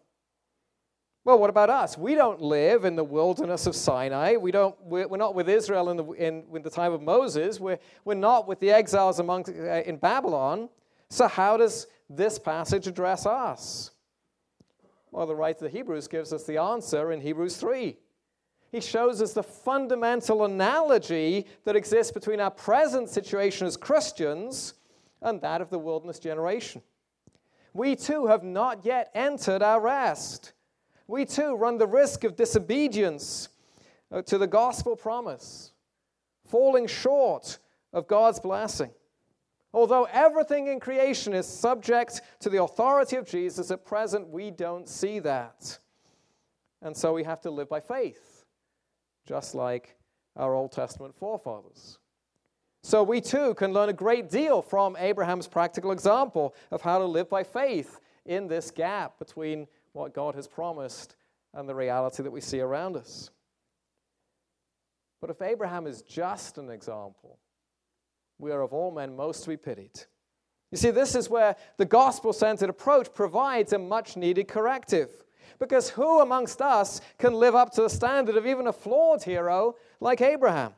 Well, 1.26 1.40
what 1.40 1.50
about 1.50 1.70
us? 1.70 1.98
We 1.98 2.16
don't 2.16 2.42
live 2.42 2.84
in 2.84 2.98
the 2.98 3.04
wilderness 3.04 3.66
of 3.66 3.76
Sinai. 3.76 4.36
We 4.36 4.52
don't, 4.52 4.76
we're, 4.84 5.08
we're 5.08 5.18
not 5.18 5.36
with 5.36 5.48
Israel 5.48 5.90
in 5.90 5.98
the, 5.98 6.04
in, 6.12 6.44
in 6.54 6.62
the 6.62 6.70
time 6.70 6.92
of 6.92 7.02
Moses. 7.02 7.62
We're, 7.62 7.80
we're 8.04 8.16
not 8.16 8.46
with 8.46 8.60
the 8.60 8.72
exiles 8.72 9.20
among, 9.20 9.46
uh, 9.48 9.84
in 9.86 9.96
Babylon. 9.96 10.68
So, 11.10 11.30
how 11.30 11.56
does 11.56 11.88
this 12.10 12.38
passage 12.38 12.88
address 12.88 13.26
us? 13.26 13.92
Well, 15.12 15.26
the 15.26 15.36
writer 15.36 15.66
of 15.66 15.72
the 15.72 15.78
Hebrews 15.78 16.10
gives 16.10 16.34
us 16.34 16.44
the 16.44 16.58
answer 16.58 17.14
in 17.14 17.22
Hebrews 17.22 17.56
3. 17.56 17.96
He 18.74 18.82
shows 18.82 19.22
us 19.22 19.32
the 19.32 19.44
fundamental 19.44 20.44
analogy 20.44 21.46
that 21.64 21.76
exists 21.76 22.12
between 22.12 22.40
our 22.42 22.52
present 22.52 23.08
situation 23.08 23.66
as 23.68 23.78
Christians 23.78 24.74
and 25.22 25.40
that 25.42 25.62
of 25.62 25.70
the 25.70 25.80
wilderness 25.80 26.20
generation. 26.20 26.82
We 27.74 27.96
too 27.96 28.26
have 28.26 28.44
not 28.44 28.84
yet 28.86 29.10
entered 29.14 29.62
our 29.62 29.80
rest. 29.80 30.54
We 31.08 31.26
too 31.26 31.56
run 31.56 31.78
the 31.78 31.88
risk 31.88 32.24
of 32.24 32.36
disobedience 32.36 33.49
uh, 34.12 34.22
to 34.24 34.38
the 34.38 34.47
gospel 34.47 34.95
promise, 34.95 35.72
falling 36.45 36.88
short 36.88 37.60
of 37.91 38.08
God's 38.08 38.39
blessing. 38.39 38.91
Although 39.74 40.08
everything 40.12 40.68
in 40.68 40.80
creation 40.80 41.34
is 41.34 41.47
subject 41.47 42.22
to 42.41 42.49
the 42.49 42.62
authority 42.62 43.16
of 43.16 43.26
Jesus, 43.26 43.72
at 43.72 43.86
present 43.86 44.30
we 44.30 44.51
don't 44.51 44.88
see 44.88 45.20
that. 45.20 45.80
And 46.82 46.95
so 46.95 47.14
we 47.14 47.24
have 47.24 47.41
to 47.41 47.49
live 47.49 47.70
by 47.70 47.80
faith, 47.80 48.45
just 49.26 49.56
like 49.56 49.95
our 50.36 50.54
Old 50.54 50.72
Testament 50.72 51.16
forefathers. 51.16 51.97
So 52.84 53.01
we 53.01 53.22
too 53.22 53.54
can 53.56 53.72
learn 53.72 53.89
a 53.89 53.93
great 53.93 54.30
deal 54.30 54.62
from 54.62 54.97
Abraham's 54.97 55.47
practical 55.47 55.91
example 55.91 56.54
of 56.70 56.82
how 56.82 56.99
to 56.99 57.06
live 57.06 57.30
by 57.30 57.43
faith 57.43 57.99
in 58.26 58.47
this 58.47 58.70
gap 58.70 59.18
between 59.18 59.68
what 59.94 60.14
God 60.14 60.36
has 60.36 60.48
promised 60.48 61.16
and 61.54 61.70
the 61.70 61.76
reality 61.76 62.24
that 62.24 62.32
we 62.32 62.41
see 62.41 62.60
around 62.60 62.98
us. 62.98 63.30
But 65.22 65.30
if 65.30 65.41
Abraham 65.41 65.88
is 65.88 66.02
just 66.02 66.58
an 66.58 66.70
example, 66.70 67.39
we 68.39 68.52
are 68.52 68.62
of 68.62 68.74
all 68.74 68.91
men 68.91 69.16
most 69.16 69.44
to 69.44 69.50
be 69.50 69.58
pitied. 69.58 70.02
You 70.72 70.78
see, 70.78 70.89
this 70.89 71.16
is 71.16 71.30
where 71.30 71.56
the 71.78 71.86
gospel 71.86 72.34
centered 72.34 72.70
approach 72.70 73.14
provides 73.14 73.74
a 73.74 73.80
much 73.80 74.18
needed 74.18 74.48
corrective. 74.48 75.10
Because 75.60 75.91
who 75.91 76.20
amongst 76.20 76.62
us 76.62 77.00
can 77.20 77.34
live 77.36 77.56
up 77.56 77.72
to 77.74 77.84
the 77.84 77.89
standard 77.89 78.36
of 78.36 78.48
even 78.48 78.68
a 78.68 78.74
flawed 78.74 79.24
hero 79.24 79.76
like 80.00 80.20
Abraham? 80.20 80.74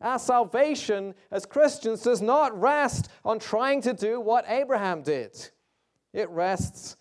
Our 0.00 0.18
salvation 0.18 1.14
as 1.30 1.44
Christians 1.44 2.02
does 2.02 2.22
not 2.22 2.58
rest 2.58 3.10
on 3.24 3.38
trying 3.38 3.82
to 3.82 3.92
do 3.92 4.20
what 4.20 4.44
Abraham 4.48 5.02
did, 5.02 5.36
it 6.12 6.30
rests 6.30 6.96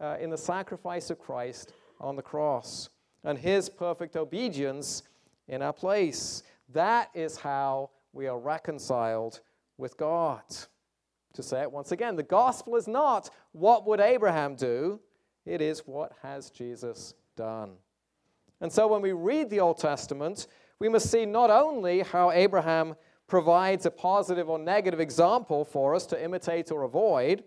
uh, 0.00 0.16
in 0.20 0.30
the 0.30 0.38
sacrifice 0.38 1.10
of 1.10 1.18
Christ 1.18 1.72
on 2.00 2.16
the 2.16 2.22
cross 2.22 2.88
and 3.24 3.38
his 3.38 3.68
perfect 3.68 4.16
obedience 4.16 5.02
in 5.48 5.62
our 5.62 5.72
place. 5.72 6.42
That 6.70 7.10
is 7.14 7.36
how 7.36 7.90
we 8.12 8.26
are 8.26 8.38
reconciled 8.38 9.40
with 9.78 9.96
God. 9.96 10.42
To 11.34 11.42
say 11.42 11.62
it 11.62 11.72
once 11.72 11.92
again, 11.92 12.16
the 12.16 12.22
gospel 12.22 12.76
is 12.76 12.86
not 12.86 13.30
what 13.52 13.86
would 13.86 14.00
Abraham 14.00 14.54
do, 14.54 15.00
it 15.46 15.60
is 15.60 15.80
what 15.86 16.12
has 16.22 16.50
Jesus 16.50 17.14
done. 17.36 17.72
And 18.60 18.72
so 18.72 18.86
when 18.86 19.02
we 19.02 19.12
read 19.12 19.50
the 19.50 19.60
Old 19.60 19.78
Testament, 19.78 20.46
we 20.78 20.88
must 20.88 21.10
see 21.10 21.26
not 21.26 21.50
only 21.50 22.00
how 22.00 22.30
Abraham 22.30 22.94
provides 23.26 23.86
a 23.86 23.90
positive 23.90 24.48
or 24.50 24.58
negative 24.58 25.00
example 25.00 25.64
for 25.64 25.94
us 25.94 26.06
to 26.06 26.22
imitate 26.22 26.70
or 26.70 26.82
avoid, 26.82 27.42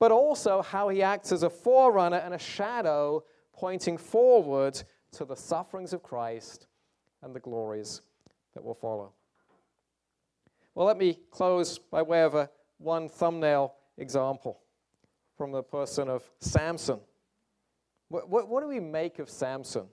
but 0.00 0.10
also 0.10 0.62
how 0.62 0.88
he 0.88 1.02
acts 1.02 1.30
as 1.30 1.44
a 1.44 1.50
forerunner 1.50 2.16
and 2.16 2.34
a 2.34 2.38
shadow 2.38 3.22
pointing 3.52 3.98
forward 3.98 4.82
to 5.12 5.24
the 5.24 5.36
sufferings 5.36 5.92
of 5.92 6.02
Christ 6.02 6.66
and 7.22 7.36
the 7.36 7.40
glories 7.40 8.00
that 8.54 8.64
will 8.64 8.74
follow. 8.74 9.12
Well, 10.74 10.86
let 10.86 10.96
me 10.96 11.18
close 11.30 11.78
by 11.78 12.00
way 12.00 12.22
of 12.22 12.34
a 12.34 12.48
one 12.78 13.08
thumbnail 13.10 13.74
example 13.98 14.60
from 15.36 15.52
the 15.52 15.62
person 15.62 16.08
of 16.08 16.28
Samson. 16.38 17.00
What, 18.08 18.30
what, 18.30 18.48
what 18.48 18.62
do 18.62 18.68
we 18.68 18.80
make 18.80 19.18
of 19.18 19.28
Samson? 19.28 19.86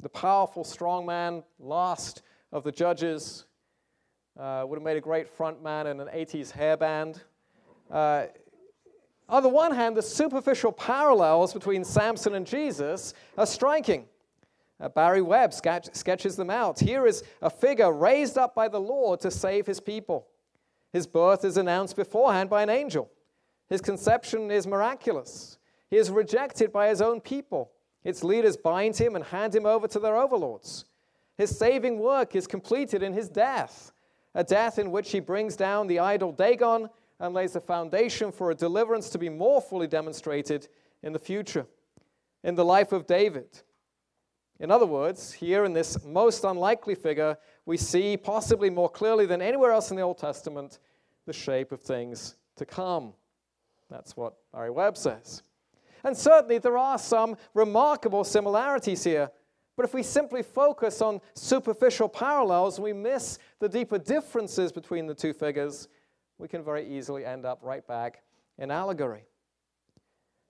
The 0.00 0.08
powerful, 0.08 0.62
strong 0.62 1.04
man, 1.04 1.42
last 1.58 2.22
of 2.52 2.62
the 2.62 2.72
judges, 2.72 3.46
uh, 4.38 4.64
would 4.66 4.76
have 4.76 4.84
made 4.84 4.96
a 4.96 5.00
great 5.00 5.28
front 5.28 5.62
man 5.62 5.88
in 5.88 5.98
an 5.98 6.08
80s 6.08 6.52
hairband. 6.52 7.20
Uh, 7.90 8.26
on 9.30 9.42
the 9.42 9.48
one 9.48 9.72
hand, 9.72 9.96
the 9.96 10.02
superficial 10.02 10.72
parallels 10.72 11.54
between 11.54 11.84
Samson 11.84 12.34
and 12.34 12.46
Jesus 12.46 13.14
are 13.38 13.46
striking. 13.46 14.06
Uh, 14.80 14.88
Barry 14.88 15.22
Webb 15.22 15.52
sketch, 15.52 15.88
sketches 15.94 16.36
them 16.36 16.50
out. 16.50 16.80
Here 16.80 17.06
is 17.06 17.22
a 17.40 17.50
figure 17.50 17.92
raised 17.92 18.36
up 18.36 18.54
by 18.54 18.68
the 18.68 18.80
Lord 18.80 19.20
to 19.20 19.30
save 19.30 19.66
his 19.66 19.78
people. 19.78 20.26
His 20.92 21.06
birth 21.06 21.44
is 21.44 21.56
announced 21.56 21.96
beforehand 21.96 22.50
by 22.50 22.62
an 22.62 22.70
angel. 22.70 23.10
His 23.68 23.80
conception 23.80 24.50
is 24.50 24.66
miraculous. 24.66 25.58
He 25.90 25.96
is 25.96 26.10
rejected 26.10 26.72
by 26.72 26.88
his 26.88 27.00
own 27.00 27.20
people. 27.20 27.70
Its 28.02 28.24
leaders 28.24 28.56
bind 28.56 28.96
him 28.96 29.14
and 29.14 29.24
hand 29.24 29.54
him 29.54 29.66
over 29.66 29.86
to 29.88 30.00
their 30.00 30.16
overlords. 30.16 30.86
His 31.36 31.56
saving 31.56 31.98
work 31.98 32.34
is 32.34 32.46
completed 32.46 33.02
in 33.02 33.12
his 33.12 33.28
death, 33.28 33.92
a 34.34 34.42
death 34.42 34.78
in 34.78 34.90
which 34.90 35.12
he 35.12 35.20
brings 35.20 35.56
down 35.56 35.86
the 35.86 35.98
idol 35.98 36.32
Dagon 36.32 36.88
and 37.20 37.34
lays 37.34 37.52
the 37.52 37.60
foundation 37.60 38.32
for 38.32 38.50
a 38.50 38.54
deliverance 38.54 39.10
to 39.10 39.18
be 39.18 39.28
more 39.28 39.60
fully 39.60 39.86
demonstrated 39.86 40.66
in 41.02 41.12
the 41.12 41.18
future, 41.18 41.66
in 42.42 42.54
the 42.54 42.64
life 42.64 42.92
of 42.92 43.06
David. 43.06 43.60
In 44.58 44.70
other 44.70 44.86
words, 44.86 45.32
here 45.32 45.64
in 45.64 45.72
this 45.72 46.02
most 46.04 46.44
unlikely 46.44 46.94
figure, 46.94 47.36
we 47.66 47.76
see, 47.76 48.16
possibly 48.16 48.70
more 48.70 48.88
clearly 48.88 49.26
than 49.26 49.40
anywhere 49.40 49.70
else 49.70 49.90
in 49.90 49.96
the 49.96 50.02
Old 50.02 50.18
Testament, 50.18 50.78
the 51.26 51.32
shape 51.32 51.72
of 51.72 51.80
things 51.80 52.36
to 52.56 52.66
come. 52.66 53.12
That's 53.90 54.16
what 54.16 54.34
Barry 54.52 54.70
Webb 54.70 54.96
says. 54.96 55.42
And 56.04 56.16
certainly 56.16 56.58
there 56.58 56.78
are 56.78 56.98
some 56.98 57.36
remarkable 57.54 58.24
similarities 58.24 59.04
here. 59.04 59.30
But 59.76 59.84
if 59.84 59.94
we 59.94 60.02
simply 60.02 60.42
focus 60.42 61.00
on 61.00 61.20
superficial 61.34 62.08
parallels 62.08 62.78
we 62.78 62.92
miss 62.92 63.38
the 63.60 63.68
deeper 63.68 63.98
differences 63.98 64.72
between 64.72 65.06
the 65.06 65.14
two 65.14 65.32
figures, 65.32 65.88
we 66.40 66.48
can 66.48 66.64
very 66.64 66.88
easily 66.88 67.24
end 67.24 67.44
up 67.44 67.60
right 67.62 67.86
back 67.86 68.22
in 68.58 68.70
allegory. 68.70 69.24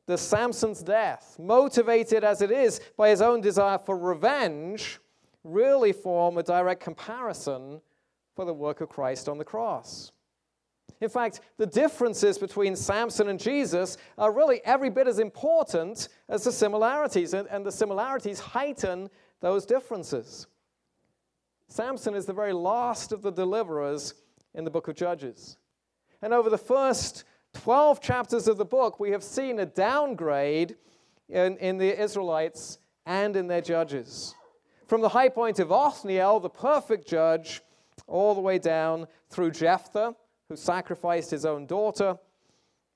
The 0.06 0.16
Samson's 0.16 0.82
death, 0.82 1.36
motivated 1.38 2.24
as 2.24 2.42
it 2.42 2.50
is 2.50 2.80
by 2.96 3.10
his 3.10 3.20
own 3.20 3.40
desire 3.40 3.78
for 3.78 3.98
revenge, 3.98 4.98
really 5.44 5.92
form 5.92 6.38
a 6.38 6.42
direct 6.42 6.82
comparison 6.82 7.80
for 8.34 8.44
the 8.44 8.54
work 8.54 8.80
of 8.80 8.88
Christ 8.88 9.28
on 9.28 9.38
the 9.38 9.44
cross. 9.44 10.12
In 11.00 11.08
fact, 11.08 11.40
the 11.56 11.66
differences 11.66 12.38
between 12.38 12.76
Samson 12.76 13.28
and 13.28 13.40
Jesus 13.40 13.96
are 14.18 14.32
really 14.32 14.60
every 14.64 14.90
bit 14.90 15.08
as 15.08 15.18
important 15.18 16.08
as 16.28 16.44
the 16.44 16.52
similarities, 16.52 17.34
and, 17.34 17.48
and 17.48 17.64
the 17.64 17.72
similarities 17.72 18.38
heighten 18.38 19.08
those 19.40 19.64
differences. 19.64 20.46
Samson 21.68 22.14
is 22.14 22.26
the 22.26 22.32
very 22.32 22.52
last 22.52 23.12
of 23.12 23.22
the 23.22 23.30
deliverers 23.30 24.14
in 24.54 24.64
the 24.64 24.70
book 24.70 24.88
of 24.88 24.96
Judges. 24.96 25.56
And 26.22 26.34
over 26.34 26.50
the 26.50 26.58
first 26.58 27.24
12 27.54 28.00
chapters 28.00 28.48
of 28.48 28.58
the 28.58 28.64
book, 28.64 29.00
we 29.00 29.10
have 29.10 29.22
seen 29.22 29.58
a 29.58 29.66
downgrade 29.66 30.76
in, 31.28 31.56
in 31.58 31.78
the 31.78 32.00
Israelites 32.00 32.78
and 33.06 33.36
in 33.36 33.46
their 33.46 33.60
judges. 33.60 34.34
From 34.86 35.00
the 35.00 35.08
high 35.08 35.28
point 35.28 35.58
of 35.58 35.70
Othniel, 35.72 36.40
the 36.40 36.50
perfect 36.50 37.08
judge, 37.08 37.62
all 38.06 38.34
the 38.34 38.40
way 38.40 38.58
down 38.58 39.06
through 39.28 39.52
Jephthah, 39.52 40.14
who 40.48 40.56
sacrificed 40.56 41.30
his 41.30 41.46
own 41.46 41.66
daughter, 41.66 42.18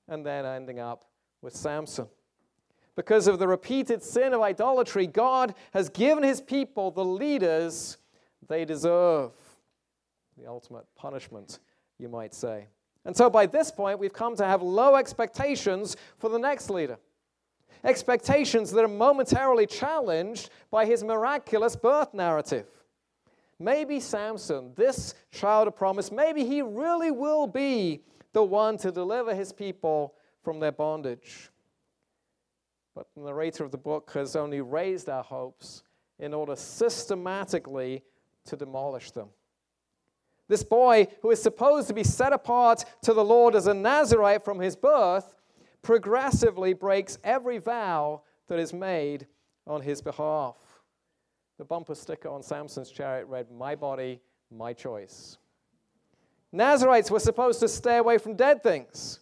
and 0.07 0.25
then 0.25 0.45
ending 0.45 0.79
up 0.79 1.05
with 1.41 1.55
Samson. 1.55 2.07
Because 2.95 3.27
of 3.27 3.39
the 3.39 3.47
repeated 3.47 4.01
sin 4.01 4.33
of 4.33 4.41
idolatry, 4.41 5.07
God 5.07 5.53
has 5.73 5.89
given 5.89 6.23
his 6.23 6.41
people 6.41 6.91
the 6.91 7.03
leaders 7.03 7.97
they 8.47 8.65
deserve. 8.65 9.31
The 10.37 10.47
ultimate 10.47 10.85
punishment, 10.95 11.59
you 11.97 12.09
might 12.09 12.33
say. 12.33 12.67
And 13.05 13.15
so 13.15 13.29
by 13.29 13.45
this 13.45 13.71
point, 13.71 13.99
we've 13.99 14.13
come 14.13 14.35
to 14.35 14.45
have 14.45 14.61
low 14.61 14.95
expectations 14.95 15.95
for 16.17 16.29
the 16.29 16.39
next 16.39 16.69
leader. 16.69 16.97
Expectations 17.83 18.71
that 18.71 18.83
are 18.83 18.87
momentarily 18.87 19.67
challenged 19.67 20.49
by 20.71 20.85
his 20.85 21.03
miraculous 21.03 21.75
birth 21.75 22.13
narrative. 22.13 22.65
Maybe 23.59 23.99
Samson, 23.99 24.73
this 24.75 25.13
child 25.31 25.67
of 25.67 25.75
promise, 25.75 26.11
maybe 26.11 26.45
he 26.45 26.61
really 26.61 27.11
will 27.11 27.47
be 27.47 28.01
the 28.33 28.43
one 28.43 28.77
to 28.77 28.91
deliver 28.91 29.33
his 29.33 29.53
people 29.53 30.15
from 30.43 30.59
their 30.59 30.71
bondage. 30.71 31.49
But 32.95 33.07
the 33.15 33.23
narrator 33.23 33.63
of 33.63 33.71
the 33.71 33.77
book 33.77 34.11
has 34.13 34.35
only 34.35 34.61
raised 34.61 35.09
our 35.09 35.23
hopes 35.23 35.83
in 36.19 36.33
order 36.33 36.55
systematically 36.55 38.03
to 38.45 38.55
demolish 38.55 39.11
them. 39.11 39.27
This 40.47 40.63
boy, 40.63 41.07
who 41.21 41.31
is 41.31 41.41
supposed 41.41 41.87
to 41.87 41.93
be 41.93 42.03
set 42.03 42.33
apart 42.33 42.85
to 43.03 43.13
the 43.13 43.25
Lord 43.25 43.55
as 43.55 43.67
a 43.67 43.73
Nazarite 43.73 44.45
from 44.45 44.59
his 44.59 44.75
birth, 44.75 45.33
progressively 45.81 46.73
breaks 46.73 47.17
every 47.23 47.57
vow 47.57 48.21
that 48.47 48.59
is 48.59 48.73
made 48.73 49.27
on 49.65 49.81
his 49.81 50.01
behalf. 50.01 50.55
The 51.57 51.65
bumper 51.65 51.95
sticker 51.95 52.29
on 52.29 52.43
Samson's 52.43 52.91
chariot 52.91 53.27
read, 53.27 53.49
My 53.49 53.75
body, 53.75 54.21
my 54.51 54.73
choice. 54.73 55.37
Nazarites 56.51 57.09
were 57.09 57.19
supposed 57.19 57.59
to 57.61 57.67
stay 57.67 57.97
away 57.97 58.17
from 58.17 58.35
dead 58.35 58.61
things. 58.61 59.19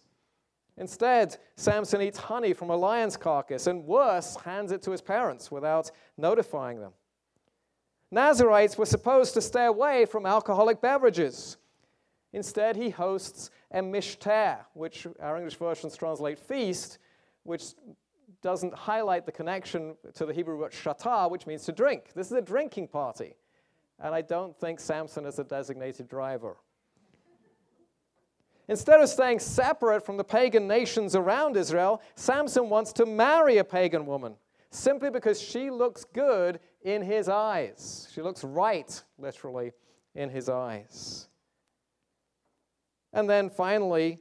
Instead, 0.76 1.36
Samson 1.56 2.02
eats 2.02 2.18
honey 2.18 2.52
from 2.52 2.70
a 2.70 2.76
lion's 2.76 3.16
carcass 3.16 3.66
and, 3.66 3.84
worse, 3.84 4.36
hands 4.36 4.72
it 4.72 4.82
to 4.82 4.90
his 4.90 5.00
parents 5.00 5.50
without 5.50 5.90
notifying 6.16 6.80
them. 6.80 6.92
Nazarites 8.10 8.78
were 8.78 8.86
supposed 8.86 9.34
to 9.34 9.40
stay 9.40 9.66
away 9.66 10.04
from 10.06 10.26
alcoholic 10.26 10.80
beverages. 10.80 11.56
Instead, 12.32 12.76
he 12.76 12.90
hosts 12.90 13.50
a 13.70 13.80
mishteh, 13.80 14.58
which 14.74 15.06
our 15.20 15.36
English 15.36 15.56
versions 15.56 15.96
translate 15.96 16.38
feast, 16.38 16.98
which 17.42 17.74
doesn't 18.42 18.74
highlight 18.74 19.24
the 19.24 19.32
connection 19.32 19.96
to 20.14 20.26
the 20.26 20.32
Hebrew 20.32 20.58
word 20.58 20.72
shatah, 20.72 21.30
which 21.30 21.46
means 21.46 21.64
to 21.64 21.72
drink. 21.72 22.12
This 22.14 22.26
is 22.26 22.32
a 22.32 22.42
drinking 22.42 22.88
party. 22.88 23.34
And 24.00 24.14
I 24.14 24.20
don't 24.20 24.58
think 24.58 24.80
Samson 24.80 25.24
is 25.24 25.38
a 25.38 25.44
designated 25.44 26.08
driver. 26.08 26.56
Instead 28.68 29.00
of 29.00 29.08
staying 29.08 29.38
separate 29.38 30.04
from 30.04 30.16
the 30.16 30.24
pagan 30.24 30.66
nations 30.66 31.14
around 31.14 31.56
Israel, 31.56 32.00
Samson 32.14 32.68
wants 32.70 32.92
to 32.94 33.06
marry 33.06 33.58
a 33.58 33.64
pagan 33.64 34.06
woman 34.06 34.36
simply 34.70 35.10
because 35.10 35.40
she 35.40 35.70
looks 35.70 36.04
good 36.04 36.58
in 36.84 37.02
his 37.02 37.28
eyes. 37.28 38.08
She 38.12 38.22
looks 38.22 38.44
right, 38.44 39.02
literally, 39.18 39.72
in 40.14 40.30
his 40.30 40.48
eyes. 40.48 41.26
And 43.12 43.28
then 43.28 43.50
finally, 43.50 44.20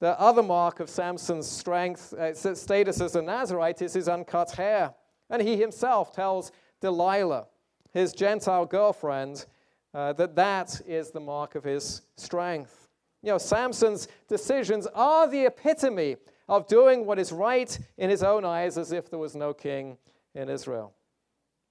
the 0.00 0.18
other 0.20 0.42
mark 0.42 0.80
of 0.80 0.88
Samson's 0.88 1.48
strength, 1.48 2.12
uh, 2.14 2.34
status 2.34 3.00
as 3.00 3.16
a 3.16 3.22
Nazarite, 3.22 3.82
is 3.82 3.94
his 3.94 4.08
uncut 4.08 4.52
hair. 4.52 4.94
And 5.30 5.42
he 5.42 5.56
himself 5.56 6.12
tells 6.12 6.52
Delilah, 6.80 7.46
his 7.92 8.12
Gentile 8.12 8.66
girlfriend, 8.66 9.46
uh, 9.94 10.12
that 10.12 10.36
that 10.36 10.80
is 10.86 11.10
the 11.10 11.20
mark 11.20 11.54
of 11.54 11.64
his 11.64 12.02
strength. 12.16 12.88
You 13.22 13.32
know, 13.32 13.38
Samson's 13.38 14.08
decisions 14.28 14.86
are 14.94 15.26
the 15.26 15.46
epitome 15.46 16.16
of 16.48 16.68
doing 16.68 17.06
what 17.06 17.18
is 17.18 17.32
right 17.32 17.76
in 17.96 18.10
his 18.10 18.22
own 18.22 18.44
eyes 18.44 18.78
as 18.78 18.92
if 18.92 19.10
there 19.10 19.18
was 19.18 19.34
no 19.34 19.52
king 19.52 19.96
in 20.34 20.48
Israel. 20.48 20.92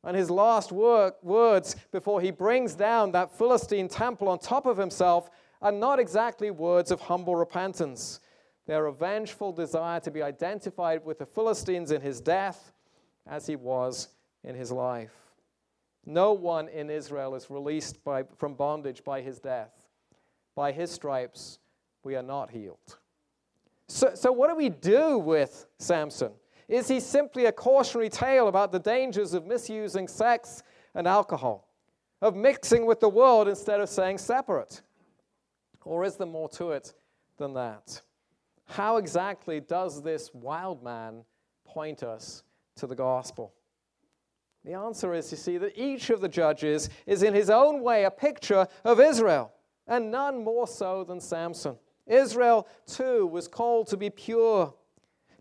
And 0.06 0.16
his 0.16 0.30
last 0.30 0.72
work, 0.72 1.22
words 1.24 1.76
before 1.91 2.22
he 2.22 2.30
brings 2.30 2.76
down 2.76 3.12
that 3.14 3.36
Philistine 3.36 3.88
temple 3.88 4.30
on 4.30 4.38
top 4.38 4.68
of 4.68 4.78
himself 4.78 5.32
are 5.62 5.72
not 5.72 5.99
exactly 5.99 6.51
words 6.51 6.91
of 6.91 7.01
humble 7.01 7.36
repentance. 7.36 8.20
They're 8.68 8.86
a 8.86 8.93
vengeful 8.93 9.51
desire 9.51 9.99
to 10.01 10.12
be 10.12 10.22
identified 10.22 11.03
with 11.03 11.18
the 11.20 11.26
Philistines 11.26 11.91
in 11.91 12.01
his 12.01 12.22
death 12.22 12.72
as 13.28 13.47
he 13.47 13.56
was 13.56 14.10
in 14.43 14.56
his 14.56 14.72
life. 14.72 15.16
No 16.06 16.34
one 16.34 16.68
in 16.70 16.91
Israel 16.91 17.34
is 17.34 17.49
released 17.49 18.03
by, 18.03 18.24
from 18.38 18.53
bondage 18.53 19.03
by 19.03 19.22
his 19.22 19.39
death. 19.39 19.72
By 20.56 20.72
his 20.72 20.91
stripes, 20.91 21.60
we 22.03 22.16
are 22.16 22.24
not 22.24 22.51
healed. 22.51 22.97
So, 23.88 24.14
so, 24.16 24.32
what 24.32 24.49
do 24.49 24.56
we 24.56 24.70
do 24.70 25.18
with 25.18 25.66
Samson? 25.80 26.32
Is 26.68 26.88
he 26.88 26.99
simply 26.99 27.45
a 27.45 27.51
cautionary 27.51 28.09
tale 28.09 28.47
about 28.47 28.72
the 28.72 28.80
dangers 28.80 29.34
of 29.34 29.45
misusing 29.45 30.07
sex 30.07 30.63
and 30.93 31.07
alcohol, 31.07 31.68
of 32.22 32.36
mixing 32.36 32.86
with 32.86 32.99
the 32.99 33.09
world 33.09 33.47
instead 33.47 33.80
of 33.80 33.89
staying 33.89 34.18
separate? 34.18 34.82
Or 35.84 36.03
is 36.03 36.16
there 36.16 36.26
more 36.28 36.49
to 36.49 36.72
it 36.72 36.93
than 37.38 37.53
that? 37.53 38.01
How 38.66 38.97
exactly 38.97 39.59
does 39.59 40.01
this 40.01 40.34
wild 40.34 40.84
man 40.84 41.24
point 41.63 42.01
us 42.01 42.43
to 42.78 42.88
the 42.88 42.95
gospel? 42.95 43.53
The 44.63 44.74
answer 44.74 45.13
is, 45.13 45.30
you 45.30 45.38
see, 45.38 45.59
that 45.59 45.78
each 45.78 46.09
of 46.09 46.22
the 46.22 46.28
judges 46.28 46.89
is 47.05 47.22
in 47.22 47.36
his 47.36 47.51
own 47.51 47.84
way 47.84 48.05
a 48.05 48.11
picture 48.11 48.68
of 48.84 48.99
Israel, 48.99 49.51
and 49.88 50.09
none 50.09 50.43
more 50.43 50.68
so 50.68 51.03
than 51.03 51.20
Samson. 51.20 51.78
Israel, 52.07 52.68
too, 52.88 53.28
was 53.28 53.47
called 53.47 53.88
to 53.88 53.97
be 53.97 54.09
pure, 54.09 54.74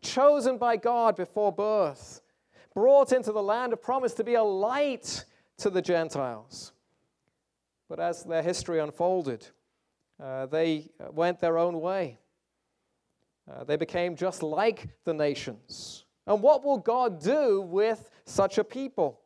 chosen 0.04 0.58
by 0.58 0.76
God 0.76 1.16
before 1.16 1.50
birth, 1.52 2.20
brought 2.74 3.12
into 3.12 3.32
the 3.32 3.42
land 3.42 3.72
of 3.72 3.82
promise 3.82 4.14
to 4.14 4.24
be 4.24 4.34
a 4.34 4.42
light 4.42 5.24
to 5.58 5.70
the 5.70 5.82
Gentiles. 5.82 6.72
But 7.88 8.00
as 8.00 8.22
their 8.22 8.42
history 8.42 8.80
unfolded, 8.80 9.46
uh, 10.22 10.46
they 10.46 10.90
went 11.12 11.40
their 11.40 11.58
own 11.58 11.80
way. 11.80 12.18
Uh, 13.50 13.64
they 13.64 13.76
became 13.76 14.16
just 14.16 14.42
like 14.42 14.88
the 15.04 15.14
nations. 15.14 16.04
And 16.26 16.40
what 16.40 16.64
will 16.64 16.78
God 16.78 17.20
do 17.20 17.60
with 17.60 18.10
such 18.24 18.58
a 18.58 18.64
people? 18.64 19.20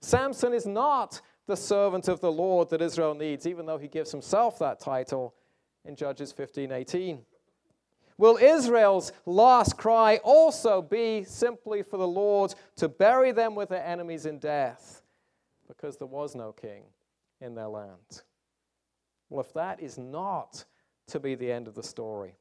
Samson 0.00 0.52
is 0.52 0.66
not 0.66 1.20
the 1.46 1.56
servant 1.56 2.08
of 2.08 2.20
the 2.20 2.32
Lord 2.32 2.70
that 2.70 2.80
Israel 2.80 3.14
needs, 3.14 3.46
even 3.46 3.66
though 3.66 3.78
he 3.78 3.88
gives 3.88 4.10
himself 4.10 4.58
that 4.58 4.80
title 4.80 5.34
in 5.84 5.96
Judges 5.96 6.32
15 6.32 6.72
18. 6.72 7.24
Will 8.22 8.36
Israel's 8.36 9.12
last 9.26 9.76
cry 9.76 10.20
also 10.22 10.80
be 10.80 11.24
simply 11.24 11.82
for 11.82 11.96
the 11.96 12.06
Lord 12.06 12.54
to 12.76 12.88
bury 12.88 13.32
them 13.32 13.56
with 13.56 13.70
their 13.70 13.84
enemies 13.84 14.26
in 14.26 14.38
death? 14.38 15.02
because 15.82 15.96
there 15.96 16.06
was 16.06 16.36
no 16.36 16.52
king 16.52 16.84
in 17.40 17.56
their 17.56 17.66
land. 17.66 18.22
Well, 19.28 19.40
if 19.40 19.52
that 19.54 19.80
is 19.80 19.98
not 19.98 20.64
to 21.08 21.18
be 21.18 21.34
the 21.34 21.50
end 21.50 21.66
of 21.66 21.74
the 21.74 21.82
story, 21.82 22.36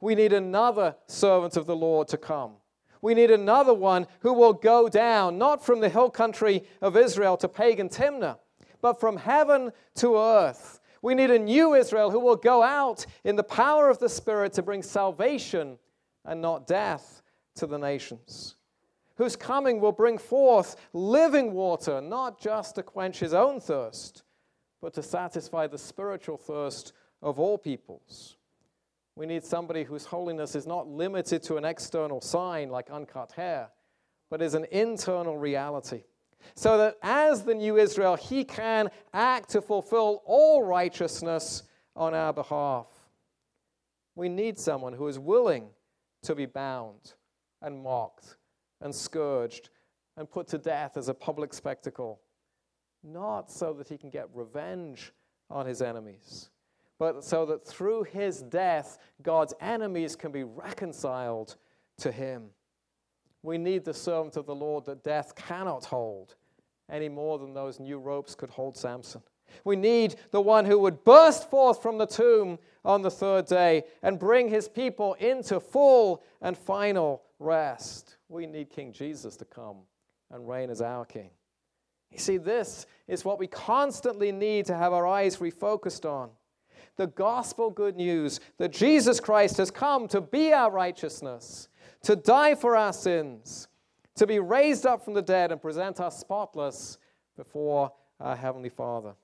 we 0.00 0.14
need 0.14 0.34
another 0.34 0.96
servant 1.06 1.56
of 1.56 1.66
the 1.66 1.76
Lord 1.76 2.08
to 2.08 2.18
come. 2.18 2.52
We 3.00 3.14
need 3.14 3.30
another 3.30 3.72
one 3.72 4.06
who 4.20 4.34
will 4.34 4.52
go 4.52 4.90
down, 4.90 5.38
not 5.38 5.64
from 5.64 5.80
the 5.80 5.88
hill 5.88 6.10
country 6.10 6.64
of 6.82 6.96
Israel 6.96 7.38
to 7.38 7.48
pagan 7.48 7.88
Timnah, 7.88 8.38
but 8.82 9.00
from 9.00 9.16
heaven 9.16 9.72
to 9.96 10.18
earth. 10.18 10.80
We 11.02 11.16
need 11.16 11.32
a 11.32 11.38
new 11.38 11.74
Israel 11.74 12.10
who 12.10 12.20
will 12.20 12.36
go 12.36 12.62
out 12.62 13.04
in 13.24 13.34
the 13.34 13.42
power 13.42 13.90
of 13.90 13.98
the 13.98 14.08
Spirit 14.08 14.52
to 14.54 14.62
bring 14.62 14.82
salvation 14.82 15.78
and 16.24 16.40
not 16.40 16.68
death 16.68 17.22
to 17.56 17.66
the 17.66 17.78
nations. 17.78 18.54
Whose 19.16 19.36
coming 19.36 19.80
will 19.80 19.92
bring 19.92 20.16
forth 20.16 20.76
living 20.92 21.52
water, 21.52 22.00
not 22.00 22.40
just 22.40 22.76
to 22.76 22.82
quench 22.82 23.18
his 23.18 23.34
own 23.34 23.60
thirst, 23.60 24.22
but 24.80 24.94
to 24.94 25.02
satisfy 25.02 25.66
the 25.66 25.78
spiritual 25.78 26.36
thirst 26.36 26.92
of 27.20 27.38
all 27.38 27.58
peoples. 27.58 28.36
We 29.14 29.26
need 29.26 29.44
somebody 29.44 29.84
whose 29.84 30.06
holiness 30.06 30.54
is 30.54 30.66
not 30.66 30.88
limited 30.88 31.42
to 31.44 31.56
an 31.56 31.64
external 31.64 32.20
sign 32.20 32.70
like 32.70 32.90
uncut 32.90 33.32
hair, 33.32 33.70
but 34.30 34.40
is 34.40 34.54
an 34.54 34.66
internal 34.70 35.36
reality. 35.36 36.04
So 36.54 36.78
that 36.78 36.98
as 37.02 37.42
the 37.42 37.54
new 37.54 37.76
Israel, 37.76 38.16
he 38.16 38.44
can 38.44 38.90
act 39.12 39.50
to 39.50 39.62
fulfill 39.62 40.22
all 40.24 40.62
righteousness 40.62 41.62
on 41.96 42.14
our 42.14 42.32
behalf. 42.32 42.86
We 44.14 44.28
need 44.28 44.58
someone 44.58 44.92
who 44.92 45.08
is 45.08 45.18
willing 45.18 45.68
to 46.22 46.34
be 46.34 46.46
bound 46.46 47.14
and 47.60 47.82
mocked 47.82 48.36
and 48.80 48.94
scourged 48.94 49.70
and 50.16 50.30
put 50.30 50.48
to 50.48 50.58
death 50.58 50.96
as 50.96 51.08
a 51.08 51.14
public 51.14 51.54
spectacle, 51.54 52.20
not 53.02 53.50
so 53.50 53.72
that 53.72 53.88
he 53.88 53.96
can 53.96 54.10
get 54.10 54.28
revenge 54.34 55.12
on 55.50 55.66
his 55.66 55.80
enemies, 55.80 56.50
but 56.98 57.24
so 57.24 57.46
that 57.46 57.66
through 57.66 58.04
his 58.04 58.42
death, 58.42 58.98
God's 59.22 59.54
enemies 59.60 60.14
can 60.16 60.32
be 60.32 60.44
reconciled 60.44 61.56
to 61.98 62.12
him. 62.12 62.50
We 63.42 63.58
need 63.58 63.84
the 63.84 63.94
servant 63.94 64.36
of 64.36 64.46
the 64.46 64.54
Lord 64.54 64.84
that 64.86 65.02
death 65.02 65.34
cannot 65.34 65.84
hold 65.84 66.36
any 66.90 67.08
more 67.08 67.38
than 67.38 67.54
those 67.54 67.80
new 67.80 67.98
ropes 67.98 68.34
could 68.34 68.50
hold 68.50 68.76
Samson. 68.76 69.22
We 69.64 69.76
need 69.76 70.16
the 70.30 70.40
one 70.40 70.64
who 70.64 70.78
would 70.80 71.04
burst 71.04 71.50
forth 71.50 71.82
from 71.82 71.98
the 71.98 72.06
tomb 72.06 72.58
on 72.84 73.02
the 73.02 73.10
third 73.10 73.46
day 73.46 73.84
and 74.02 74.18
bring 74.18 74.48
his 74.48 74.68
people 74.68 75.14
into 75.14 75.60
full 75.60 76.22
and 76.40 76.56
final 76.56 77.22
rest. 77.38 78.16
We 78.28 78.46
need 78.46 78.70
King 78.70 78.92
Jesus 78.92 79.36
to 79.36 79.44
come 79.44 79.78
and 80.30 80.48
reign 80.48 80.70
as 80.70 80.80
our 80.80 81.04
king. 81.04 81.30
You 82.10 82.18
see, 82.18 82.36
this 82.36 82.86
is 83.08 83.24
what 83.24 83.38
we 83.38 83.46
constantly 83.46 84.32
need 84.32 84.66
to 84.66 84.76
have 84.76 84.92
our 84.92 85.06
eyes 85.06 85.38
refocused 85.38 86.10
on 86.10 86.30
the 86.96 87.06
gospel 87.06 87.70
good 87.70 87.96
news 87.96 88.40
that 88.58 88.70
Jesus 88.70 89.18
Christ 89.18 89.56
has 89.56 89.70
come 89.70 90.08
to 90.08 90.20
be 90.20 90.52
our 90.52 90.70
righteousness, 90.70 91.68
to 92.02 92.16
die 92.16 92.54
for 92.54 92.76
our 92.76 92.92
sins, 92.92 93.68
to 94.16 94.26
be 94.26 94.38
raised 94.38 94.86
up 94.86 95.04
from 95.04 95.14
the 95.14 95.22
dead 95.22 95.52
and 95.52 95.60
present 95.60 96.00
us 96.00 96.18
spotless 96.18 96.98
before 97.36 97.92
our 98.20 98.36
Heavenly 98.36 98.68
Father. 98.68 99.14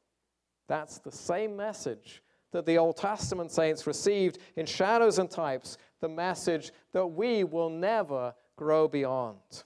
That's 0.66 0.98
the 0.98 1.12
same 1.12 1.56
message 1.56 2.22
that 2.52 2.66
the 2.66 2.78
Old 2.78 2.96
Testament 2.96 3.50
saints 3.50 3.86
received 3.86 4.38
in 4.56 4.66
shadows 4.66 5.18
and 5.18 5.30
types, 5.30 5.76
the 6.00 6.08
message 6.08 6.72
that 6.92 7.06
we 7.06 7.44
will 7.44 7.70
never 7.70 8.34
grow 8.56 8.88
beyond. 8.88 9.64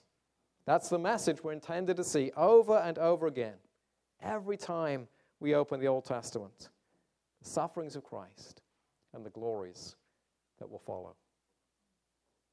That's 0.65 0.89
the 0.89 0.99
message 0.99 1.43
we're 1.43 1.53
intended 1.53 1.97
to 1.97 2.05
see 2.05 2.33
over 2.37 2.79
and 2.79 2.99
over 2.99 3.27
again 3.27 3.55
every 4.21 4.57
time 4.57 5.09
we 5.41 5.55
open 5.55 5.81
the 5.81 5.89
Old 5.89 6.05
Testament 6.05 6.69
the 7.43 7.49
sufferings 7.49 7.97
of 7.97 8.05
Christ, 8.05 8.63
and 9.15 9.27
the 9.27 9.31
glories 9.31 9.97
that 10.59 10.71
will 10.71 10.79
follow. 10.79 11.17